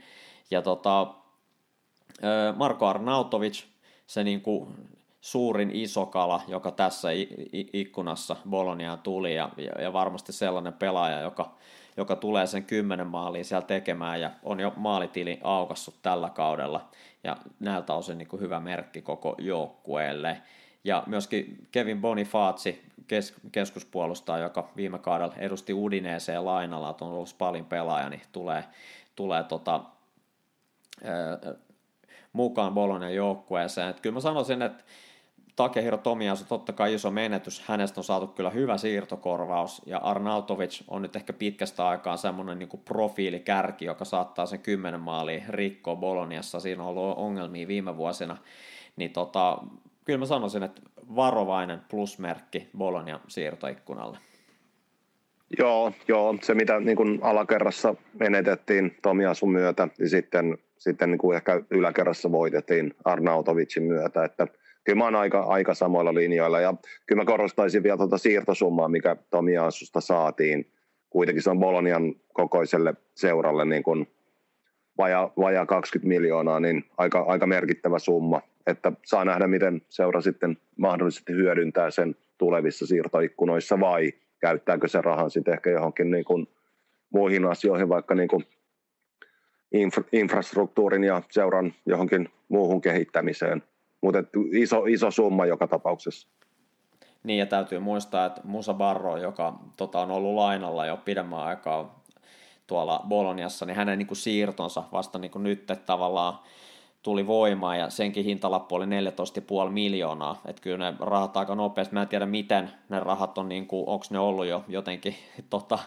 [0.52, 1.07] Ja tota,
[2.56, 3.64] Marko Arnautovic,
[4.07, 4.68] se niin kuin
[5.22, 7.07] suurin iso kala, joka tässä
[7.74, 9.49] ikkunassa Boloniaan tuli, ja,
[9.82, 11.56] ja varmasti sellainen pelaaja, joka,
[11.98, 16.90] joka tulee sen kymmenen maaliin siellä tekemään, ja on jo maalitili aukassut tällä kaudella,
[17.24, 20.41] ja näiltä osin niin kuin hyvä merkki koko joukkueelle.
[20.84, 27.65] Ja myöskin Kevin Bonifaci, kes, keskuspuolustaja, joka viime kaudella edusti Udineeseen lainalla, on ollut paljon
[27.65, 28.64] pelaaja, niin tulee,
[29.15, 29.82] tulee tota,
[32.34, 33.90] mukaan Bolognan joukkueeseen.
[33.90, 34.84] Että kyllä mä sanoisin, että
[35.58, 41.02] Takehiro Tomiasu totta kai iso menetys, hänestä on saatu kyllä hyvä siirtokorvaus, ja Arnautovic on
[41.02, 46.84] nyt ehkä pitkästä aikaa semmoinen niin profiilikärki, joka saattaa sen kymmenen maalia rikkoa Boloniassa, siinä
[46.84, 48.38] on ollut ongelmia viime vuosina,
[48.96, 49.58] niin tota,
[50.06, 50.82] kyllä mä sanoisin, että
[51.16, 54.18] varovainen plusmerkki Bolonian siirtoikkunalle.
[55.60, 61.36] Joo, joo, se mitä niin kuin alakerrassa menetettiin Tomiasun myötä, niin sitten sitten niin kuin
[61.36, 64.48] ehkä yläkerrassa voitettiin Arnautovicin myötä, että
[64.88, 66.73] kyllä mä oon aika, aika samoilla linjoilla ja
[67.05, 70.72] kyllä mä korostaisin vielä tuota siirtosummaa, mikä Tomi Aasusta saatiin.
[71.09, 74.07] Kuitenkin se on Bolonian kokoiselle seuralle niin kuin
[74.97, 78.41] vaja, vaja 20 miljoonaa, niin aika, aika merkittävä summa.
[78.68, 85.31] Että saa nähdä, miten seura sitten mahdollisesti hyödyntää sen tulevissa siirtoikkunoissa vai käyttääkö se rahan
[85.31, 86.47] sitten ehkä johonkin niin kuin
[87.09, 88.43] muihin asioihin, vaikka niin kuin
[89.72, 93.64] infra, infrastruktuurin ja seuran johonkin muuhun kehittämiseen.
[94.02, 94.19] Mutta
[94.52, 96.28] iso, iso summa joka tapauksessa.
[97.24, 102.03] Niin ja täytyy muistaa, että Musa Barro, joka tota, on ollut lainalla jo pidemmän aikaa
[102.68, 106.40] tuolla Boloniassa, niin hänen niin kuin siirtonsa vasta niin kuin nyt tavallaan
[107.03, 108.90] tuli voimaan ja senkin hintalappu oli 14,5
[109.69, 110.41] miljoonaa.
[110.45, 113.88] Että kyllä ne rahat aika nopeasti, mä en tiedä miten ne rahat on, niin kuin,
[113.88, 115.15] onko ne ollut jo jotenkin
[115.49, 115.80] tota,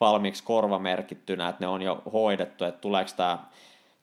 [0.00, 3.38] valmiiksi korvamerkittynä, että ne on jo hoidettu, että tuleeko tämä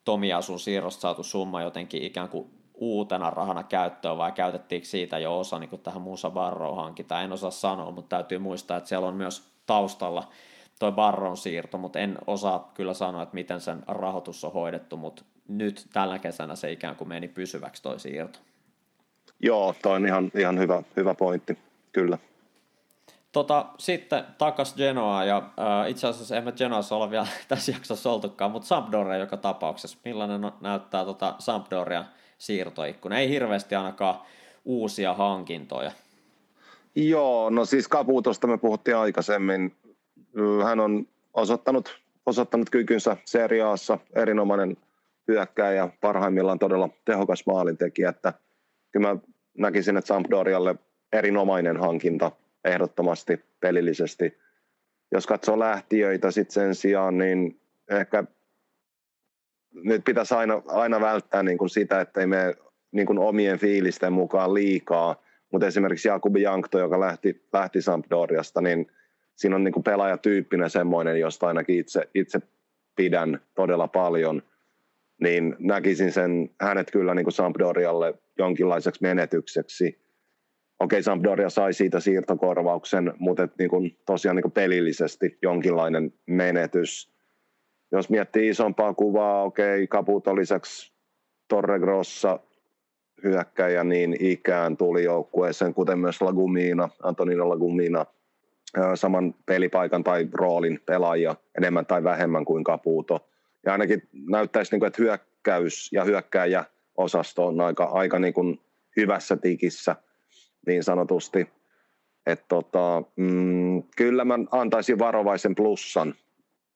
[0.06, 5.60] Tomiasun siirrosta saatu summa jotenkin ikään kuin uutena rahana käyttöön vai käytettiinkö siitä jo osa
[5.60, 9.48] niin tähän Musa Barrow hankintaan, en osaa sanoa, mutta täytyy muistaa, että siellä on myös
[9.66, 10.28] taustalla
[10.80, 15.24] toi Barron siirto, mutta en osaa kyllä sanoa, että miten sen rahoitus on hoidettu, mutta
[15.48, 18.40] nyt tällä kesänä se ikään kuin meni pysyväksi toi siirto.
[19.40, 21.58] Joo, toi on ihan, ihan hyvä, hyvä pointti,
[21.92, 22.18] kyllä.
[23.32, 28.52] Tota, sitten takas Genoa ja äh, itse asiassa emme Genoassa olla vielä tässä jaksossa oltukaan,
[28.52, 29.98] mutta Sampdoria joka tapauksessa.
[30.06, 32.06] Millainen näyttää tota Sampdoria
[32.38, 33.20] siirtoikkuna?
[33.20, 34.20] Ei hirveästi ainakaan
[34.66, 35.91] uusia hankintoja.
[36.95, 39.76] Joo, no siis Kaputosta me puhuttiin aikaisemmin.
[40.64, 44.78] Hän on osoittanut, osoittanut kykynsä seriaassa, erinomainen
[45.28, 48.34] hyökkääjä, parhaimmillaan todella tehokas maalintekijä, että
[48.91, 49.20] kyllä mä
[49.57, 50.76] näkisin, että Sampdorialle
[51.14, 52.32] erinomainen hankinta
[52.66, 54.38] ehdottomasti pelillisesti.
[55.12, 57.60] Jos katsoo lähtiöitä sitten sen sijaan, niin
[57.90, 58.24] ehkä
[59.84, 62.54] nyt pitäisi aina, aina välttää niin kuin sitä, että ei mene
[62.92, 68.88] niin kuin omien fiilisten mukaan liikaa, mutta esimerkiksi Jakubi Jankto, joka lähti, lähti Sampdoriasta, niin
[69.36, 72.40] siinä on niin kuin pelaajatyyppinen semmoinen, josta ainakin itse, itse
[72.96, 74.42] pidän todella paljon–
[75.22, 80.06] niin näkisin sen hänet kyllä niin kuin Sampdorialle jonkinlaiseksi menetykseksi.
[80.80, 87.15] Okei, Sampdoria sai siitä siirtokorvauksen, mutta et niin kuin tosiaan niin kuin pelillisesti jonkinlainen menetys.
[87.96, 90.94] Jos miettii isompaa kuvaa, okei, Caputo lisäksi
[91.48, 92.40] Torregrossa
[93.24, 98.06] hyökkäjä niin ikään tuli joukkueeseen, kuten myös Lagumina, Antonino Lagumina,
[98.96, 103.30] saman pelipaikan tai roolin pelaaja enemmän tai vähemmän kuin Caputo
[103.66, 106.66] ja ainakin näyttäisi, niin kuin, että hyökkäys ja hyökkääjä
[106.98, 108.62] osasto on aika, aika niin kuin
[108.98, 109.96] hyvässä tikissä
[110.68, 111.48] niin sanotusti.
[112.26, 116.16] Et tota, mm, kyllä mä antaisin varovaisen plussan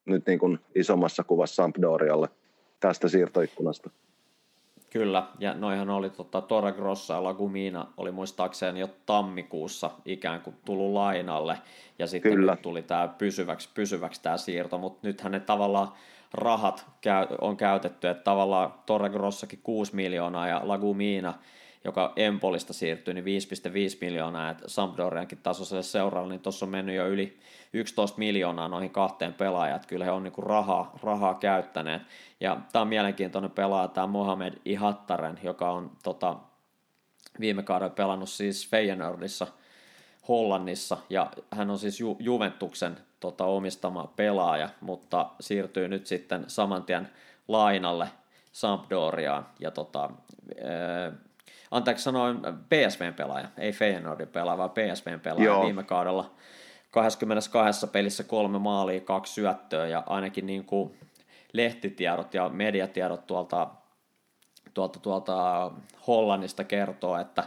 [0.06, 2.30] nyt niin kuin isommassa kuvassa Sampdorialle
[2.80, 3.90] tästä siirtoikkunasta.
[4.90, 10.56] Kyllä, ja noihan oli tota, Torre Grossa ja Lagumina oli muistaakseni jo tammikuussa ikään kuin
[10.66, 11.58] tullut lainalle,
[12.00, 12.52] ja sitten Kyllä.
[12.52, 15.88] nyt tuli tämä pysyväksi, pysyväksi tämä siirto, mutta nythän ne tavallaan
[16.34, 16.86] rahat
[17.42, 21.34] on käytetty, että tavallaan Torregrossakin 6 miljoonaa ja Lagumina,
[21.84, 27.08] joka Empolista siirtyi, niin 5,5 miljoonaa, että Sampdoriankin tasoiselle seuraavalle, niin tuossa on mennyt jo
[27.08, 27.40] yli
[27.74, 32.02] 11 miljoonaa noihin kahteen pelaajaan, että kyllä he on niinku rahaa, rahaa käyttäneet.
[32.40, 36.36] Ja tämä on mielenkiintoinen pelaaja, tämä Mohamed Ihattaren, joka on tota,
[37.40, 39.48] viime kaudella pelannut siis Feyenoordissa
[40.28, 46.84] Hollannissa, ja hän on siis Ju- Juventuksen tota, omistama pelaaja, mutta siirtyy nyt sitten saman
[46.84, 47.10] tien
[47.48, 48.08] lainalle
[48.52, 50.10] Sampdoriaan, ja tota,
[51.72, 52.40] anteeksi sanoin
[52.70, 55.66] PSVn pelaaja, ei Feyenoordin pelaaja, vaan PSVn pelaaja Joo.
[55.66, 56.32] viime kaudella
[56.92, 60.98] 22 pelissä kolme maalia, kaksi syöttöä ja ainakin niin kuin
[61.54, 63.68] lehtitiedot ja mediatiedot tuolta,
[64.74, 65.72] tuolta, tuolta
[66.08, 67.44] Hollannista kertoo, että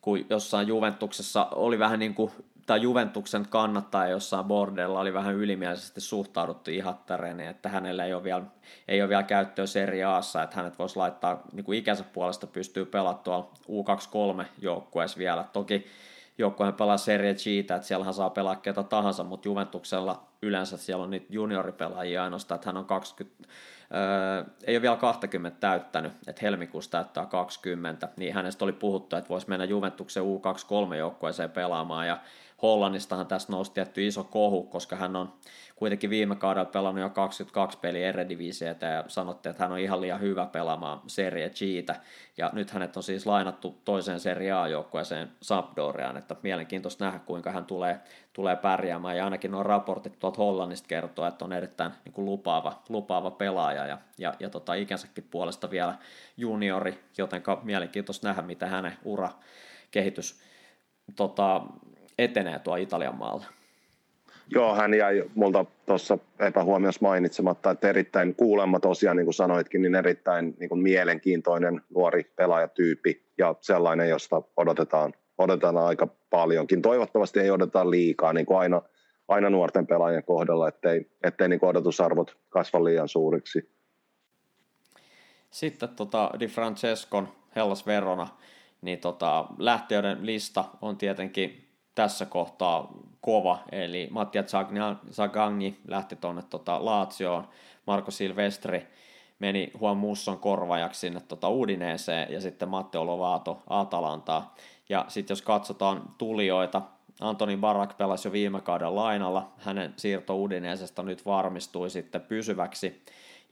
[0.00, 2.32] kun jossain Juventuksessa oli vähän niin kuin,
[2.68, 8.42] tai Juventuksen kannattaja jossain bordella oli vähän ylimielisesti suhtauduttu Ihattareen, että hänellä ei ole vielä,
[8.88, 12.84] ei ole vielä käyttöä Serie Aassa, että hänet voisi laittaa niin kuin ikänsä puolesta pystyy
[12.84, 15.44] pelaamaan tuolla U23 joukkueessa vielä.
[15.52, 15.86] Toki
[16.38, 21.10] joukkueen pelaa Serie G, että siellähän saa pelaa ketä tahansa, mutta Juventuksella yleensä siellä on
[21.10, 23.48] niitä junioripelaajia ainoastaan, että hän on 20,
[23.94, 29.28] öö, ei ole vielä 20 täyttänyt, että helmikuussa täyttää 20, niin hänestä oli puhuttu, että
[29.28, 32.18] voisi mennä Juventuksen U23 joukkueeseen pelaamaan, ja
[32.62, 35.32] Hollannistahan tässä nousi tietty iso kohu, koska hän on
[35.76, 40.20] kuitenkin viime kaudella pelannut jo 22 peliä Eredivisietä ja sanottiin, että hän on ihan liian
[40.20, 41.96] hyvä pelaamaan Serie Gitä.
[42.36, 47.64] Ja nyt hänet on siis lainattu toiseen Serie A-joukkueeseen Sampdoriaan, että mielenkiintoista nähdä, kuinka hän
[47.64, 48.00] tulee,
[48.32, 49.16] tulee pärjäämään.
[49.16, 53.86] Ja ainakin nuo raportit tuolta Hollannista kertoo, että on erittäin niin kuin lupaava, lupaava pelaaja
[53.86, 55.94] ja, ja, ja tota, ikänsäkin puolesta vielä
[56.36, 59.30] juniori, joten mielenkiintoista nähdä, mitä hänen ura
[59.90, 60.40] kehitys
[61.16, 61.62] tota,
[62.18, 63.44] etenee tuo Italian maalla.
[64.50, 69.94] Joo, hän jäi multa tuossa epähuomiossa mainitsematta, että erittäin kuulemma tosiaan, niin kuin sanoitkin, niin
[69.94, 76.82] erittäin niin kuin mielenkiintoinen nuori pelaajatyyppi ja sellainen, josta odotetaan, odotetaan aika paljonkin.
[76.82, 78.82] Toivottavasti ei odoteta liikaa, niin kuin aina,
[79.28, 83.70] aina nuorten pelaajien kohdalla, ettei, ettei niin kuin odotusarvot kasva liian suuriksi.
[85.50, 88.28] Sitten tota, Di Francescon Hellas Verona,
[88.82, 91.67] niin tota, lähtiöiden lista on tietenkin
[91.98, 94.44] tässä kohtaa kova, eli Mattia
[95.10, 97.48] Zagagni lähti tuonne tota Laatsioon,
[97.86, 98.86] Marko Silvestri
[99.38, 104.54] meni Juan Musson korvajaksi sinne tota Udineeseen ja sitten Matteo Lovato Atalantaa.
[104.88, 106.82] Ja sitten jos katsotaan tulijoita,
[107.20, 113.02] Antoni Barak pelasi jo viime kauden lainalla, hänen siirto Udineesesta nyt varmistui sitten pysyväksi,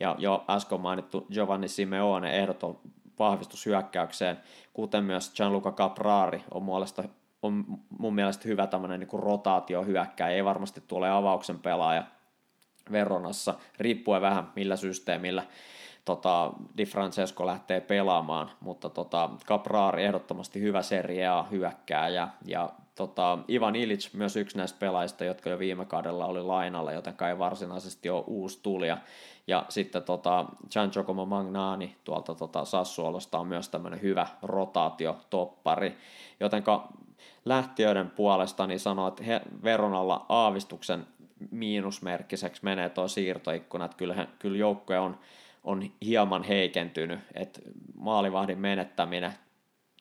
[0.00, 2.78] ja jo äsken mainittu Giovanni Simeone ehdoton
[3.18, 4.40] vahvistus hyökkäykseen,
[4.72, 7.02] kuten myös Gianluca Caprari on muolesta
[7.42, 7.64] on
[7.98, 12.04] mun mielestä hyvä tämmöinen niin rotaatio hyökkää, ei varmasti tule avauksen pelaaja
[12.92, 15.42] Veronassa, riippuen vähän millä systeemillä
[16.06, 23.38] tota, Di Francesco lähtee pelaamaan, mutta tota, Caprari ehdottomasti hyvä Serie hyökkää ja, ja tota,
[23.48, 28.10] Ivan Ilic myös yksi näistä pelaajista, jotka jo viime kaudella oli lainalla, joten ei varsinaisesti
[28.10, 28.98] ole uusi tulija.
[29.46, 35.96] Ja sitten tota, Gian Giacomo Magnani tuolta tota, Sassuolosta on myös tämmöinen hyvä rotaatiotoppari,
[36.40, 36.88] jotenka
[37.44, 41.06] lähtiöiden puolesta niin sanoo, että he, Veronalla aavistuksen
[41.50, 45.18] miinusmerkkiseksi menee tuo siirtoikkuna, että kyllä, kyllä joukkue on,
[45.64, 47.60] on hieman heikentynyt, että
[47.94, 49.32] maalivahdin menettäminen,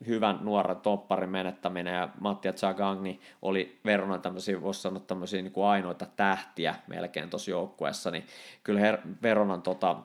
[0.08, 5.68] hyvän nuoren topparin menettäminen ja Mattia Zagangni oli Veronan tämmöisiä, voisi sanoa tämmöisiä niin kuin
[5.68, 8.26] ainoita tähtiä melkein tuossa joukkueessa, niin
[8.64, 9.96] kyllä her- Veronan tota,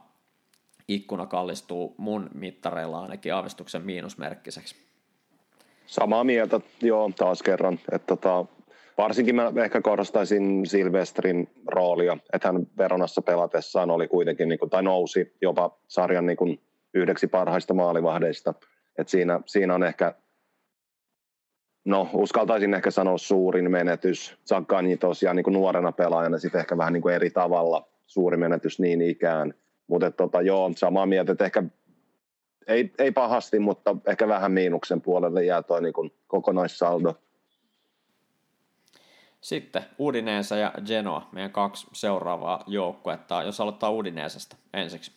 [0.88, 4.89] ikkuna kallistuu mun mittareilla ainakin aavistuksen miinusmerkkiseksi.
[5.90, 7.78] Samaa mieltä, joo, taas kerran.
[7.92, 8.44] Että tota,
[8.98, 14.82] varsinkin mä ehkä korostaisin Silvestrin roolia, että hän Veronassa pelatessaan oli kuitenkin, niin kuin, tai
[14.82, 16.60] nousi jopa sarjan niin kuin,
[16.94, 18.54] yhdeksi parhaista maalivahdeista.
[18.98, 20.14] että siinä, siinä on ehkä,
[21.84, 24.38] no uskaltaisin ehkä sanoa suurin menetys.
[24.48, 28.80] Zaggani tosiaan niin kuin nuorena pelaajana sitten ehkä vähän niin kuin eri tavalla suuri menetys
[28.80, 29.54] niin ikään.
[29.86, 31.62] Mutta tota, joo, samaa mieltä, että ehkä
[32.70, 35.94] ei, ei pahasti, mutta ehkä vähän miinuksen puolelle jää tuo niin
[36.26, 37.14] kokonaissaldo.
[39.40, 43.42] Sitten Udineesa ja Genoa, meidän kaksi seuraavaa joukkuetta.
[43.42, 45.12] Jos aloittaa Udineesesta ensiksi.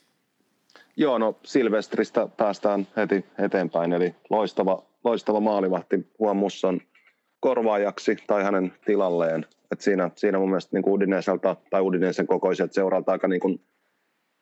[0.98, 6.82] Joo, no Silvestristä päästään heti eteenpäin, eli loistava, loistava maalivahti Huomusson
[7.40, 9.46] korvaajaksi tai hänen tilalleen.
[9.72, 13.62] Et siinä, siinä mun mielestä niin Udineeselta tai Udineesen kokoiset seuralta aika niin kuin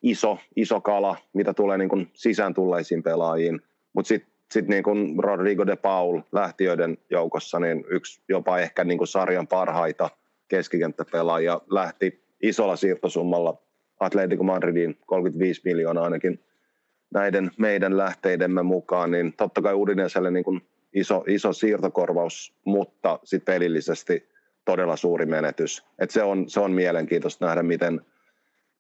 [0.03, 3.61] iso, iso kala, mitä tulee niin kuin sisään tulleisiin pelaajiin.
[3.94, 4.84] Mutta sitten sit niin
[5.18, 10.10] Rodrigo de Paul lähtiöiden joukossa, niin yksi jopa ehkä niin kuin sarjan parhaita
[10.48, 13.57] keskikenttäpelaajia lähti isolla siirtosummalla
[13.99, 16.40] Atletico Madridin 35 miljoonaa ainakin
[17.14, 20.61] näiden meidän lähteidemme mukaan, niin totta kai Udineselle niin kuin
[20.94, 24.30] iso, iso siirtokorvaus, mutta sitten pelillisesti
[24.65, 25.86] todella suuri menetys.
[25.99, 28.02] Et se, on, se on mielenkiintoista nähdä, miten,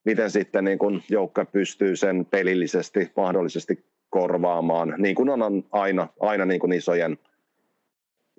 [0.03, 6.45] miten sitten niin kun joukka pystyy sen pelillisesti mahdollisesti korvaamaan, niin kuin on aina, aina
[6.45, 7.17] niin kuin isojen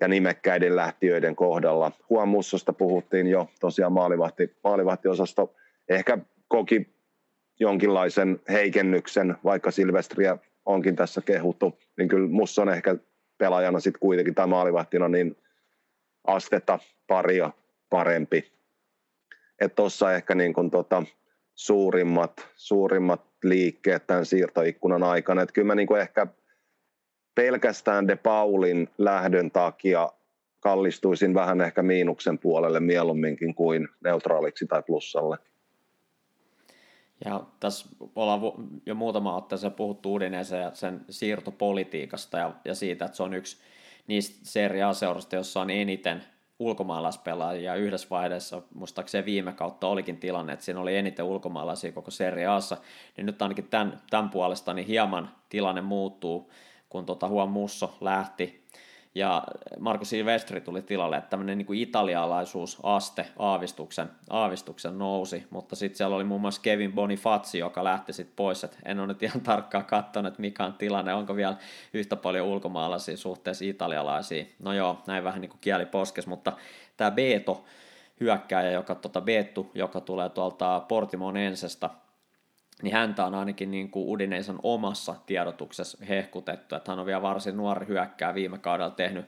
[0.01, 1.91] ja nimekkäiden lähtiöiden kohdalla.
[2.09, 5.55] Juan Mussosta puhuttiin jo, tosiaan maalivahti, maalivahtiosasto
[5.89, 6.17] ehkä
[6.47, 6.93] koki
[7.59, 12.95] jonkinlaisen heikennyksen, vaikka Silvestriä onkin tässä kehuttu, niin kyllä Musso on ehkä
[13.37, 15.37] pelaajana sitten kuitenkin tai maalivahtina niin
[16.27, 17.51] astetta paria
[17.89, 18.51] parempi.
[19.59, 21.03] Että tuossa ehkä niin kun tota,
[21.55, 25.41] suurimmat, suurimmat liikkeet tämän siirtoikkunan aikana.
[25.41, 26.27] Että kyllä mä niin ehkä
[27.35, 30.09] pelkästään De Paulin lähdön takia
[30.59, 35.37] kallistuisin vähän ehkä miinuksen puolelle mieluumminkin kuin neutraaliksi tai plussalle.
[37.25, 38.39] Ja tässä ollaan
[38.85, 43.57] jo muutama otteeseen puhuttu Udinese ja sen siirtopolitiikasta ja, siitä, että se on yksi
[44.07, 46.23] niistä Serie A-seurasta, jossa on eniten
[46.59, 52.45] ulkomaalaispelaajia yhdessä vaiheessa, muistaakseni viime kautta olikin tilanne, että siinä oli eniten ulkomaalaisia koko Serie
[52.45, 52.77] Assa,
[53.17, 56.51] niin nyt ainakin tämän, tämän puolesta niin hieman tilanne muuttuu,
[56.89, 58.62] kun tota Juan Musso lähti
[59.15, 59.43] ja
[59.79, 66.23] Marko Silvestri tuli tilalle, että tämmöinen niin italialaisuusaste aavistuksen, aavistuksen nousi, mutta sitten siellä oli
[66.23, 70.27] muun muassa Kevin Bonifazzi, joka lähti sitten pois, että en ole nyt ihan tarkkaan katsonut,
[70.27, 71.55] että mikä on tilanne, onko vielä
[71.93, 74.45] yhtä paljon ulkomaalaisia suhteessa italialaisia.
[74.59, 76.53] No joo, näin vähän niin kuin kieli poskes, mutta
[76.97, 77.63] tämä Beto,
[78.19, 81.89] hyökkääjä, joka, tota Beettu, joka tulee tuolta Portimon Ensesta,
[82.81, 87.57] niin häntä on ainakin niin kuin Udineisen omassa tiedotuksessa hehkutettu, että hän on vielä varsin
[87.57, 89.25] nuori hyökkää viime kaudella tehnyt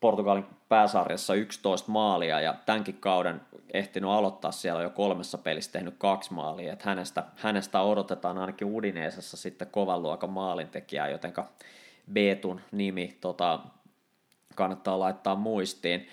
[0.00, 3.40] Portugalin pääsarjassa 11 maalia ja tämänkin kauden
[3.72, 9.36] ehtinyt aloittaa siellä jo kolmessa pelissä tehnyt kaksi maalia, että hänestä, hänestä odotetaan ainakin Udineisessa
[9.36, 11.48] sitten kovan luokan maalintekijää, jotenka
[12.12, 13.60] Beetun nimi tota,
[14.54, 16.08] kannattaa laittaa muistiin.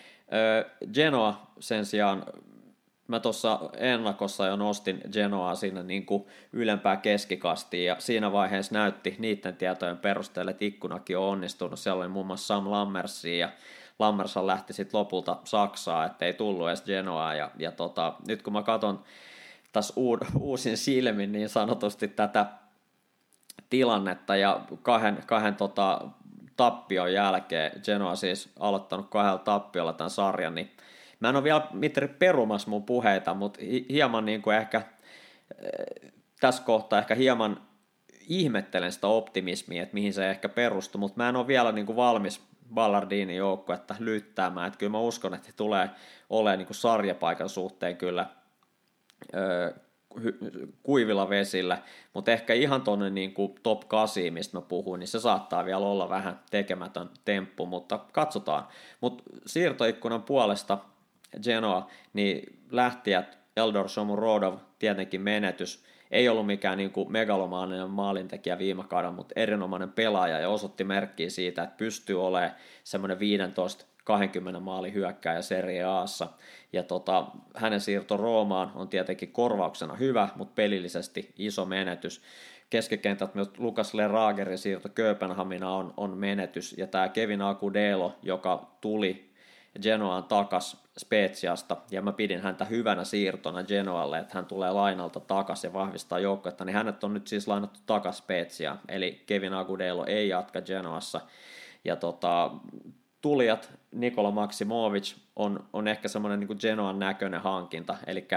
[0.94, 2.24] Genoa sen sijaan
[3.08, 9.16] mä tuossa ennakossa jo nostin Genoa sinne niin kuin ylempää keskikastiin ja siinä vaiheessa näytti
[9.20, 11.80] niiden tietojen perusteella, että ikkunakin on onnistunut.
[11.80, 13.50] Siellä oli muun muassa Sam Lammersia ja
[14.00, 18.64] Lammersa lähti sitten lopulta Saksaa, ettei tullut edes Genoa ja, ja tota, nyt kun mä
[18.64, 19.04] katson
[19.72, 19.94] tässä
[20.40, 22.46] uusin silmin niin sanotusti tätä
[23.70, 26.02] tilannetta ja kahden, kahden tota,
[26.58, 30.72] tappion jälkeen, Genoa siis aloittanut kahdella tappiolla tämän sarjan, niin
[31.24, 33.60] Mä en ole vielä mitään perumassa mun puheita, mutta
[33.90, 37.62] hieman niin kuin ehkä eh, tässä kohtaa ehkä hieman
[38.28, 41.96] ihmettelen sitä optimismia, että mihin se ehkä perustuu, mutta mä en ole vielä niin kuin
[41.96, 42.42] valmis
[42.74, 43.42] Ballardinin
[43.74, 45.90] että lyttäämään, että kyllä mä uskon, että he tulee
[46.30, 48.26] olemaan niin kuin sarjapaikan suhteen kyllä
[49.36, 49.74] öö,
[50.84, 51.78] kuivilla vesillä,
[52.14, 55.86] mutta ehkä ihan tuonne niin kuin top 8, mistä mä puhuin, niin se saattaa vielä
[55.86, 58.68] olla vähän tekemätön temppu, mutta katsotaan.
[59.02, 60.78] Mutta siirtoikkunan puolesta
[61.44, 68.84] Genoa, niin lähtijät Eldor Shomurodov tietenkin menetys, ei ollut mikään niin kuin megalomaaninen maalintekijä viime
[68.84, 72.52] kaudella, mutta erinomainen pelaaja ja osoitti merkkiä siitä, että pystyy olemaan
[72.84, 76.28] semmoinen 15 20 maali hyökkääjä Serie Aassa.
[76.74, 82.22] Ja tota, hänen siirto Roomaan on tietenkin korvauksena hyvä, mutta pelillisesti iso menetys.
[82.70, 86.78] Keskikentät myös Lukas Leragerin siirto Kööpenhamina on, on menetys.
[86.78, 89.33] Ja tämä Kevin Akudelo, joka tuli
[89.82, 95.64] Genoaan takas Speziasta, ja mä pidin häntä hyvänä siirtona Genoalle, että hän tulee lainalta takas
[95.64, 100.30] ja vahvistaa joukkuetta, niin hänet on nyt siis lainattu takas Spezia, eli Kevin Agudelo ei
[100.30, 101.22] jatka Genoassa,
[101.86, 102.52] ja tota,
[103.22, 108.28] tulijat Nikola Maksimovic on, on ehkä semmoinen niin Genoan näköinen hankinta, eli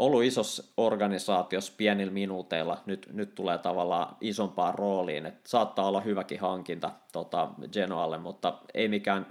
[0.00, 6.40] ollut isossa organisaatiossa pienillä minuuteilla, nyt, nyt tulee tavallaan isompaan rooliin, että saattaa olla hyväkin
[6.40, 9.26] hankinta tota, Genoalle, mutta ei mikään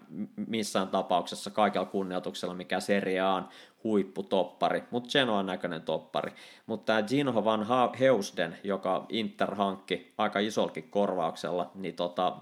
[0.47, 3.43] missään tapauksessa kaikella kunnioituksella mikä Serie A
[3.83, 6.33] huipputoppari, mutta Genoan näköinen toppari.
[6.65, 7.67] Mutta tämä Gino van
[7.99, 12.37] Heusden, joka Inter hankki aika isolkin korvauksella, niin tota,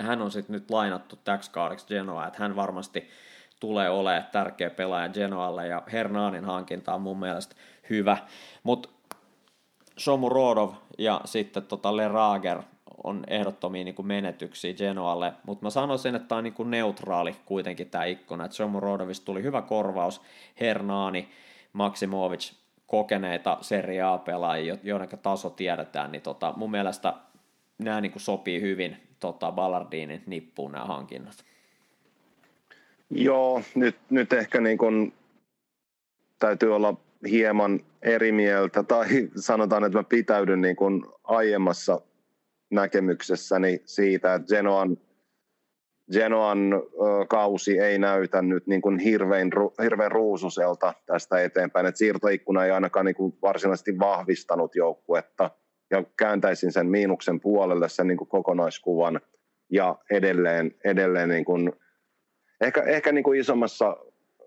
[0.00, 3.08] hän on sitten nyt lainattu täksi kaudeksi Genoa, että hän varmasti
[3.62, 7.54] tulee olemaan tärkeä pelaaja Genoalle ja Hernanin hankinta on mun mielestä
[7.90, 8.16] hyvä.
[8.62, 8.88] Mutta
[9.98, 12.62] Somu Rodov ja sitten tota Le Rager
[13.04, 17.36] on ehdottomia niin kuin menetyksiä Genoalle, mutta mä sanoisin, että tämä on niin kuin neutraali
[17.44, 20.22] kuitenkin tämä ikkuna, että Somu Rodovista tuli hyvä korvaus,
[20.60, 21.28] Hernani,
[21.72, 22.52] Maksimovic,
[22.86, 27.14] kokeneita Serie A-pelaajia, joiden taso tiedetään, niin tota, mun mielestä
[27.78, 31.51] nämä niin kuin sopii hyvin tota, Ballardinin nippuun nämä hankinnat.
[33.14, 35.12] Joo, nyt, nyt ehkä niin kun
[36.38, 36.94] täytyy olla
[37.30, 39.06] hieman eri mieltä, tai
[39.36, 42.00] sanotaan, että mä pitäydyn niin kuin aiemmassa
[42.70, 44.96] näkemyksessäni siitä, että Genoan,
[46.12, 46.58] Genoan
[47.28, 49.50] kausi ei näytä nyt niin kuin hirveän,
[49.82, 55.50] hirveän ruususelta tästä eteenpäin, että siirtoikkuna ei ainakaan niin varsinaisesti vahvistanut joukkuetta,
[55.90, 59.20] ja kääntäisin sen miinuksen puolelle sen niin kuin kokonaiskuvan,
[59.70, 61.72] ja edelleen, edelleen niin kuin,
[62.62, 63.96] ehkä, ehkä niin kuin isommassa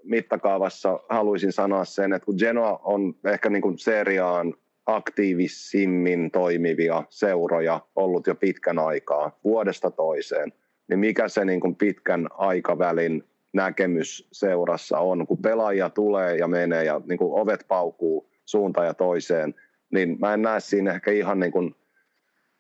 [0.04, 4.54] mittakaavassa haluaisin sanoa sen, että kun Genoa on ehkä niin kuin seriaan
[4.86, 10.54] aktiivisimmin toimivia seuroja ollut jo pitkän aikaa, vuodesta toiseen,
[10.88, 13.24] niin mikä se niin kuin pitkän aikavälin
[13.54, 18.94] näkemys seurassa on, kun pelaajia tulee ja menee ja niin kuin ovet paukuu suuntaan ja
[18.94, 19.56] toiseen,
[19.94, 21.76] niin mä en näe siinä ehkä ihan niin kuin,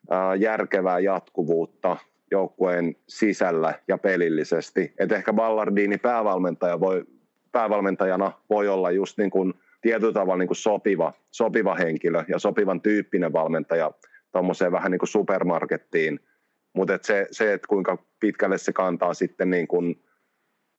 [0.09, 1.97] ää, järkevää jatkuvuutta
[2.31, 4.93] joukkueen sisällä ja pelillisesti.
[4.97, 7.05] Et ehkä Ballardini päävalmentaja voi,
[7.51, 12.81] päävalmentajana voi olla just niin kuin tietyllä tavalla niin kuin sopiva, sopiva henkilö ja sopivan
[12.81, 13.91] tyyppinen valmentaja
[14.31, 16.19] tuommoiseen vähän niin kuin supermarkettiin.
[16.73, 20.03] Mutta et se, se, että kuinka pitkälle se kantaa sitten niin kuin,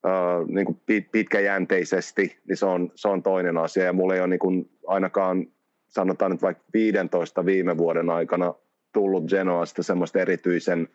[0.05, 3.83] äh, niin kuin pitkäjänteisesti, niin se on, se on toinen asia.
[3.83, 5.47] Ja mulla ei ole niin kuin ainakaan,
[5.87, 8.53] sanotaan nyt vaikka 15 viime vuoden aikana
[8.93, 10.87] tullut Genoasta semmoista erityisen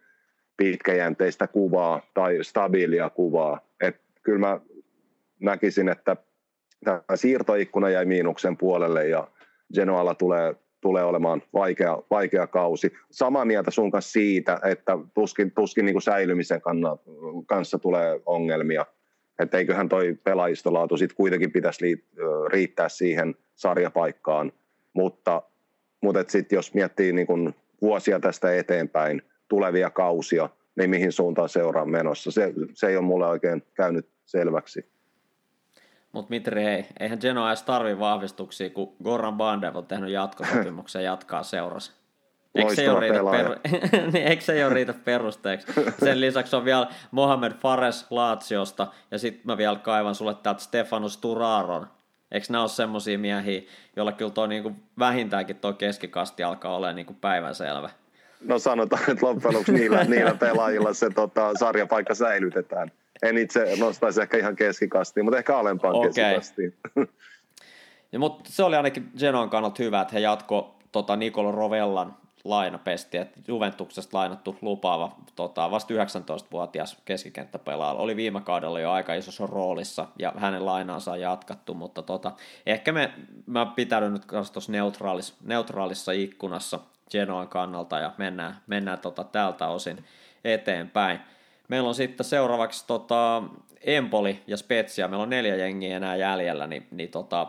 [0.57, 3.61] pitkäjänteistä kuvaa tai stabiilia kuvaa.
[3.81, 4.61] Et kyllä mä
[5.41, 6.17] näkisin, että
[6.85, 9.29] tämä siirtoikkuna jäi miinuksen puolelle ja
[9.75, 12.93] Genoalla tulee, tulee olemaan vaikea, vaikea kausi.
[13.11, 16.61] Samaa mieltä sun kanssa siitä, että tuskin, tuskin niin kuin säilymisen
[17.47, 18.87] kanssa tulee ongelmia.
[19.39, 22.05] Että eiköhän toi pelaajistolaatu sitten kuitenkin pitäisi
[22.53, 24.53] riittää siihen sarjapaikkaan.
[24.93, 25.43] Mutta,
[26.03, 29.23] mutta sitten jos miettii niin kuin vuosia tästä eteenpäin,
[29.53, 32.31] tulevia kausia, niin mihin suuntaan seuraa menossa.
[32.31, 34.93] Se, se ei ole mulle oikein käynyt selväksi.
[36.13, 41.43] Mutta Mitri, hei, eihän Genoa edes tarvi vahvistuksia, kun Goran Bandev on tehnyt jatkosopimuksen jatkaa
[41.43, 41.93] seurassa.
[42.55, 43.59] Eikö se, riitä per...
[44.13, 45.67] niin, eikö se jo riitä perusteeksi?
[46.05, 51.17] Sen lisäksi on vielä Mohamed Fares Laatsiosta, ja sitten mä vielä kaivan sulle täältä Stefanos
[51.17, 51.87] Turaron.
[52.33, 53.63] Eikö nämä ole semmoisia miehiä,
[53.97, 57.91] joilla kyllä toi niinku vähintäänkin tuo keskikasti alkaa olla niinku päivänselvä?
[58.45, 62.91] No sanotaan, että loppujen lopuksi niillä, niillä pelaajilla se tota, sarjapaikka säilytetään
[63.23, 66.11] en itse nostaisi ehkä ihan keskikastiin, mutta ehkä alempaan okay.
[66.11, 66.75] keskikastiin.
[68.13, 73.19] ja, mutta se oli ainakin Genoan kannalta hyvä, että he jatko tota Nicolo Rovellan lainapesti,
[73.19, 77.93] että Juventuksesta lainattu lupaava tota, vasta 19-vuotias keskikenttäpelaaja.
[77.93, 82.33] Oli viime kaudella jo aika isossa roolissa ja hänen lainaansa on jatkattu, mutta tota,
[82.67, 83.13] ehkä me,
[83.47, 86.81] mä pitäydyn nyt tuossa neutraalis, neutraalissa ikkunassa
[87.13, 90.05] Genoan kannalta ja mennään, mennään tota, tältä osin
[90.45, 91.21] eteenpäin.
[91.69, 93.43] Meillä on sitten seuraavaksi tota,
[93.81, 97.47] Empoli ja Spezia, meillä on neljä jengiä enää jäljellä, niin, niin tota,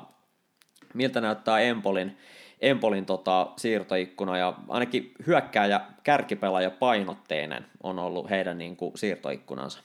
[0.93, 2.17] miltä näyttää Empolin,
[2.61, 9.79] Empolin tota, siirtoikkuna, ja ainakin hyökkääjä, kärkipelaaja painotteinen on ollut heidän niin kuin, siirtoikkunansa.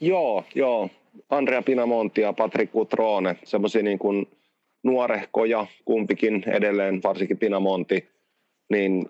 [0.00, 0.90] Joo, joo.
[1.30, 4.26] Andrea Pinamonti ja Patrick Cutrone, semmoisia niin kuin
[4.82, 8.08] nuorehkoja kumpikin edelleen, varsinkin Pinamonti,
[8.70, 9.08] niin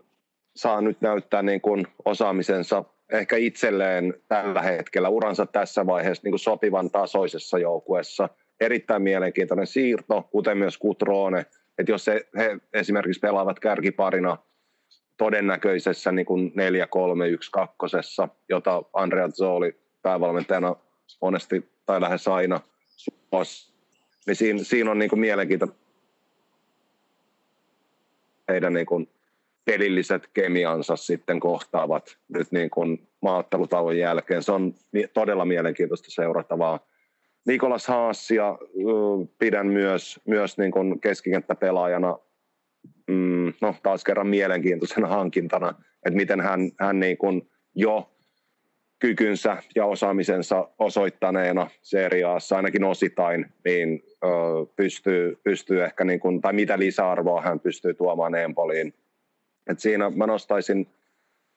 [0.57, 6.41] saa nyt näyttää niin kuin osaamisensa ehkä itselleen tällä hetkellä uransa tässä vaiheessa niin kuin
[6.41, 8.29] sopivan tasoisessa joukkueessa.
[8.61, 11.47] Erittäin mielenkiintoinen siirto, kuten myös Kutroone.
[11.79, 14.39] Että jos he, he esimerkiksi pelaavat kärkiparina
[15.17, 16.53] todennäköisessä niin kuin
[18.27, 20.77] 4-3-1-2, jota Andrea Zoli päävalmentajana
[21.23, 22.61] monesti tai lähes aina
[22.97, 23.75] suos,
[24.27, 25.77] niin siinä, siinä on niin kuin mielenkiintoinen
[28.49, 29.09] heidän niin kuin
[29.65, 34.43] pelilliset kemiansa sitten kohtaavat nyt niin kuin maattelutauon jälkeen.
[34.43, 34.75] Se on
[35.15, 36.81] todella mielenkiintoista seurattavaa.
[37.47, 38.59] Nikolas Haassia
[39.39, 42.19] pidän myös, myös niin kuin keskikenttäpelaajana
[43.09, 45.75] mm, no, taas kerran mielenkiintoisena hankintana,
[46.07, 48.11] että miten hän, hän niin kuin jo
[48.99, 54.29] kykynsä ja osaamisensa osoittaneena seriaassa ainakin osittain, niin ö,
[54.77, 58.95] pystyy, pystyy ehkä, niin kuin, tai mitä lisäarvoa hän pystyy tuomaan Empoliin
[59.67, 60.87] et siinä mä nostaisin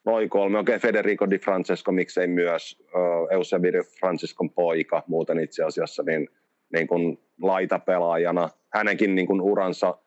[0.06, 0.60] noin kolme.
[0.60, 2.84] Okei, okay, Federico Di Francesco, miksei myös
[3.32, 6.30] Eusebio Di Francescon poika muuten itse asiassa, niin,
[6.74, 8.50] niin kuin laitapelaajana.
[8.74, 9.98] Hänenkin niin kuin uransa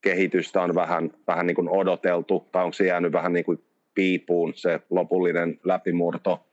[0.00, 3.58] kehitystä on vähän, vähän niin kuin odoteltu, tai onko se jäänyt vähän niin kuin
[3.94, 6.46] piipuun se lopullinen läpimurto.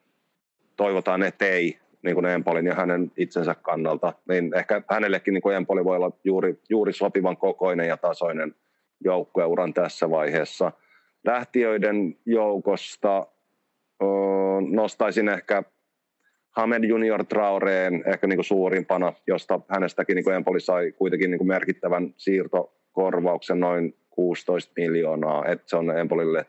[0.75, 4.13] Toivotaan, että ei niin kuin Empolin ja hänen itsensä kannalta.
[4.29, 8.55] Niin ehkä hänellekin niin kuin Empoli voi olla juuri, juuri sopivan kokoinen ja tasoinen
[9.03, 10.71] joukkueuran tässä vaiheessa–
[11.25, 13.27] lähtiöiden joukosta
[14.71, 15.63] nostaisin ehkä
[16.49, 21.37] Hamed Junior Traoreen ehkä niin kuin suurimpana, josta hänestäkin niin kuin Empoli sai kuitenkin niin
[21.37, 26.45] kuin merkittävän siirtokorvauksen noin 16 miljoonaa, että se on Empolille,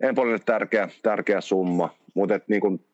[0.00, 2.84] Empolille tärkeä, tärkeä summa, mutta niin kuin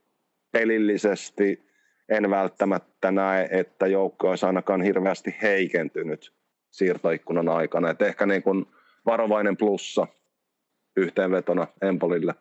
[0.53, 1.69] pelillisesti
[2.09, 6.33] en välttämättä näe, että joukko olisi ainakaan hirveästi heikentynyt
[6.71, 8.67] siirtoikkunan aikana, että ehkä niin kuin
[9.09, 10.07] varovainen plussa
[10.97, 12.35] yhteenvetona Empolille.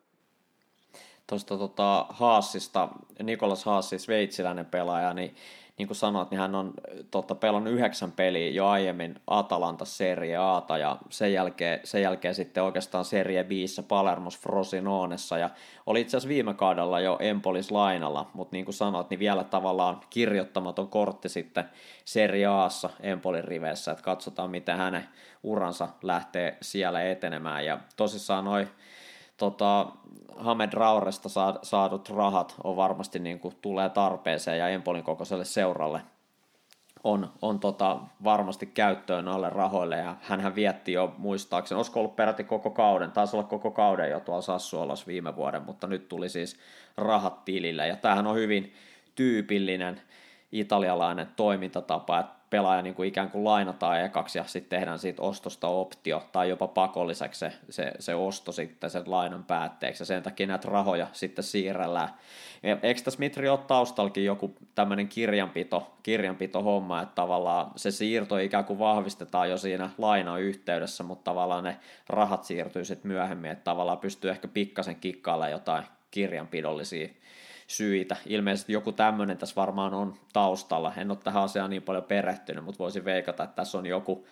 [1.27, 2.89] Tuosta tota, Haasista,
[3.23, 5.35] Nikolas Haassi, sveitsiläinen pelaaja, niin
[5.78, 6.74] niin kuin sanoit, niin hän on
[7.12, 12.64] tota, pelannut yhdeksän peliä jo aiemmin Atalanta Serie Ata ja sen jälkeen, sen jälkeen sitten
[12.64, 15.38] oikeastaan Serie Bissä Palermos Frosinonessa.
[15.38, 15.49] Ja
[15.86, 20.02] oli itse asiassa viime kaudella jo Empolis lainalla, mutta niin kuin sanoit, niin vielä tavallaan
[20.10, 21.70] kirjoittamaton kortti sitten
[22.06, 25.08] Serie Aassa Empolin riveissä, että katsotaan miten hänen
[25.44, 27.66] uransa lähtee siellä etenemään.
[27.66, 28.68] Ja tosissaan noin
[29.38, 29.88] tota,
[30.38, 31.30] Hamed Rauresta
[31.64, 36.02] saadut rahat on varmasti niin kuin, tulee tarpeeseen ja Empolin kokoiselle seuralle
[37.04, 39.98] on, on tota, varmasti käyttöön alle rahoille.
[39.98, 44.20] Ja hän vietti jo muistaakseni, olisiko ollut peräti koko kauden, taisi olla koko kauden jo
[44.20, 46.60] tuolla Sassuolas viime vuoden, mutta nyt tuli siis
[46.98, 48.74] rahat tilille ja tämähän on hyvin
[49.16, 50.02] tyypillinen
[50.52, 55.68] italialainen toimintatapa, että pelaaja niin kuin ikään kuin lainataan ekaksi ja sitten tehdään siitä ostosta
[55.68, 60.48] optio tai jopa pakolliseksi se, se, se osto sitten sen lainan päätteeksi ja sen takia
[60.48, 62.10] näitä rahoja sitten siirrellään.
[62.64, 68.38] Ja eikö tässä Mitri ole taustalkin joku tämmöinen kirjanpito, kirjanpito homma, että tavallaan se siirto
[68.38, 71.78] ikään kuin vahvistetaan jo siinä lainayhteydessä, mutta tavallaan ne
[72.10, 77.07] rahat siirtyy sitten myöhemmin, että tavallaan pystyy ehkä pikkasen kikkailla jotain kirjanpidollisia
[77.68, 78.15] syitä.
[78.26, 80.94] Ilmeisesti joku tämmöinen tässä varmaan on taustalla.
[80.98, 84.27] En ole tähän asiaan niin paljon perehtynyt, mutta voisin veikata, että tässä on joku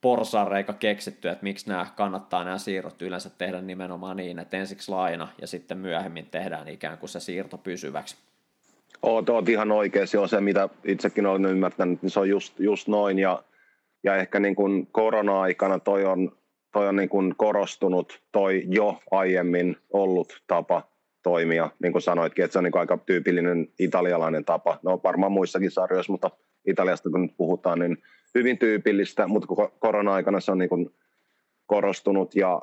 [0.00, 5.28] porsareika keksitty, että miksi nämä kannattaa nämä siirrot yleensä tehdä nimenomaan niin, että ensiksi laina
[5.40, 8.16] ja sitten myöhemmin tehdään ikään kuin se siirto pysyväksi.
[9.02, 12.60] Oot, oot ihan oikein, se on se, mitä itsekin olen ymmärtänyt, niin se on just,
[12.60, 13.42] just noin, ja,
[14.04, 16.32] ja ehkä niin kuin korona-aikana toi on,
[16.72, 20.82] toi on niin kuin korostunut toi jo aiemmin ollut tapa
[21.22, 24.78] toimia, niin kuin sanoitkin, että se on niin aika tyypillinen italialainen tapa.
[24.82, 26.30] No varmaan muissakin sarjoissa, mutta
[26.66, 27.98] Italiasta kun nyt puhutaan, niin
[28.34, 30.90] hyvin tyypillistä, mutta korona-aikana se on niin
[31.66, 32.62] korostunut ja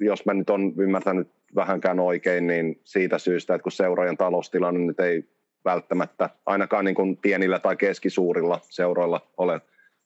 [0.00, 5.00] jos mä nyt on ymmärtänyt vähänkään oikein, niin siitä syystä, että kun seuraajan taloustilanne nyt
[5.00, 5.24] ei
[5.64, 9.60] välttämättä ainakaan niin kuin pienillä tai keskisuurilla seuroilla ole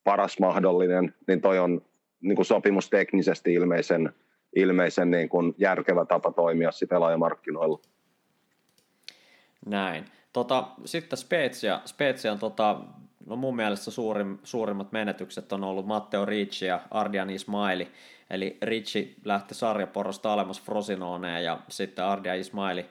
[0.04, 1.82] paras mahdollinen, niin toi on
[2.20, 4.12] niin kuin sopimusteknisesti ilmeisen,
[4.56, 7.80] ilmeisen niin kuin järkevä tapa toimia pelaajamarkkinoilla.
[9.66, 10.04] Näin.
[10.32, 11.80] Tota, sitten Spezia.
[12.32, 12.80] On tota,
[13.26, 17.88] no mun mielestä suurim, suurimmat menetykset on ollut Matteo Ricci ja Ardian Ismaili.
[18.30, 22.86] Eli Ricci lähti sarjaporosta alemmas Frosinoneen ja sitten Ardian Ismaili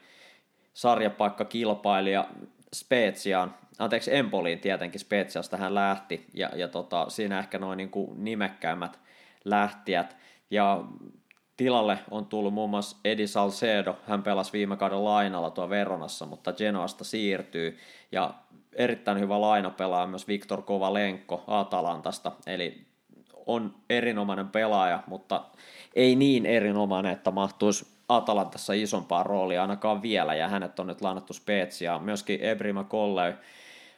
[0.73, 2.25] sarjapaikka kilpailija
[2.73, 8.99] Speziaan, anteeksi Empoliin tietenkin Speziasta hän lähti ja, ja tota, siinä ehkä noin niin nimekkäimmät
[9.45, 10.17] lähtijät.
[10.51, 10.83] Ja
[11.57, 16.53] Tilalle on tullut muun muassa Edi Salcedo, hän pelasi viime kauden lainalla tuo Veronassa, mutta
[16.53, 17.77] Genoasta siirtyy,
[18.11, 18.33] ja
[18.73, 22.85] erittäin hyvä laina pelaa myös Viktor Kovalenko Atalantasta, eli
[23.45, 25.43] on erinomainen pelaaja, mutta
[25.95, 31.33] ei niin erinomainen, että mahtuisi Atalantassa isompaa roolia ainakaan vielä, ja hänet on nyt lainattu
[31.33, 32.03] Speziaan.
[32.03, 33.33] Myöskin Ebrima Kolley,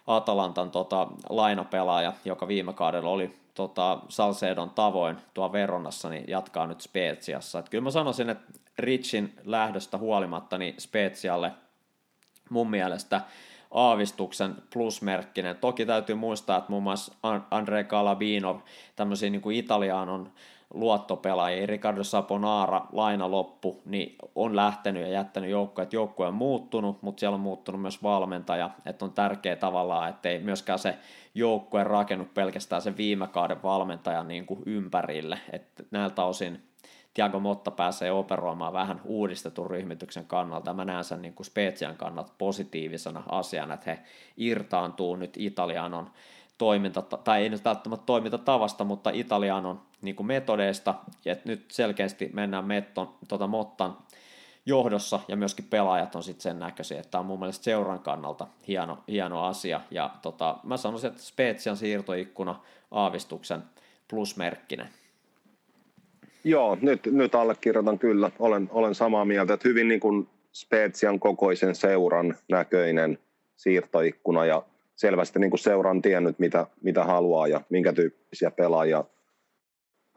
[0.08, 6.82] Atalantan tota, lainapelaaja, joka viime kaudella oli tota, Salcedon tavoin tuo Veronassa, niin jatkaa nyt
[6.82, 7.60] Speziassa.
[7.60, 11.52] Et kyllä mä sanoisin, että Richin lähdöstä huolimatta niin Spezialle
[12.50, 13.22] mun mielestä
[13.72, 15.58] aavistuksen plusmerkkinen.
[15.58, 17.14] Toki täytyy muistaa, että muun muassa
[17.52, 18.64] Andre Calabino,
[18.96, 20.32] tämmöisiä niin kuin Italianon
[20.74, 27.02] luottopelaajia, Ricardo Saponara, laina loppu, niin on lähtenyt ja jättänyt joukkoja, että joukkue on muuttunut,
[27.02, 30.98] mutta siellä on muuttunut myös valmentaja, että on tärkeä tavallaan, ettei myöskään se
[31.36, 36.64] joukkue rakennu pelkästään sen viime kauden valmentajan niin kuin ympärille, että näiltä osin
[37.14, 40.74] Tiago Motta pääsee operoimaan vähän uudistetun ryhmityksen kannalta.
[40.74, 44.00] Mä näen sen niin kuin Spezian kannalta positiivisena asiana, että he
[44.38, 45.38] irtaantuu nyt.
[45.38, 46.10] Italianon
[46.60, 50.96] toiminta, tai ei nyt välttämättä toimintatavasta, mutta Italianon niin metodeista,
[51.26, 53.98] ja nyt selkeästi mennään Metton, tota Mottan
[54.66, 58.48] johdossa, ja myöskin pelaajat on sitten sen näköisiä, että tämä on mun mielestä seuran kannalta
[58.68, 62.60] hieno, hieno asia, ja tota, mä sanoisin, että Spetsian siirtoikkuna
[62.92, 63.64] aavistuksen
[64.10, 64.88] plusmerkkinen.
[66.44, 71.76] Joo, nyt, nyt allekirjoitan kyllä, olen, olen samaa mieltä, että hyvin niin kuin Spetsian kokoisen
[71.76, 73.20] seuran näköinen
[73.56, 74.64] siirtoikkuna, ja
[75.00, 79.04] selvästi niin kuin seuran tiennyt, mitä, mitä haluaa ja minkä tyyppisiä pelaajia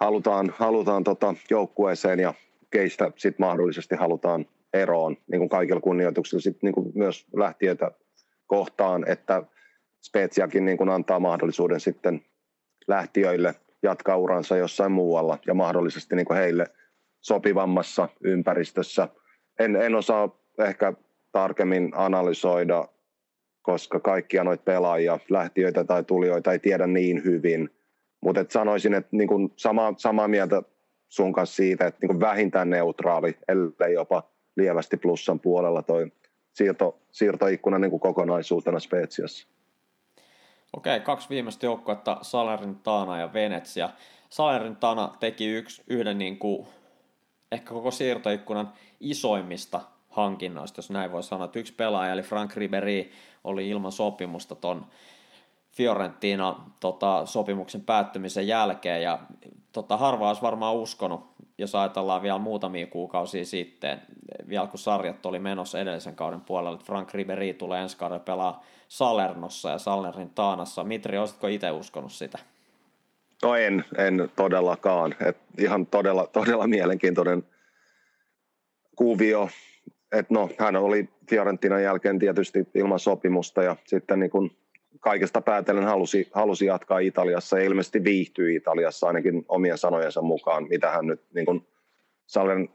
[0.01, 2.35] halutaan, halutaan tota joukkueeseen ja
[2.71, 7.91] keistä sit mahdollisesti halutaan eroon niin kuin kaikilla kunnioituksilla sit niin kuin myös lähtiöitä
[8.47, 9.43] kohtaan, että
[10.01, 12.25] Spetsiakin niin kuin antaa mahdollisuuden sitten
[12.89, 16.67] lähtiöille jatkaa uransa jossain muualla ja mahdollisesti niin kuin heille
[17.21, 19.09] sopivammassa ympäristössä.
[19.59, 20.93] En, en osaa ehkä
[21.33, 22.89] tarkemmin analysoida,
[23.63, 27.71] koska kaikkia noita pelaajia, lähtiöitä tai tulijoita ei tiedä niin hyvin.
[28.21, 30.63] Mutta sanoisin, että niin kuin sama, samaa mieltä
[31.09, 34.23] sun kanssa siitä, että niin kuin vähintään neutraali, ellei jopa
[34.57, 36.13] lievästi plussan puolella toi
[36.53, 39.49] siirto, siirtoikkuna niin kuin kokonaisuutena Spetsiassa.
[40.77, 43.91] Okei, kaksi viimeistä joukkuetta, Salernitana ja Venetsia.
[44.29, 46.67] Salernitana teki yksi, yhden niin kuin,
[47.53, 49.81] ehkä koko siirtoikkunan isoimmista
[50.13, 51.51] hankinnoista, jos näin voi sanoa.
[51.55, 53.11] Yksi pelaaja, eli Frank Ribery,
[53.45, 54.87] oli ilman sopimusta ton
[55.73, 59.19] Fiorentina tota, sopimuksen päättymisen jälkeen, ja
[59.73, 64.03] tota, harva olisi varmaan uskonut, jos ajatellaan vielä muutamia kuukausia sitten,
[64.49, 68.65] vielä kun sarjat oli menossa edellisen kauden puolella, että Frank Ribery tulee ensi kauden pelaa
[68.89, 70.85] Salernossa ja Salernin Taanassa.
[70.85, 72.39] Mitri, olisitko itse uskonut sitä?
[73.43, 75.15] No en, en todellakaan.
[75.27, 77.45] Et ihan todella, todella mielenkiintoinen
[78.97, 79.49] kuvio.
[80.13, 84.51] Et no, hän oli Fiorentinan jälkeen tietysti ilman sopimusta ja sitten niin kun
[85.01, 90.91] kaikesta päätellen halusi, halusi jatkaa Italiassa ja ilmeisesti viihtyi Italiassa ainakin omien sanojensa mukaan, mitä
[90.91, 91.67] hän nyt niin kun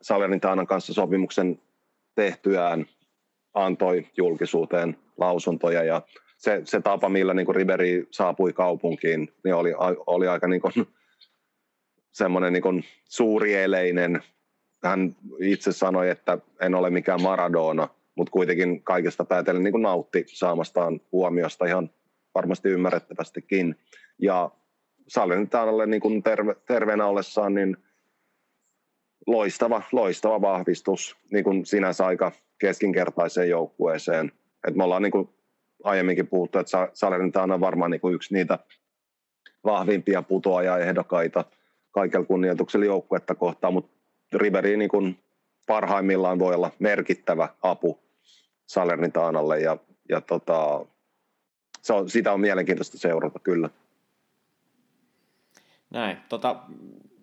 [0.01, 1.61] Salernitanan kanssa sopimuksen
[2.15, 2.85] tehtyään
[3.53, 6.01] antoi julkisuuteen lausuntoja ja
[6.37, 9.73] se, se tapa, millä niin Riberi saapui kaupunkiin, niin oli,
[10.07, 10.73] oli aika niin kuin,
[12.11, 14.23] semmoinen niin suurieleinen.
[14.83, 21.01] Hän itse sanoi, että en ole mikään Maradona, mutta kuitenkin kaikesta päätellen niin nautti saamastaan
[21.11, 21.89] huomiosta ihan
[22.35, 23.75] varmasti ymmärrettävästikin.
[24.19, 24.51] Ja
[25.07, 27.77] Salernitanalle niin terve, terveenä ollessaan niin
[29.27, 34.31] loistava, loistava vahvistus niin kuin sinänsä aika keskinkertaiseen joukkueeseen.
[34.67, 35.29] Et me ollaan niin kuin
[35.83, 38.59] aiemminkin puhuttu, että Salernitana on varmaan niin kuin yksi niitä
[39.65, 41.45] vahvimpia putoajaehdokkaita
[41.91, 43.96] kaikella kunnioituksella joukkuetta kohtaan, mutta
[44.33, 45.19] Riveri niin kuin
[45.67, 47.99] parhaimmillaan voi olla merkittävä apu
[48.65, 49.77] Salernitanalle ja,
[50.09, 50.85] ja tota,
[51.81, 53.69] se on, sitä on mielenkiintoista seurata kyllä.
[55.89, 56.17] Näin.
[56.29, 56.55] Tota,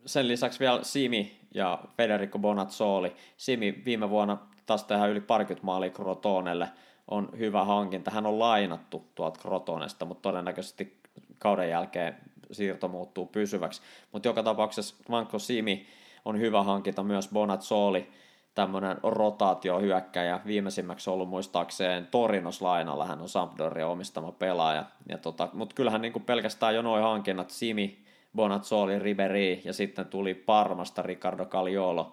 [0.07, 3.13] sen lisäksi vielä Simi ja Federico Bonazzoli.
[3.37, 6.69] Simi viime vuonna taas tähän yli parikymmentä maalia Crotonelle
[7.09, 8.11] on hyvä hankinta.
[8.11, 11.01] Hän on lainattu tuolta Crotonesta, mutta todennäköisesti
[11.39, 12.17] kauden jälkeen
[12.53, 13.83] siirto muuttuu pysyväksi.
[14.13, 15.87] Mutta joka tapauksessa Manko Simi
[16.25, 18.09] on hyvä hankinta myös Bonazzoli,
[18.55, 20.41] tämmöinen rotaatiohyökkäjä.
[20.47, 24.85] Viimeisimmäksi ollut muistaakseen Torinos lainalla, hän on Sampdoria omistama pelaaja.
[25.09, 27.99] Ja tota, mutta kyllähän niin kuin pelkästään jo noin hankinnat, Simi,
[28.37, 32.13] Bonazzoli, Riberi ja sitten tuli Parmasta Ricardo Cagliolo,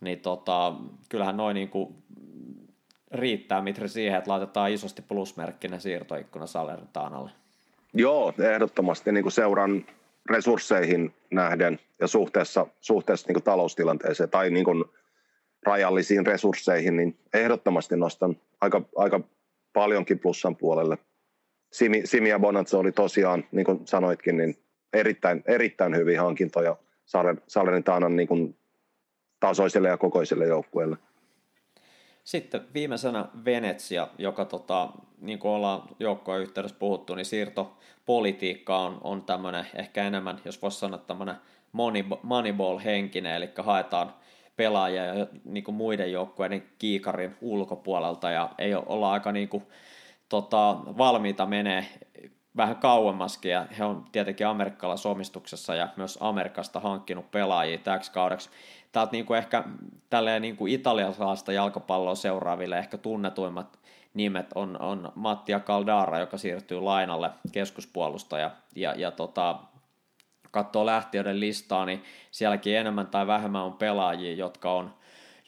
[0.00, 0.72] niin tota,
[1.08, 1.94] kyllähän noin niin kuin
[3.10, 7.30] riittää Mitri siihen, että laitetaan isosti plusmerkkinen siirtoikkuna Salernitanalle.
[7.94, 9.84] Joo, ehdottomasti niin kuin seuran
[10.30, 14.84] resursseihin nähden ja suhteessa, suhteessa niin taloustilanteeseen tai niin
[15.62, 19.20] rajallisiin resursseihin, niin ehdottomasti nostan aika, aika
[19.72, 20.98] paljonkin plussan puolelle.
[21.72, 24.58] Simi, Simi ja Bonazzo oli tosiaan, niin kuin sanoitkin, niin
[24.92, 26.76] erittäin, erittäin hyviä hankintoja
[27.46, 28.56] Salernitanan niin
[29.40, 30.96] tasoiselle ja kokoiselle joukkueelle.
[32.24, 34.88] Sitten viimeisenä Venetsia, joka tota,
[35.20, 40.78] niin kuin ollaan joukkojen yhteydessä puhuttu, niin siirtopolitiikka on, on tämmöinen ehkä enemmän, jos voisi
[40.78, 41.36] sanoa tämmöinen
[42.22, 44.14] moneyball-henkinen, eli haetaan
[44.56, 49.62] pelaajia ja niin kuin muiden joukkueiden kiikarin ulkopuolelta ja ei olla aika niin kuin,
[50.28, 51.86] tota, valmiita menee
[52.56, 58.50] vähän kauemmaskin ja he on tietenkin amerikkalaisomistuksessa ja myös Amerikasta hankkinut pelaajia täksi kaudeksi.
[58.92, 59.64] Täältä niin kuin ehkä
[60.10, 63.78] tälleen niin kuin italialaista jalkapalloa seuraaville ehkä tunnetuimmat
[64.14, 69.58] nimet on, on Mattia Caldara, joka siirtyy lainalle keskuspuolustaja ja, ja tota,
[70.50, 74.94] katsoo lähtiöiden listaa, niin sielläkin enemmän tai vähemmän on pelaajia, jotka on,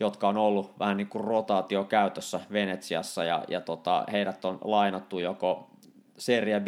[0.00, 5.18] jotka on ollut vähän niin kuin rotaatio käytössä Venetsiassa ja, ja tota, heidät on lainattu
[5.18, 5.70] joko
[6.18, 6.66] Serie b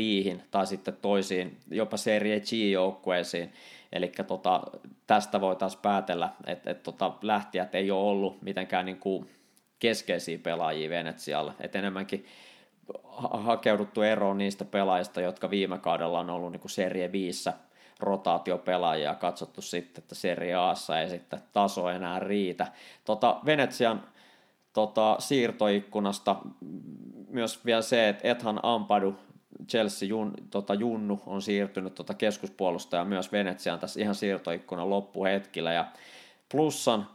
[0.50, 3.52] tai sitten toisiin, jopa Serie G-joukkueisiin.
[3.96, 4.62] Eli tota,
[5.06, 9.30] tästä voitaisiin päätellä, että et, tota, lähtijät ei ole ollut mitenkään niin kuin
[9.78, 11.52] keskeisiä pelaajia Venetsialle.
[11.60, 12.26] Et enemmänkin
[13.30, 17.50] hakeuduttu eroon niistä pelaajista, jotka viime kaudella on ollut niin kuin Serie 5
[18.00, 22.66] rotaatiopelaajia katsottu sitten, että Serie Aassa ei sitten taso enää riitä.
[23.04, 24.02] Tota, Venetsian
[24.72, 26.36] tota, siirtoikkunasta
[27.28, 29.16] myös vielä se, että Ethan Ampadu
[29.68, 35.84] Chelsea jun, tota, Junnu on siirtynyt tota keskuspuolustaja myös Venetsiaan tässä ihan siirtoikkunan loppuhetkillä ja
[36.52, 37.06] plussan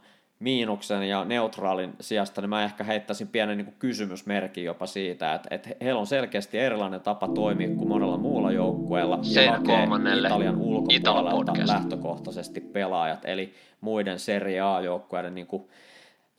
[0.42, 5.70] miinuksen ja neutraalin sijasta, niin mä ehkä heittäisin pienen niin kysymysmerkin jopa siitä, että, että
[5.80, 9.18] heillä on selkeästi erilainen tapa toimia kuin monella muulla joukkueella.
[9.22, 15.68] Sen kolmannelle Italian ulkopuolelta lähtökohtaisesti pelaajat, eli muiden Serie A-joukkueiden niin kuin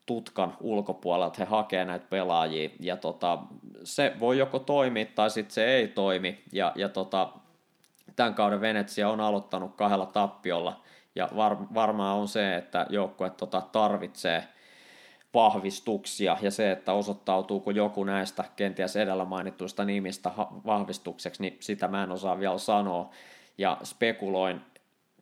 [0.05, 3.39] tutkan ulkopuolelta he hakee näitä pelaajia, ja tota,
[3.83, 7.29] se voi joko toimia tai sitten se ei toimi, ja, ja tota,
[8.15, 10.81] tämän kauden Venetsia on aloittanut kahdella tappiolla,
[11.15, 14.43] ja var, varmaan on se, että joukkue tota, tarvitsee
[15.33, 16.37] vahvistuksia.
[16.41, 20.31] Ja se, että osoittautuuko joku näistä kenties edellä mainituista nimistä
[20.65, 23.09] vahvistukseksi, niin sitä mä en osaa vielä sanoa.
[23.57, 24.61] Ja spekuloin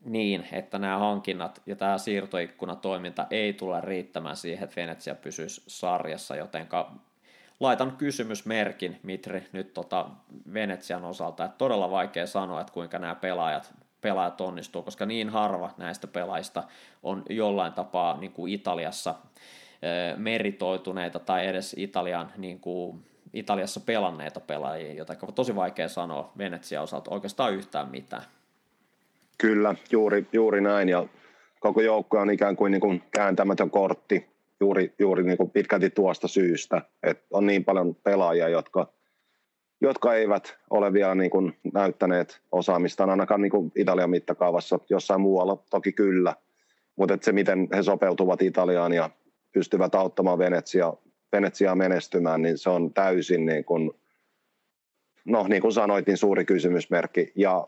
[0.05, 6.35] niin, että nämä hankinnat ja tämä siirtoikkunatoiminta ei tule riittämään siihen, että Venetsia pysyisi sarjassa,
[6.35, 6.67] joten
[7.59, 10.05] laitan kysymysmerkin Mitri nyt tota
[10.53, 15.73] Venetsian osalta, että todella vaikea sanoa, että kuinka nämä pelaajat pelaajat onnistuu, koska niin harva
[15.77, 16.63] näistä pelaajista
[17.03, 19.15] on jollain tapaa niin kuin Italiassa
[20.17, 27.11] meritoituneita tai edes Italian, niin kuin, Italiassa pelanneita pelaajia, joten tosi vaikea sanoa Venetsia osalta
[27.11, 28.23] oikeastaan yhtään mitään.
[29.37, 30.89] Kyllä, juuri, juuri näin.
[30.89, 31.05] Ja
[31.59, 34.25] koko joukko on ikään kuin, niin kuin kääntämätön kortti
[34.59, 38.87] juuri, juuri niin kuin pitkälti tuosta syystä, että on niin paljon pelaajia, jotka–
[39.81, 45.63] jotka eivät ole vielä niin kuin näyttäneet osaamistaan ainakaan niin kuin Italian mittakaavassa, jossain muualla
[45.69, 46.35] toki kyllä,
[46.95, 49.09] mutta se miten he sopeutuvat Italiaan ja
[49.51, 50.93] pystyvät auttamaan Venetsia,
[51.31, 53.91] Venetsiaa menestymään, niin se on täysin niin kuin,
[55.25, 57.31] no niin kuin sanoit, niin suuri kysymysmerkki.
[57.35, 57.67] Ja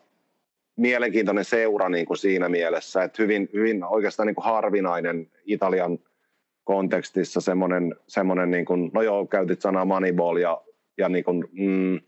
[0.76, 6.00] mielenkiintoinen seura niin kuin siinä mielessä, että hyvin, hyvin oikeastaan niin kuin harvinainen Italian
[6.64, 10.62] kontekstissa semmoinen, semmoinen niin kuin, no joo, käytit sanaa Moneyball ja
[10.98, 12.00] ja niin kuin, mm,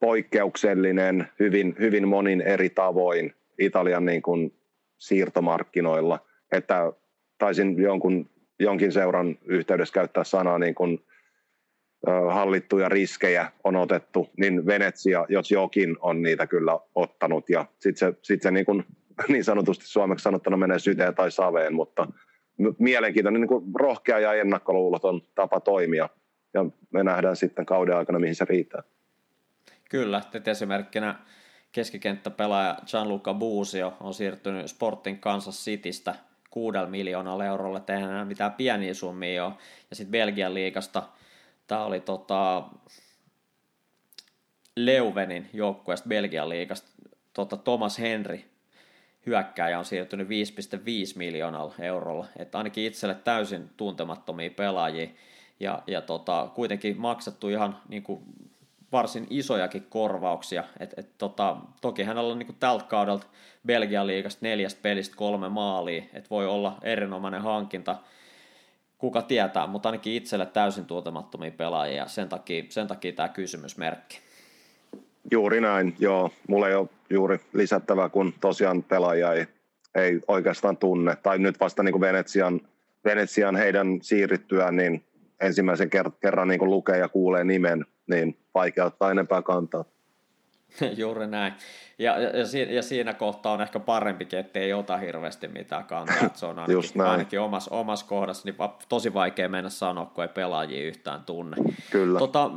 [0.00, 4.54] poikkeuksellinen hyvin, hyvin monin eri tavoin Italian niin kuin
[4.98, 6.18] siirtomarkkinoilla.
[6.52, 6.92] Että
[7.38, 11.04] taisin jonkun, jonkin seuran yhteydessä käyttää sanaa niin kuin,
[12.32, 17.50] hallittuja riskejä on otettu, niin Venetsia, jos jokin, on niitä kyllä ottanut.
[17.50, 18.84] Ja sitten se, sit se niin, kuin,
[19.28, 22.08] niin sanotusti suomeksi sanottuna menee syteen tai saveen, mutta
[22.78, 26.08] mielenkiintoinen niin kuin rohkea ja ennakkoluuloton tapa toimia
[26.54, 28.82] ja me nähdään sitten kauden aikana, mihin se riittää.
[29.90, 31.14] Kyllä, että esimerkkinä
[31.72, 36.14] keskikenttäpelaaja Gianluca Buusio on siirtynyt Sportin Kansas Citystä
[36.50, 39.54] kuudella miljoonalla eurolla, että eihän enää mitään pieniä summia ole.
[39.90, 41.02] Ja sitten Belgian liikasta,
[41.66, 42.62] tämä oli tota,
[44.76, 46.88] Leuvenin joukkueesta Belgian liikasta,
[47.32, 48.40] tota Thomas Henry,
[49.26, 50.32] hyökkääjä on siirtynyt 5,5
[51.16, 55.08] miljoonalla eurolla, että ainakin itselle täysin tuntemattomia pelaajia.
[55.60, 58.22] Ja, ja tota, kuitenkin maksettu ihan niin kuin
[58.92, 60.64] varsin isojakin korvauksia.
[60.80, 63.26] Et, et, tota, toki hänellä on niin kuin tältä kaudelta
[63.66, 67.96] Belgian liigasta neljästä pelistä kolme maalia, että voi olla erinomainen hankinta,
[68.98, 74.18] kuka tietää, mutta ainakin itselle täysin tuotemattomia pelaajia, sen takia, sen takia tämä kysymysmerkki.
[75.30, 76.30] Juuri näin, joo.
[76.48, 79.46] Mulla ei ole juuri lisättävää, kun tosiaan pelaaja ei,
[79.94, 82.60] ei oikeastaan tunne, tai nyt vasta niin kuin Venetsian,
[83.04, 85.04] Venetsian heidän siirryttyään, niin
[85.40, 85.90] ensimmäisen
[86.20, 89.84] kerran niin lukee ja kuulee nimen, niin vaikea ottaa enempää kantaa.
[90.96, 91.54] Juuri näin.
[91.98, 92.28] Ja, ja,
[92.70, 96.30] ja siinä kohtaa on ehkä parempi, ettei ota hirveästi mitään kantaa.
[96.34, 98.56] se on ainakin, ainakin omassa, omassa kohdassa niin
[98.88, 101.56] tosi vaikea mennä sanoa, kun ei pelaajia yhtään tunne.
[101.90, 102.18] Kyllä.
[102.18, 102.50] Tota,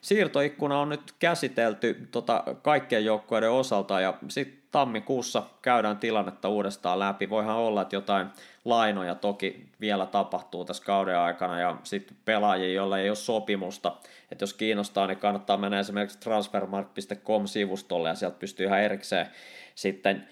[0.00, 7.30] siirtoikkuna on nyt käsitelty tota, kaikkien joukkueiden osalta ja sitten tammikuussa käydään tilannetta uudestaan läpi.
[7.30, 8.26] Voihan olla, että jotain
[8.64, 13.96] lainoja toki vielä tapahtuu tässä kauden aikana ja sitten pelaajia, joilla ei ole sopimusta.
[14.32, 19.26] Että jos kiinnostaa, niin kannattaa mennä esimerkiksi transfermark.com-sivustolle ja sieltä pystyy ihan erikseen
[19.74, 20.28] sitten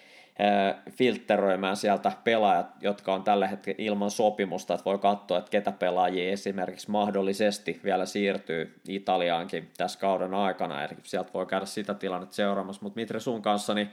[0.91, 6.33] filtteröimään sieltä pelaajat, jotka on tällä hetkellä ilman sopimusta, että voi katsoa, että ketä pelaajia
[6.33, 12.83] esimerkiksi mahdollisesti vielä siirtyy Italiaankin tässä kauden aikana, eli sieltä voi käydä sitä tilannetta seuraamassa,
[12.83, 13.91] mutta Mitre sun kanssa niin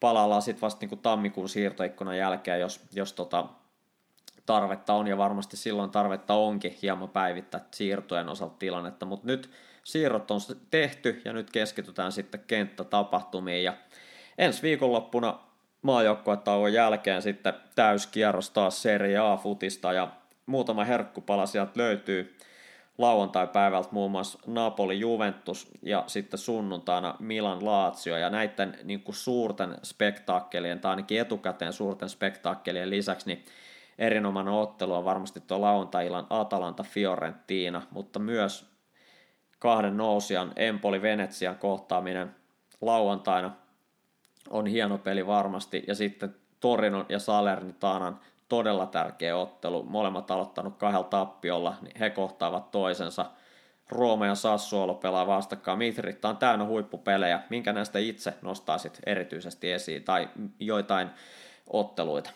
[0.00, 3.46] palaillaan sitten vasta niin kuin tammikuun siirtoikkunan jälkeen, jos, jos tota,
[4.46, 9.50] tarvetta on, ja varmasti silloin tarvetta onkin hieman päivittää siirtojen osalta tilannetta, mutta nyt
[9.84, 13.72] siirrot on tehty, ja nyt keskitytään sitten kenttätapahtumiin, ja
[14.38, 15.38] ensi viikonloppuna
[15.82, 20.08] maajoukkuetauon jälkeen sitten täyskierros taas Serie A-futista, ja
[20.46, 22.36] muutama herkkupala sieltä löytyy,
[22.98, 29.76] lauantai-päivältä muun muassa Napoli Juventus ja sitten sunnuntaina Milan Lazio ja näiden niin kuin suurten
[29.82, 33.44] spektaakkelien tai ainakin etukäteen suurten spektaakkelien lisäksi niin
[33.98, 38.66] erinomainen ottelu on varmasti tuo lauantai-illan Atalanta Fiorentina, mutta myös
[39.58, 42.34] kahden nousijan Empoli Venetsian kohtaaminen
[42.80, 43.50] lauantaina
[44.50, 45.84] on hieno peli varmasti.
[45.86, 49.82] Ja sitten Torinon ja Salernitanan todella tärkeä ottelu.
[49.82, 53.26] Molemmat aloittanut kahdella tappiolla, niin he kohtaavat toisensa.
[53.90, 55.78] Rooma ja Sassuolo pelaa vastakkain.
[55.78, 57.40] Mitri, tämä on täynnä huippupelejä.
[57.50, 60.28] Minkä näistä itse nostaisit erityisesti esiin tai
[60.60, 61.08] joitain
[61.66, 62.30] otteluita?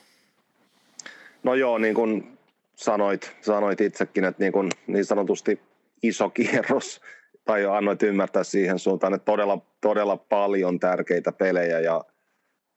[1.43, 2.39] No joo, niin kuin
[2.75, 5.61] sanoit, sanoit itsekin, että niin, kuin niin sanotusti
[6.03, 7.01] iso kierros,
[7.45, 12.05] tai annoit ymmärtää siihen suuntaan, että todella, todella paljon tärkeitä pelejä, ja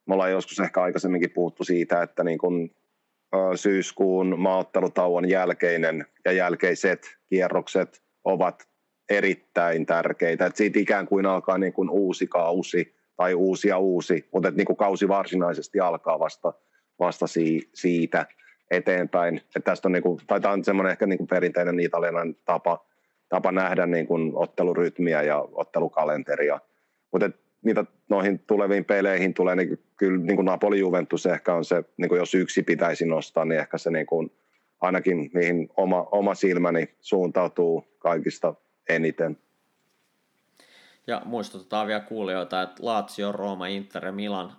[0.05, 2.75] me ollaan joskus ehkä aikaisemminkin puhuttu siitä, että niin kuin
[3.55, 8.67] syyskuun maaottelutauon jälkeinen ja jälkeiset kierrokset ovat
[9.09, 10.45] erittäin tärkeitä.
[10.45, 14.57] että siitä ikään kuin alkaa niin kuin uusi kausi tai uusi ja uusi, mutta että
[14.57, 16.53] niin kuin kausi varsinaisesti alkaa vasta,
[16.99, 17.25] vasta
[17.73, 18.25] siitä
[18.71, 19.37] eteenpäin.
[19.37, 22.85] Että tästä on, niin kuin, tai tämä on semmoinen ehkä niin kuin perinteinen italialainen tapa,
[23.29, 26.59] tapa nähdä niin kuin ottelurytmiä ja ottelukalenteria.
[27.11, 27.29] Mutta
[27.65, 32.09] niitä noihin tuleviin peleihin tulee, niin kyllä niin kuin Napoli Juventus ehkä on se, niin
[32.09, 34.31] kuin jos yksi pitäisi nostaa, niin ehkä se niin kuin,
[34.81, 38.53] ainakin mihin oma, oma silmäni suuntautuu kaikista
[38.89, 39.37] eniten.
[41.07, 44.51] Ja muistutetaan vielä kuulijoita, että Lazio, Rooma, Inter ja Milan,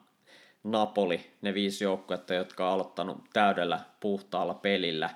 [0.65, 5.11] Napoli, ne viisi joukkuetta, jotka on aloittanut täydellä puhtaalla pelillä.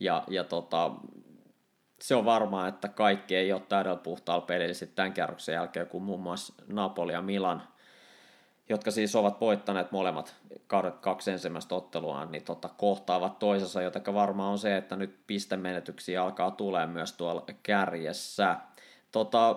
[0.00, 0.90] Ja, ja tota,
[2.02, 6.02] se on varmaa, että kaikki ei ole täydellä puhtaalla pelillä sitten tämän kierroksen jälkeen, kun
[6.02, 7.62] muun muassa Napoli ja Milan,
[8.68, 10.34] jotka siis ovat voittaneet molemmat
[11.00, 16.50] kaksi ensimmäistä otteluaan, niin tota, kohtaavat toisensa, joten varmaan on se, että nyt pistemenetyksiä alkaa
[16.50, 18.56] tulee myös tuolla kärjessä.
[19.12, 19.56] Tota,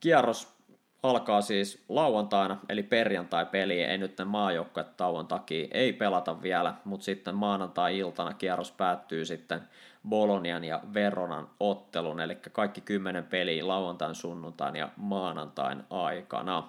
[0.00, 0.56] kierros
[1.02, 7.34] alkaa siis lauantaina, eli perjantai-peli, ei nyt maajoukkue tauon takia ei pelata vielä, mutta sitten
[7.34, 9.60] maanantai-iltana kierros päättyy sitten
[10.08, 16.68] Bolonian ja Veronan ottelun, eli kaikki kymmenen peliä lauantain, sunnuntain ja maanantain aikana.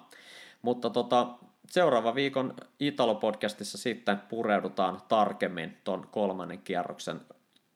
[0.62, 1.26] Mutta tota,
[1.70, 7.20] seuraava viikon Italo-podcastissa sitten pureudutaan tarkemmin ton kolmannen kierroksen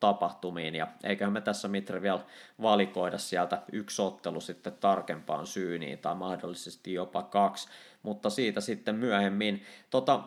[0.01, 2.21] tapahtumiin, ja eiköhän me tässä Mitri vielä
[2.63, 7.69] valikoida sieltä yksi ottelu sitten tarkempaan syyniin, tai mahdollisesti jopa kaksi,
[8.03, 9.63] mutta siitä sitten myöhemmin.
[9.91, 10.21] Tota,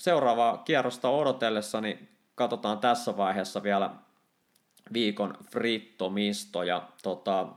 [0.00, 3.90] seuraavaa kierrosta odotellessani katsotaan tässä vaiheessa vielä
[4.92, 7.48] viikon frittomisto, ja tota,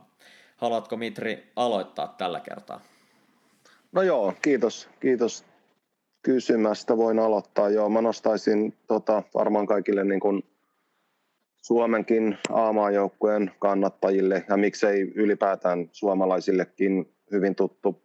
[0.56, 2.80] haluatko Mitri aloittaa tällä kertaa?
[3.92, 5.44] No joo, kiitos, kiitos
[6.22, 6.96] kysymästä.
[6.96, 7.70] Voin aloittaa.
[7.70, 10.42] Joo, mä nostaisin tota, varmaan kaikille niin kuin
[11.62, 18.02] Suomenkin A-maajoukkueen kannattajille ja miksei ylipäätään suomalaisillekin hyvin tuttu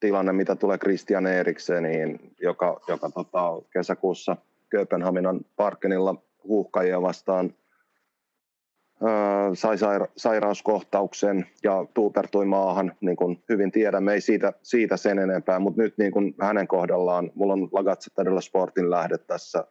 [0.00, 4.36] tilanne, mitä tulee Christian Erikseniin, joka, joka tota, kesäkuussa
[4.68, 7.54] Kööpenhaminan Parkenilla huuhkajia vastaan
[9.54, 15.58] sai saira- sairauskohtauksen ja tuupertui maahan, niin kuin hyvin tiedämme, ei siitä, siitä sen enempää,
[15.58, 19.64] mutta nyt niin kuin hänen kohdallaan, mulla on Lagazzetta Sportin lähde tässä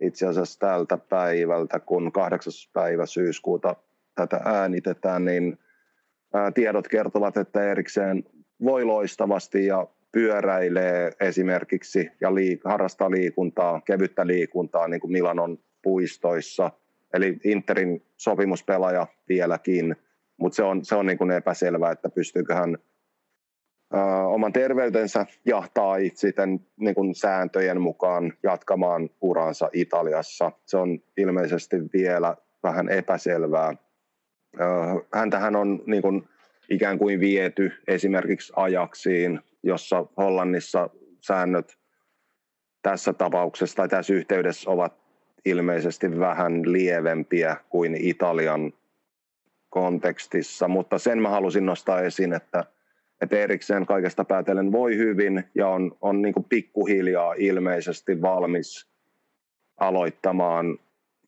[0.00, 2.52] itse asiassa tältä päivältä, kun 8.
[2.72, 3.76] päivä syyskuuta
[4.14, 5.58] tätä äänitetään, niin
[6.54, 8.24] tiedot kertovat, että erikseen
[8.64, 16.70] voi loistavasti ja pyöräilee esimerkiksi ja liik- harrastaa liikuntaa, kevyttä liikuntaa niin kuin Milanon puistoissa.
[17.14, 19.96] Eli Interin sopimuspelaaja vieläkin,
[20.36, 22.78] mutta se on, se on niin kuin epäselvää, että pystyykö hän
[24.26, 30.52] oman terveytensä jahtaa siten niin kuin sääntöjen mukaan jatkamaan uransa Italiassa.
[30.66, 33.74] Se on ilmeisesti vielä vähän epäselvää.
[35.14, 36.28] häntähän on niin kuin,
[36.70, 40.90] ikään kuin viety esimerkiksi ajaksiin, jossa Hollannissa
[41.20, 41.78] säännöt
[42.82, 45.07] tässä tapauksessa tai tässä yhteydessä ovat
[45.44, 48.72] ilmeisesti vähän lievempiä kuin Italian
[49.70, 52.64] kontekstissa, mutta sen mä halusin nostaa esiin, että–
[53.20, 58.86] että Eriksen kaikesta päätellen voi hyvin ja on, on niin pikkuhiljaa ilmeisesti valmis
[59.76, 60.78] aloittamaan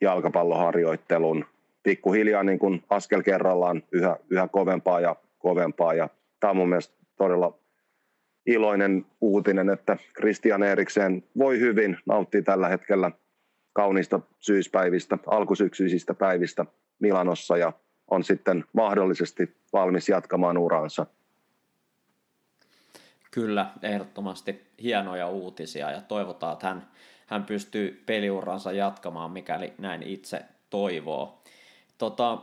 [0.00, 1.44] jalkapalloharjoittelun
[1.82, 5.94] pikkuhiljaa niin kuin askel kerrallaan yhä, yhä kovempaa ja kovempaa.
[5.94, 6.08] Ja
[6.40, 7.58] tämä on mun mielestä todella
[8.46, 13.10] iloinen uutinen, että Christian Eriksen voi hyvin, nauttii tällä hetkellä
[13.72, 16.66] kauniista syyspäivistä, alkusyksyisistä päivistä
[16.98, 17.72] Milanossa ja
[18.10, 21.06] on sitten mahdollisesti valmis jatkamaan uransa–
[23.30, 26.88] Kyllä, ehdottomasti hienoja uutisia ja toivotaan, että hän,
[27.26, 31.42] hän pystyy peliuransa jatkamaan, mikäli näin itse toivoo.
[31.98, 32.38] Tota,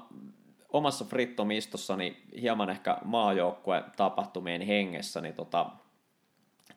[0.70, 5.70] omassa frittomistossani hieman ehkä maajoukkue tapahtumien hengessä, niin tota,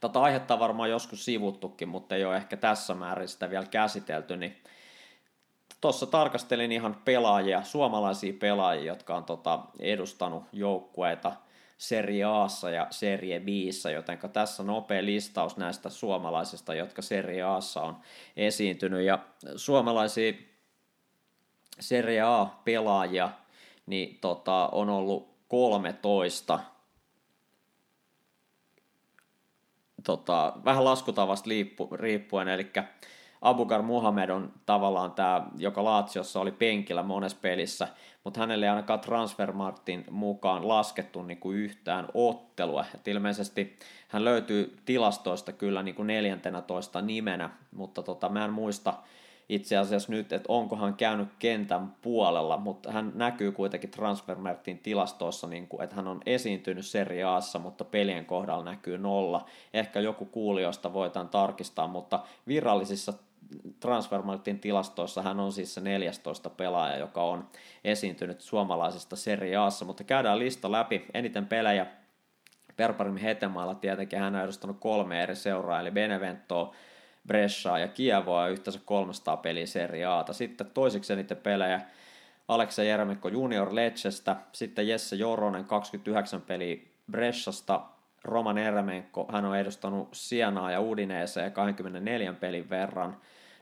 [0.01, 4.37] tota aihetta on varmaan joskus sivuttukin, mutta ei ole ehkä tässä määrin sitä vielä käsitelty,
[4.37, 4.57] niin
[5.81, 11.33] tuossa tarkastelin ihan pelaajia, suomalaisia pelaajia, jotka on tota, edustanut joukkueita–
[11.81, 17.97] Serie Aassa ja Serie Bissä, joten tässä nopea listaus näistä suomalaisista, jotka Serie Aassa on
[18.37, 19.05] esiintynyt.
[19.05, 19.19] Ja
[19.57, 20.33] suomalaisia
[21.81, 23.31] Serie A-pelaajia
[23.87, 26.61] niin tota, on ollut 13.
[30.05, 31.51] Tota, vähän laskutavasta
[31.93, 32.71] riippuen, eli
[33.43, 37.89] Abugar Muhammed on tavallaan tämä, joka Laatsiossa oli penkillä monessa pelissä,
[38.25, 42.85] mutta hänelle ei ainakaan Transfermartin mukaan laskettu niin kuin yhtään ottelua.
[42.95, 43.79] Et ilmeisesti
[44.09, 48.95] hän löytyy tilastoista kyllä niin kuin 14 nimenä, mutta tota, mä en muista,
[49.51, 55.47] itse asiassa nyt, että onko hän käynyt kentän puolella, mutta hän näkyy kuitenkin Transfermarktin tilastoissa,
[55.47, 59.47] niin kuin, että hän on esiintynyt Serie Aassa, mutta pelien kohdalla näkyy nolla.
[59.75, 63.13] Ehkä joku kuulijoista voitaan tarkistaa, mutta virallisissa
[63.81, 67.49] Transfermarktin tilastoissa hän on siis se 14 pelaaja, joka on
[67.85, 71.07] esiintynyt suomalaisesta Serie Aassa, mutta käydään lista läpi.
[71.15, 71.87] Eniten pelejä
[72.77, 76.75] Perparim Hetemaalla tietenkin hän on edustanut kolme eri seuraa, eli Beneventoa,
[77.27, 80.33] Brescia ja Kievoa yhteensä 300 peliä Serie Ata.
[80.33, 81.81] Sitten toiseksi eniten pelejä
[82.49, 86.77] Aleksa Jeremekko Junior Leccestä, sitten Jesse Joronen 29 peliä
[87.11, 87.81] Bresciasta,
[88.25, 93.17] Roman Eremenko, hän on edustanut Sienaa ja Udineeseen 24 pelin verran,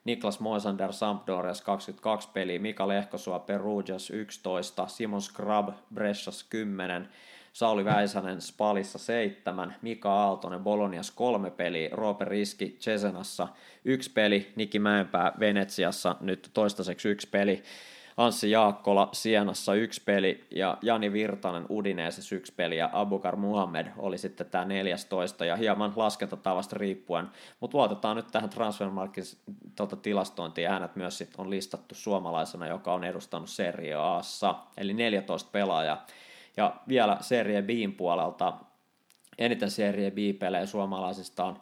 [0.04, 7.08] Niklas Moisander Sampdorias 22 peliä, Mika Lehkosuo Perugias 11, Simon Scrub Brescias 10,
[7.58, 13.48] Sauli Väisänen Spalissa seitsemän, Mika Aaltonen Bolonias kolme peliä, Roope Riski Cesenassa
[13.84, 17.62] yksi peli, Niki Mäenpää Venetsiassa nyt toistaiseksi yksi peli,
[18.16, 24.18] Anssi Jaakkola Sienassa yksi peli ja Jani Virtanen Udineesessa yksi peli ja Abukar Muhammed oli
[24.18, 27.28] sitten tämä 14 ja hieman laskentatavasta riippuen,
[27.60, 29.24] mutta luotetaan nyt tähän Transfermarkin
[29.76, 30.64] tuota, tilastointiin.
[30.64, 36.06] Ja myös sit on listattu suomalaisena, joka on edustanut Serie Aassa, eli 14 pelaajaa
[36.58, 38.52] ja vielä Serie Bin puolelta
[39.38, 41.60] eniten Serie B-pelejä suomalaisista on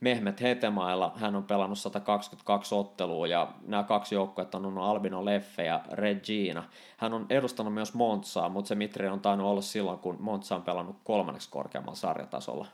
[0.00, 1.12] Mehmet Hetemailla.
[1.16, 6.64] Hän on pelannut 122 ottelua ja nämä kaksi joukkuetta on Albino Leffe ja Regina.
[6.96, 10.62] Hän on edustanut myös Montsaa, mutta se Mitri on tainnut olla silloin, kun Montsa on
[10.62, 12.66] pelannut kolmanneksi korkeammalla sarjatasolla.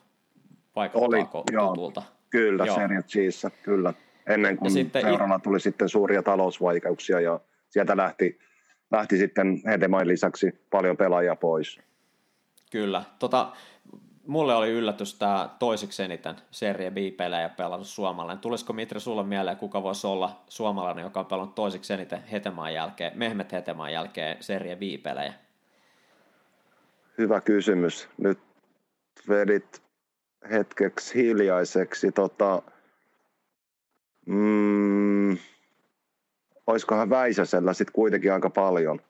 [0.77, 2.03] Vaikuttaako Oli, joo, tutulta?
[2.31, 2.77] Kyllä, joo.
[2.77, 3.95] Serie Gssä, kyllä.
[4.27, 5.43] Ennen kuin seurana it...
[5.43, 8.39] tuli sitten suuria talousvaikeuksia ja sieltä lähti
[8.91, 11.81] lähti sitten Hedemain lisäksi paljon pelaajia pois.
[12.71, 13.03] Kyllä.
[13.19, 13.53] Tota,
[14.27, 18.39] mulle oli yllätys tämä toiseksi eniten Serie B-pelejä pelannut suomalainen.
[18.39, 23.13] Tulisiko Mitri sulle mieleen, kuka voisi olla suomalainen, joka on pelannut toiseksi eniten Hetemaan jälkeen,
[23.15, 25.35] Mehmet Hetemaan jälkeen Serie B-pelejä?
[27.19, 28.09] Hyvä kysymys.
[28.19, 28.39] Nyt
[29.29, 29.83] vedit
[30.51, 32.13] hetkeksi hiljaiseksi.
[32.13, 32.63] Tota,
[34.27, 35.18] mm,
[36.69, 39.01] olisikohan Väisäsellä sitten kuitenkin aika paljon?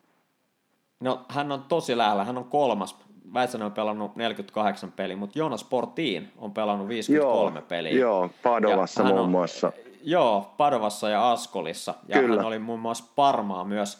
[1.01, 2.97] No hän on tosi lähellä, hän on kolmas.
[3.35, 7.93] Väisänen on pelannut 48 peliä, mutta Jonas Portiin on pelannut 53 joo, peliä.
[7.93, 9.73] Joo, Padovassa muun on, muassa.
[10.03, 11.95] Joo, Padovassa ja Askolissa.
[12.09, 12.37] Ja Kyllä.
[12.37, 13.99] hän oli muun muassa Parmaa myös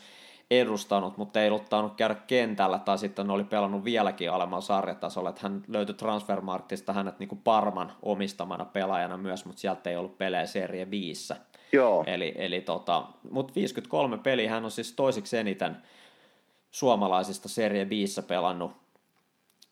[0.51, 5.41] edustanut, mutta ei ollut tainnut käydä kentällä, tai sitten oli pelannut vieläkin alemmalla sarjatasolla, että
[5.43, 10.47] hän löytyi Transfermarktista hänet niin kuin Parman omistamana pelaajana myös, mutta sieltä ei ollut pelejä
[10.47, 11.35] Serie 5.
[11.73, 12.05] Joo.
[12.07, 15.77] Eli, eli tota, mutta 53 peliä hän on siis toisiksi eniten
[16.71, 18.73] suomalaisista Serie 5 pelannut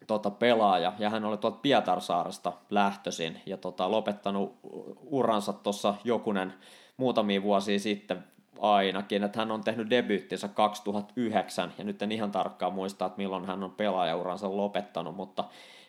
[0.07, 4.59] tota, pelaaja, ja hän oli tuolta Pietarsaaresta lähtöisin, ja tota, lopettanut
[5.01, 6.55] uransa tuossa jokunen
[6.97, 8.25] muutamia vuosia sitten
[8.61, 13.45] ainakin, että hän on tehnyt debyyttinsä 2009, ja nyt en ihan tarkkaan muista, että milloin
[13.45, 15.45] hän on pelaajauransa lopettanut, mutta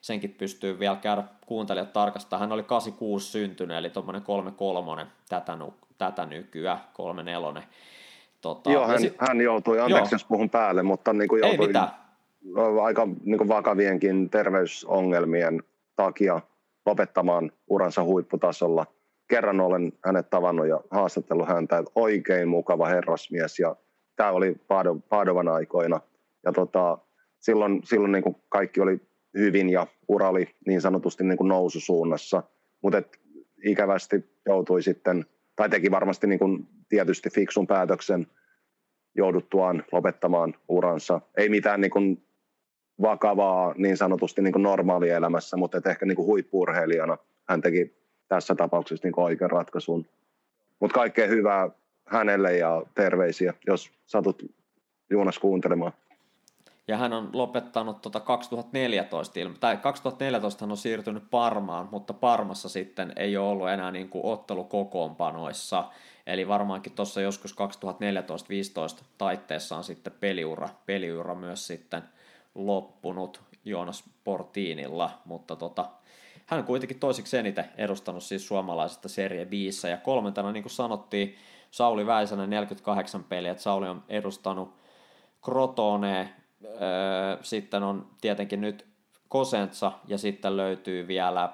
[0.07, 2.39] senkin pystyy vielä käydä kuuntelijat tarkastaa.
[2.39, 5.57] Hän oli 86 syntynyt, eli tuommoinen 33 tätä,
[5.97, 7.63] tätä nykyään, 34.
[8.41, 11.73] Tota, Joo, hän, sit, hän joutui, anteeksi jos puhun päälle, mutta niin kuin joutui
[12.83, 15.63] aika niin kuin vakavienkin terveysongelmien
[15.95, 16.41] takia
[16.85, 18.85] lopettamaan uransa huipputasolla.
[19.27, 23.75] Kerran olen hänet tavannut ja haastatellut häntä, että oikein mukava herrasmies ja
[24.15, 24.55] tämä oli
[25.09, 25.99] Padovan aikoina.
[26.45, 26.97] Ja tota,
[27.39, 32.43] silloin, silloin niin kuin kaikki oli hyvin ja ura oli niin sanotusti niin kuin noususuunnassa,
[32.81, 33.01] mutta
[33.63, 35.25] ikävästi joutui sitten,
[35.55, 38.27] tai teki varmasti niin kuin tietysti fiksun päätöksen
[39.15, 41.21] jouduttuaan lopettamaan uransa.
[41.37, 42.23] Ei mitään niin kuin
[43.01, 47.17] vakavaa niin sanotusti niin kuin normaalielämässä, mutta ehkä niin kuin huippuurheilijana
[47.49, 47.97] hän teki
[48.27, 50.05] tässä tapauksessa niin kuin oikean ratkaisun.
[50.79, 51.69] Mutta kaikkea hyvää
[52.05, 54.43] hänelle ja terveisiä, jos satut
[55.09, 55.93] Juunas kuuntelemaan.
[56.87, 63.13] Ja hän on lopettanut tuota 2014, tai 2014 hän on siirtynyt Parmaan, mutta Parmassa sitten
[63.15, 65.83] ei ole ollut enää niin kuin ottelukokoonpanoissa.
[66.27, 67.55] Eli varmaankin tuossa joskus
[68.99, 72.03] 2014-2015 taitteessa on sitten peliura, peliura myös sitten
[72.55, 75.89] loppunut Joonas Portiinilla, mutta tota,
[76.45, 79.53] hän on kuitenkin toiseksi eniten edustanut siis suomalaisesta Serie B.
[79.89, 81.35] Ja kolmantena, niin kuin sanottiin,
[81.71, 84.73] Sauli Väisänen 48 peliä, että Sauli on edustanut
[85.43, 86.29] Crotone,
[87.41, 88.85] sitten on tietenkin nyt
[89.29, 91.49] Kosentsa ja sitten löytyy vielä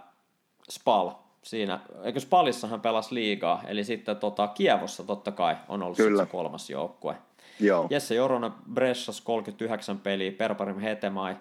[0.70, 1.12] Spal.
[1.44, 6.24] Siinä, eikö Spalissa hän pelasi liigaa, eli sitten tota, Kievossa totta kai on ollut Kyllä.
[6.24, 7.16] se kolmas joukkue.
[7.60, 7.88] Joo.
[7.90, 11.36] Jesse Joronen Bressas 39 peliä, Perparim Hetemai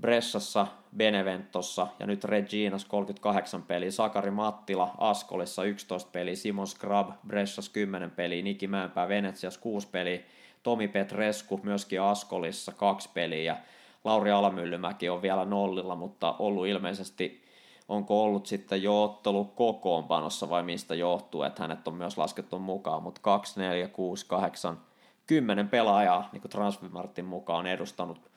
[0.00, 0.66] Bressassa,
[0.96, 8.10] Beneventossa ja nyt Reginas 38 peliä, Sakari Mattila Askolissa 11 peliä, Simon Scrub Bressas 10
[8.10, 10.20] peliä, Niki Mäenpää Venetsias 6 peliä,
[10.66, 13.56] Tomi Petresku myöskin Askolissa 2 peliä
[14.04, 17.44] Lauri Alamyllymäki on vielä nollilla, mutta ollut ilmeisesti,
[17.88, 23.02] onko ollut sitten jo ottelu kokoonpanossa vai mistä johtuu, että hänet on myös laskettu mukaan,
[23.02, 24.80] mutta 2, 4, 6, 8,
[25.26, 28.30] 10 pelaajaa, niin kuin Transfermartin mukaan on edustanut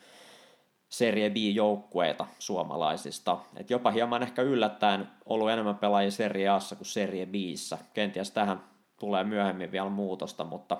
[0.89, 3.37] Serie B-joukkueita suomalaisista.
[3.55, 7.77] Et jopa hieman ehkä yllättäen ollut enemmän pelaajia Serie A kuin Serie Bissä.
[7.93, 8.63] Kenties tähän
[8.99, 10.77] tulee myöhemmin vielä muutosta, mutta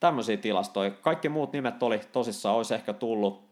[0.00, 0.90] tämmöisiä tilastoja.
[0.90, 3.48] Kaikki muut nimet oli tosissaan, olisi ehkä tullut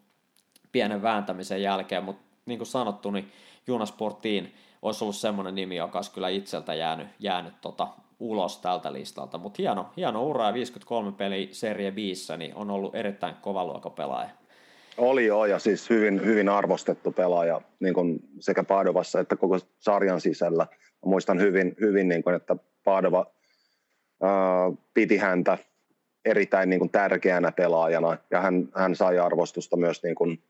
[0.73, 3.33] pienen vääntämisen jälkeen, mutta niin kuin sanottu, niin
[3.67, 7.89] Junasportiin olisi ollut semmoinen nimi, joka olisi kyllä itseltä jäänyt, jäänyt tota,
[8.21, 9.39] ulos tältä listalta.
[9.39, 14.31] Mutta hieno, hieno ura ja 53 peli Serie Bissä, niin on ollut erittäin kova pelaaja.
[14.99, 20.21] Oli jo, ja siis hyvin, hyvin arvostettu pelaaja niin kuin sekä Padovassa että koko sarjan
[20.21, 20.67] sisällä.
[21.05, 23.27] Muistan hyvin, hyvin niin kuin, että Padova
[24.23, 24.31] ää,
[24.95, 25.59] piti häntä
[26.27, 30.43] erittäin niin kuin tärkeänä pelaajana, ja hän, hän sai arvostusta myös niin kuin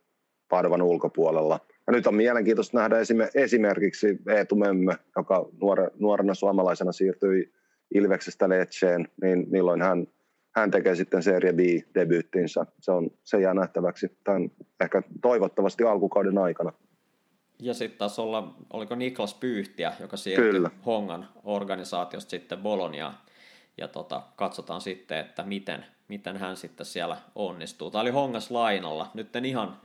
[0.48, 1.60] Padovan ulkopuolella.
[1.86, 2.96] Ja nyt on mielenkiintoista nähdä
[3.34, 7.52] esimerkiksi Eetu Mömmö, joka nuore, nuorena suomalaisena siirtyi
[7.94, 10.06] Ilveksestä Leceen, niin milloin hän
[10.56, 12.66] hän tekee sitten Serie B-debyyttinsä.
[12.80, 14.50] Se, on, se jää nähtäväksi tämän
[14.80, 16.72] ehkä toivottavasti alkukauden aikana.
[17.62, 20.70] Ja sitten taas olla, oliko Niklas Pyyhtiä, joka siirtyi Kyllä.
[20.86, 23.14] Hongan organisaatiosta sitten Boloniaan.
[23.78, 27.90] Ja tota, katsotaan sitten, että miten, miten hän sitten siellä onnistuu.
[27.90, 29.10] Tämä oli Hongas lainalla.
[29.14, 29.80] Nyt en ihan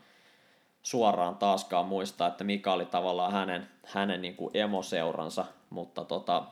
[0.84, 6.44] suoraan taaskaan muista, että mikä oli tavallaan hänen, hänen niin kuin emoseuransa, mutta tota,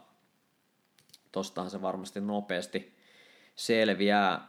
[1.31, 2.95] tostahan se varmasti nopeasti
[3.55, 4.47] selviää.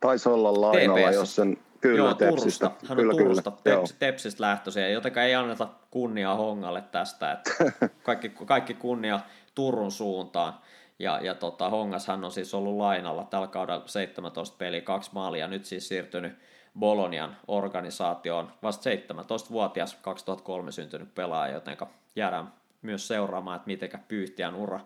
[0.00, 1.14] Taisi olla lainalla, TPS.
[1.14, 2.14] jos sen kyllä Joo.
[2.14, 2.70] Turusta.
[2.88, 3.76] Hän on kyllä, Turusta, kyllä.
[3.76, 7.32] Teps, Tepsistä lähtöisiä, jotenka ei anneta kunniaa Hongalle tästä.
[7.32, 7.50] Että
[8.02, 9.20] kaikki, kaikki kunnia
[9.54, 10.54] Turun suuntaan.
[10.98, 15.64] Ja, ja tota, Hongas on siis ollut lainalla tällä kaudella 17 peliä, kaksi maalia, nyt
[15.64, 16.32] siis siirtynyt
[16.78, 18.52] Bolonian organisaatioon.
[18.62, 21.76] Vasta 17-vuotias 2003 syntynyt pelaaja, joten
[22.16, 22.52] jäädään
[22.82, 24.80] myös seuraamaan, että miten pyyhtiän ura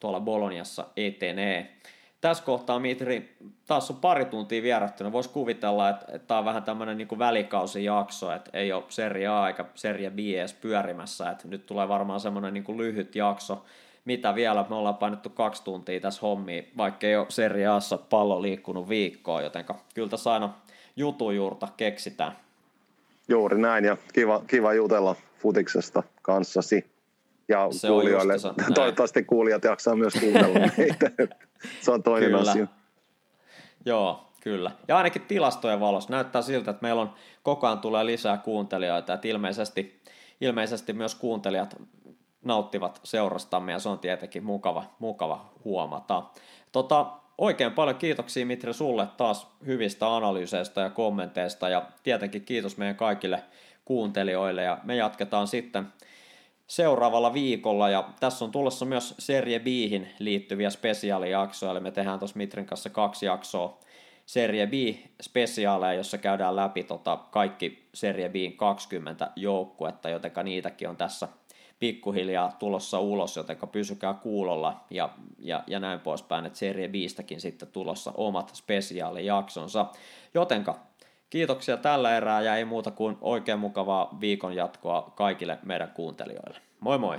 [0.00, 1.76] tuolla Boloniassa etenee.
[2.20, 5.12] Tässä kohtaa, Mitri, taas on pari tuntia vierattuna.
[5.12, 9.64] Voisi kuvitella, että, tämä on vähän tämmöinen niin välikausijakso, että ei ole Serie A eikä
[9.74, 11.30] Serie B edes pyörimässä.
[11.30, 13.64] Että nyt tulee varmaan semmoinen niin lyhyt jakso.
[14.04, 14.66] Mitä vielä?
[14.68, 19.42] Me ollaan painettu kaksi tuntia tässä hommiin, vaikka ei ole Serie Assa pallo liikkunut viikkoon,
[19.44, 19.64] joten
[19.94, 20.54] kyllä tässä aina
[20.96, 22.32] jutujuurta keksitään.
[23.28, 26.94] Juuri näin, ja kiva, kiva jutella futiksesta kanssasi
[27.48, 28.34] ja se kuulijoille.
[28.68, 31.10] On Toivottavasti kuulijat jaksaa myös kuunnella meitä.
[31.80, 32.50] se on toinen kyllä.
[32.50, 32.66] asia.
[33.84, 34.70] Joo, kyllä.
[34.88, 39.28] Ja ainakin tilastojen valossa näyttää siltä, että meillä on koko ajan tulee lisää kuuntelijoita, että
[39.28, 40.00] ilmeisesti,
[40.40, 41.76] ilmeisesti myös kuuntelijat
[42.44, 46.22] nauttivat seurastamme ja se on tietenkin mukava, mukava huomata.
[46.72, 47.06] Tota,
[47.38, 53.42] oikein paljon kiitoksia Mitri sulle taas hyvistä analyyseistä ja kommenteista ja tietenkin kiitos meidän kaikille
[53.84, 55.92] kuuntelijoille ja me jatketaan sitten
[56.66, 62.36] seuraavalla viikolla, ja tässä on tulossa myös Serie Bihin liittyviä spesiaalijaksoja, eli me tehdään tuossa
[62.36, 63.78] Mitrin kanssa kaksi jaksoa
[64.26, 71.28] Serie B-spesiaaleja, jossa käydään läpi tota kaikki Serie B 20 joukkuetta, jotenka niitäkin on tässä
[71.78, 77.68] pikkuhiljaa tulossa ulos, jotenka pysykää kuulolla ja, ja, ja näin poispäin, että Serie Bstäkin sitten
[77.72, 79.86] tulossa omat spesiaalijaksonsa.
[80.34, 80.78] Jotenka
[81.34, 86.58] Kiitoksia tällä erää ja ei muuta kuin oikein mukavaa viikon jatkoa kaikille meidän kuuntelijoille.
[86.80, 87.18] Moi moi!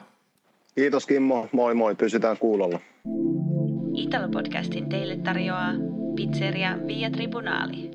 [0.76, 2.80] Kiitos Kimmo, moi moi, pysytään kuulolla.
[3.94, 5.72] Italo-podcastin teille tarjoaa
[6.16, 7.92] Pizzeria Via Tribunali.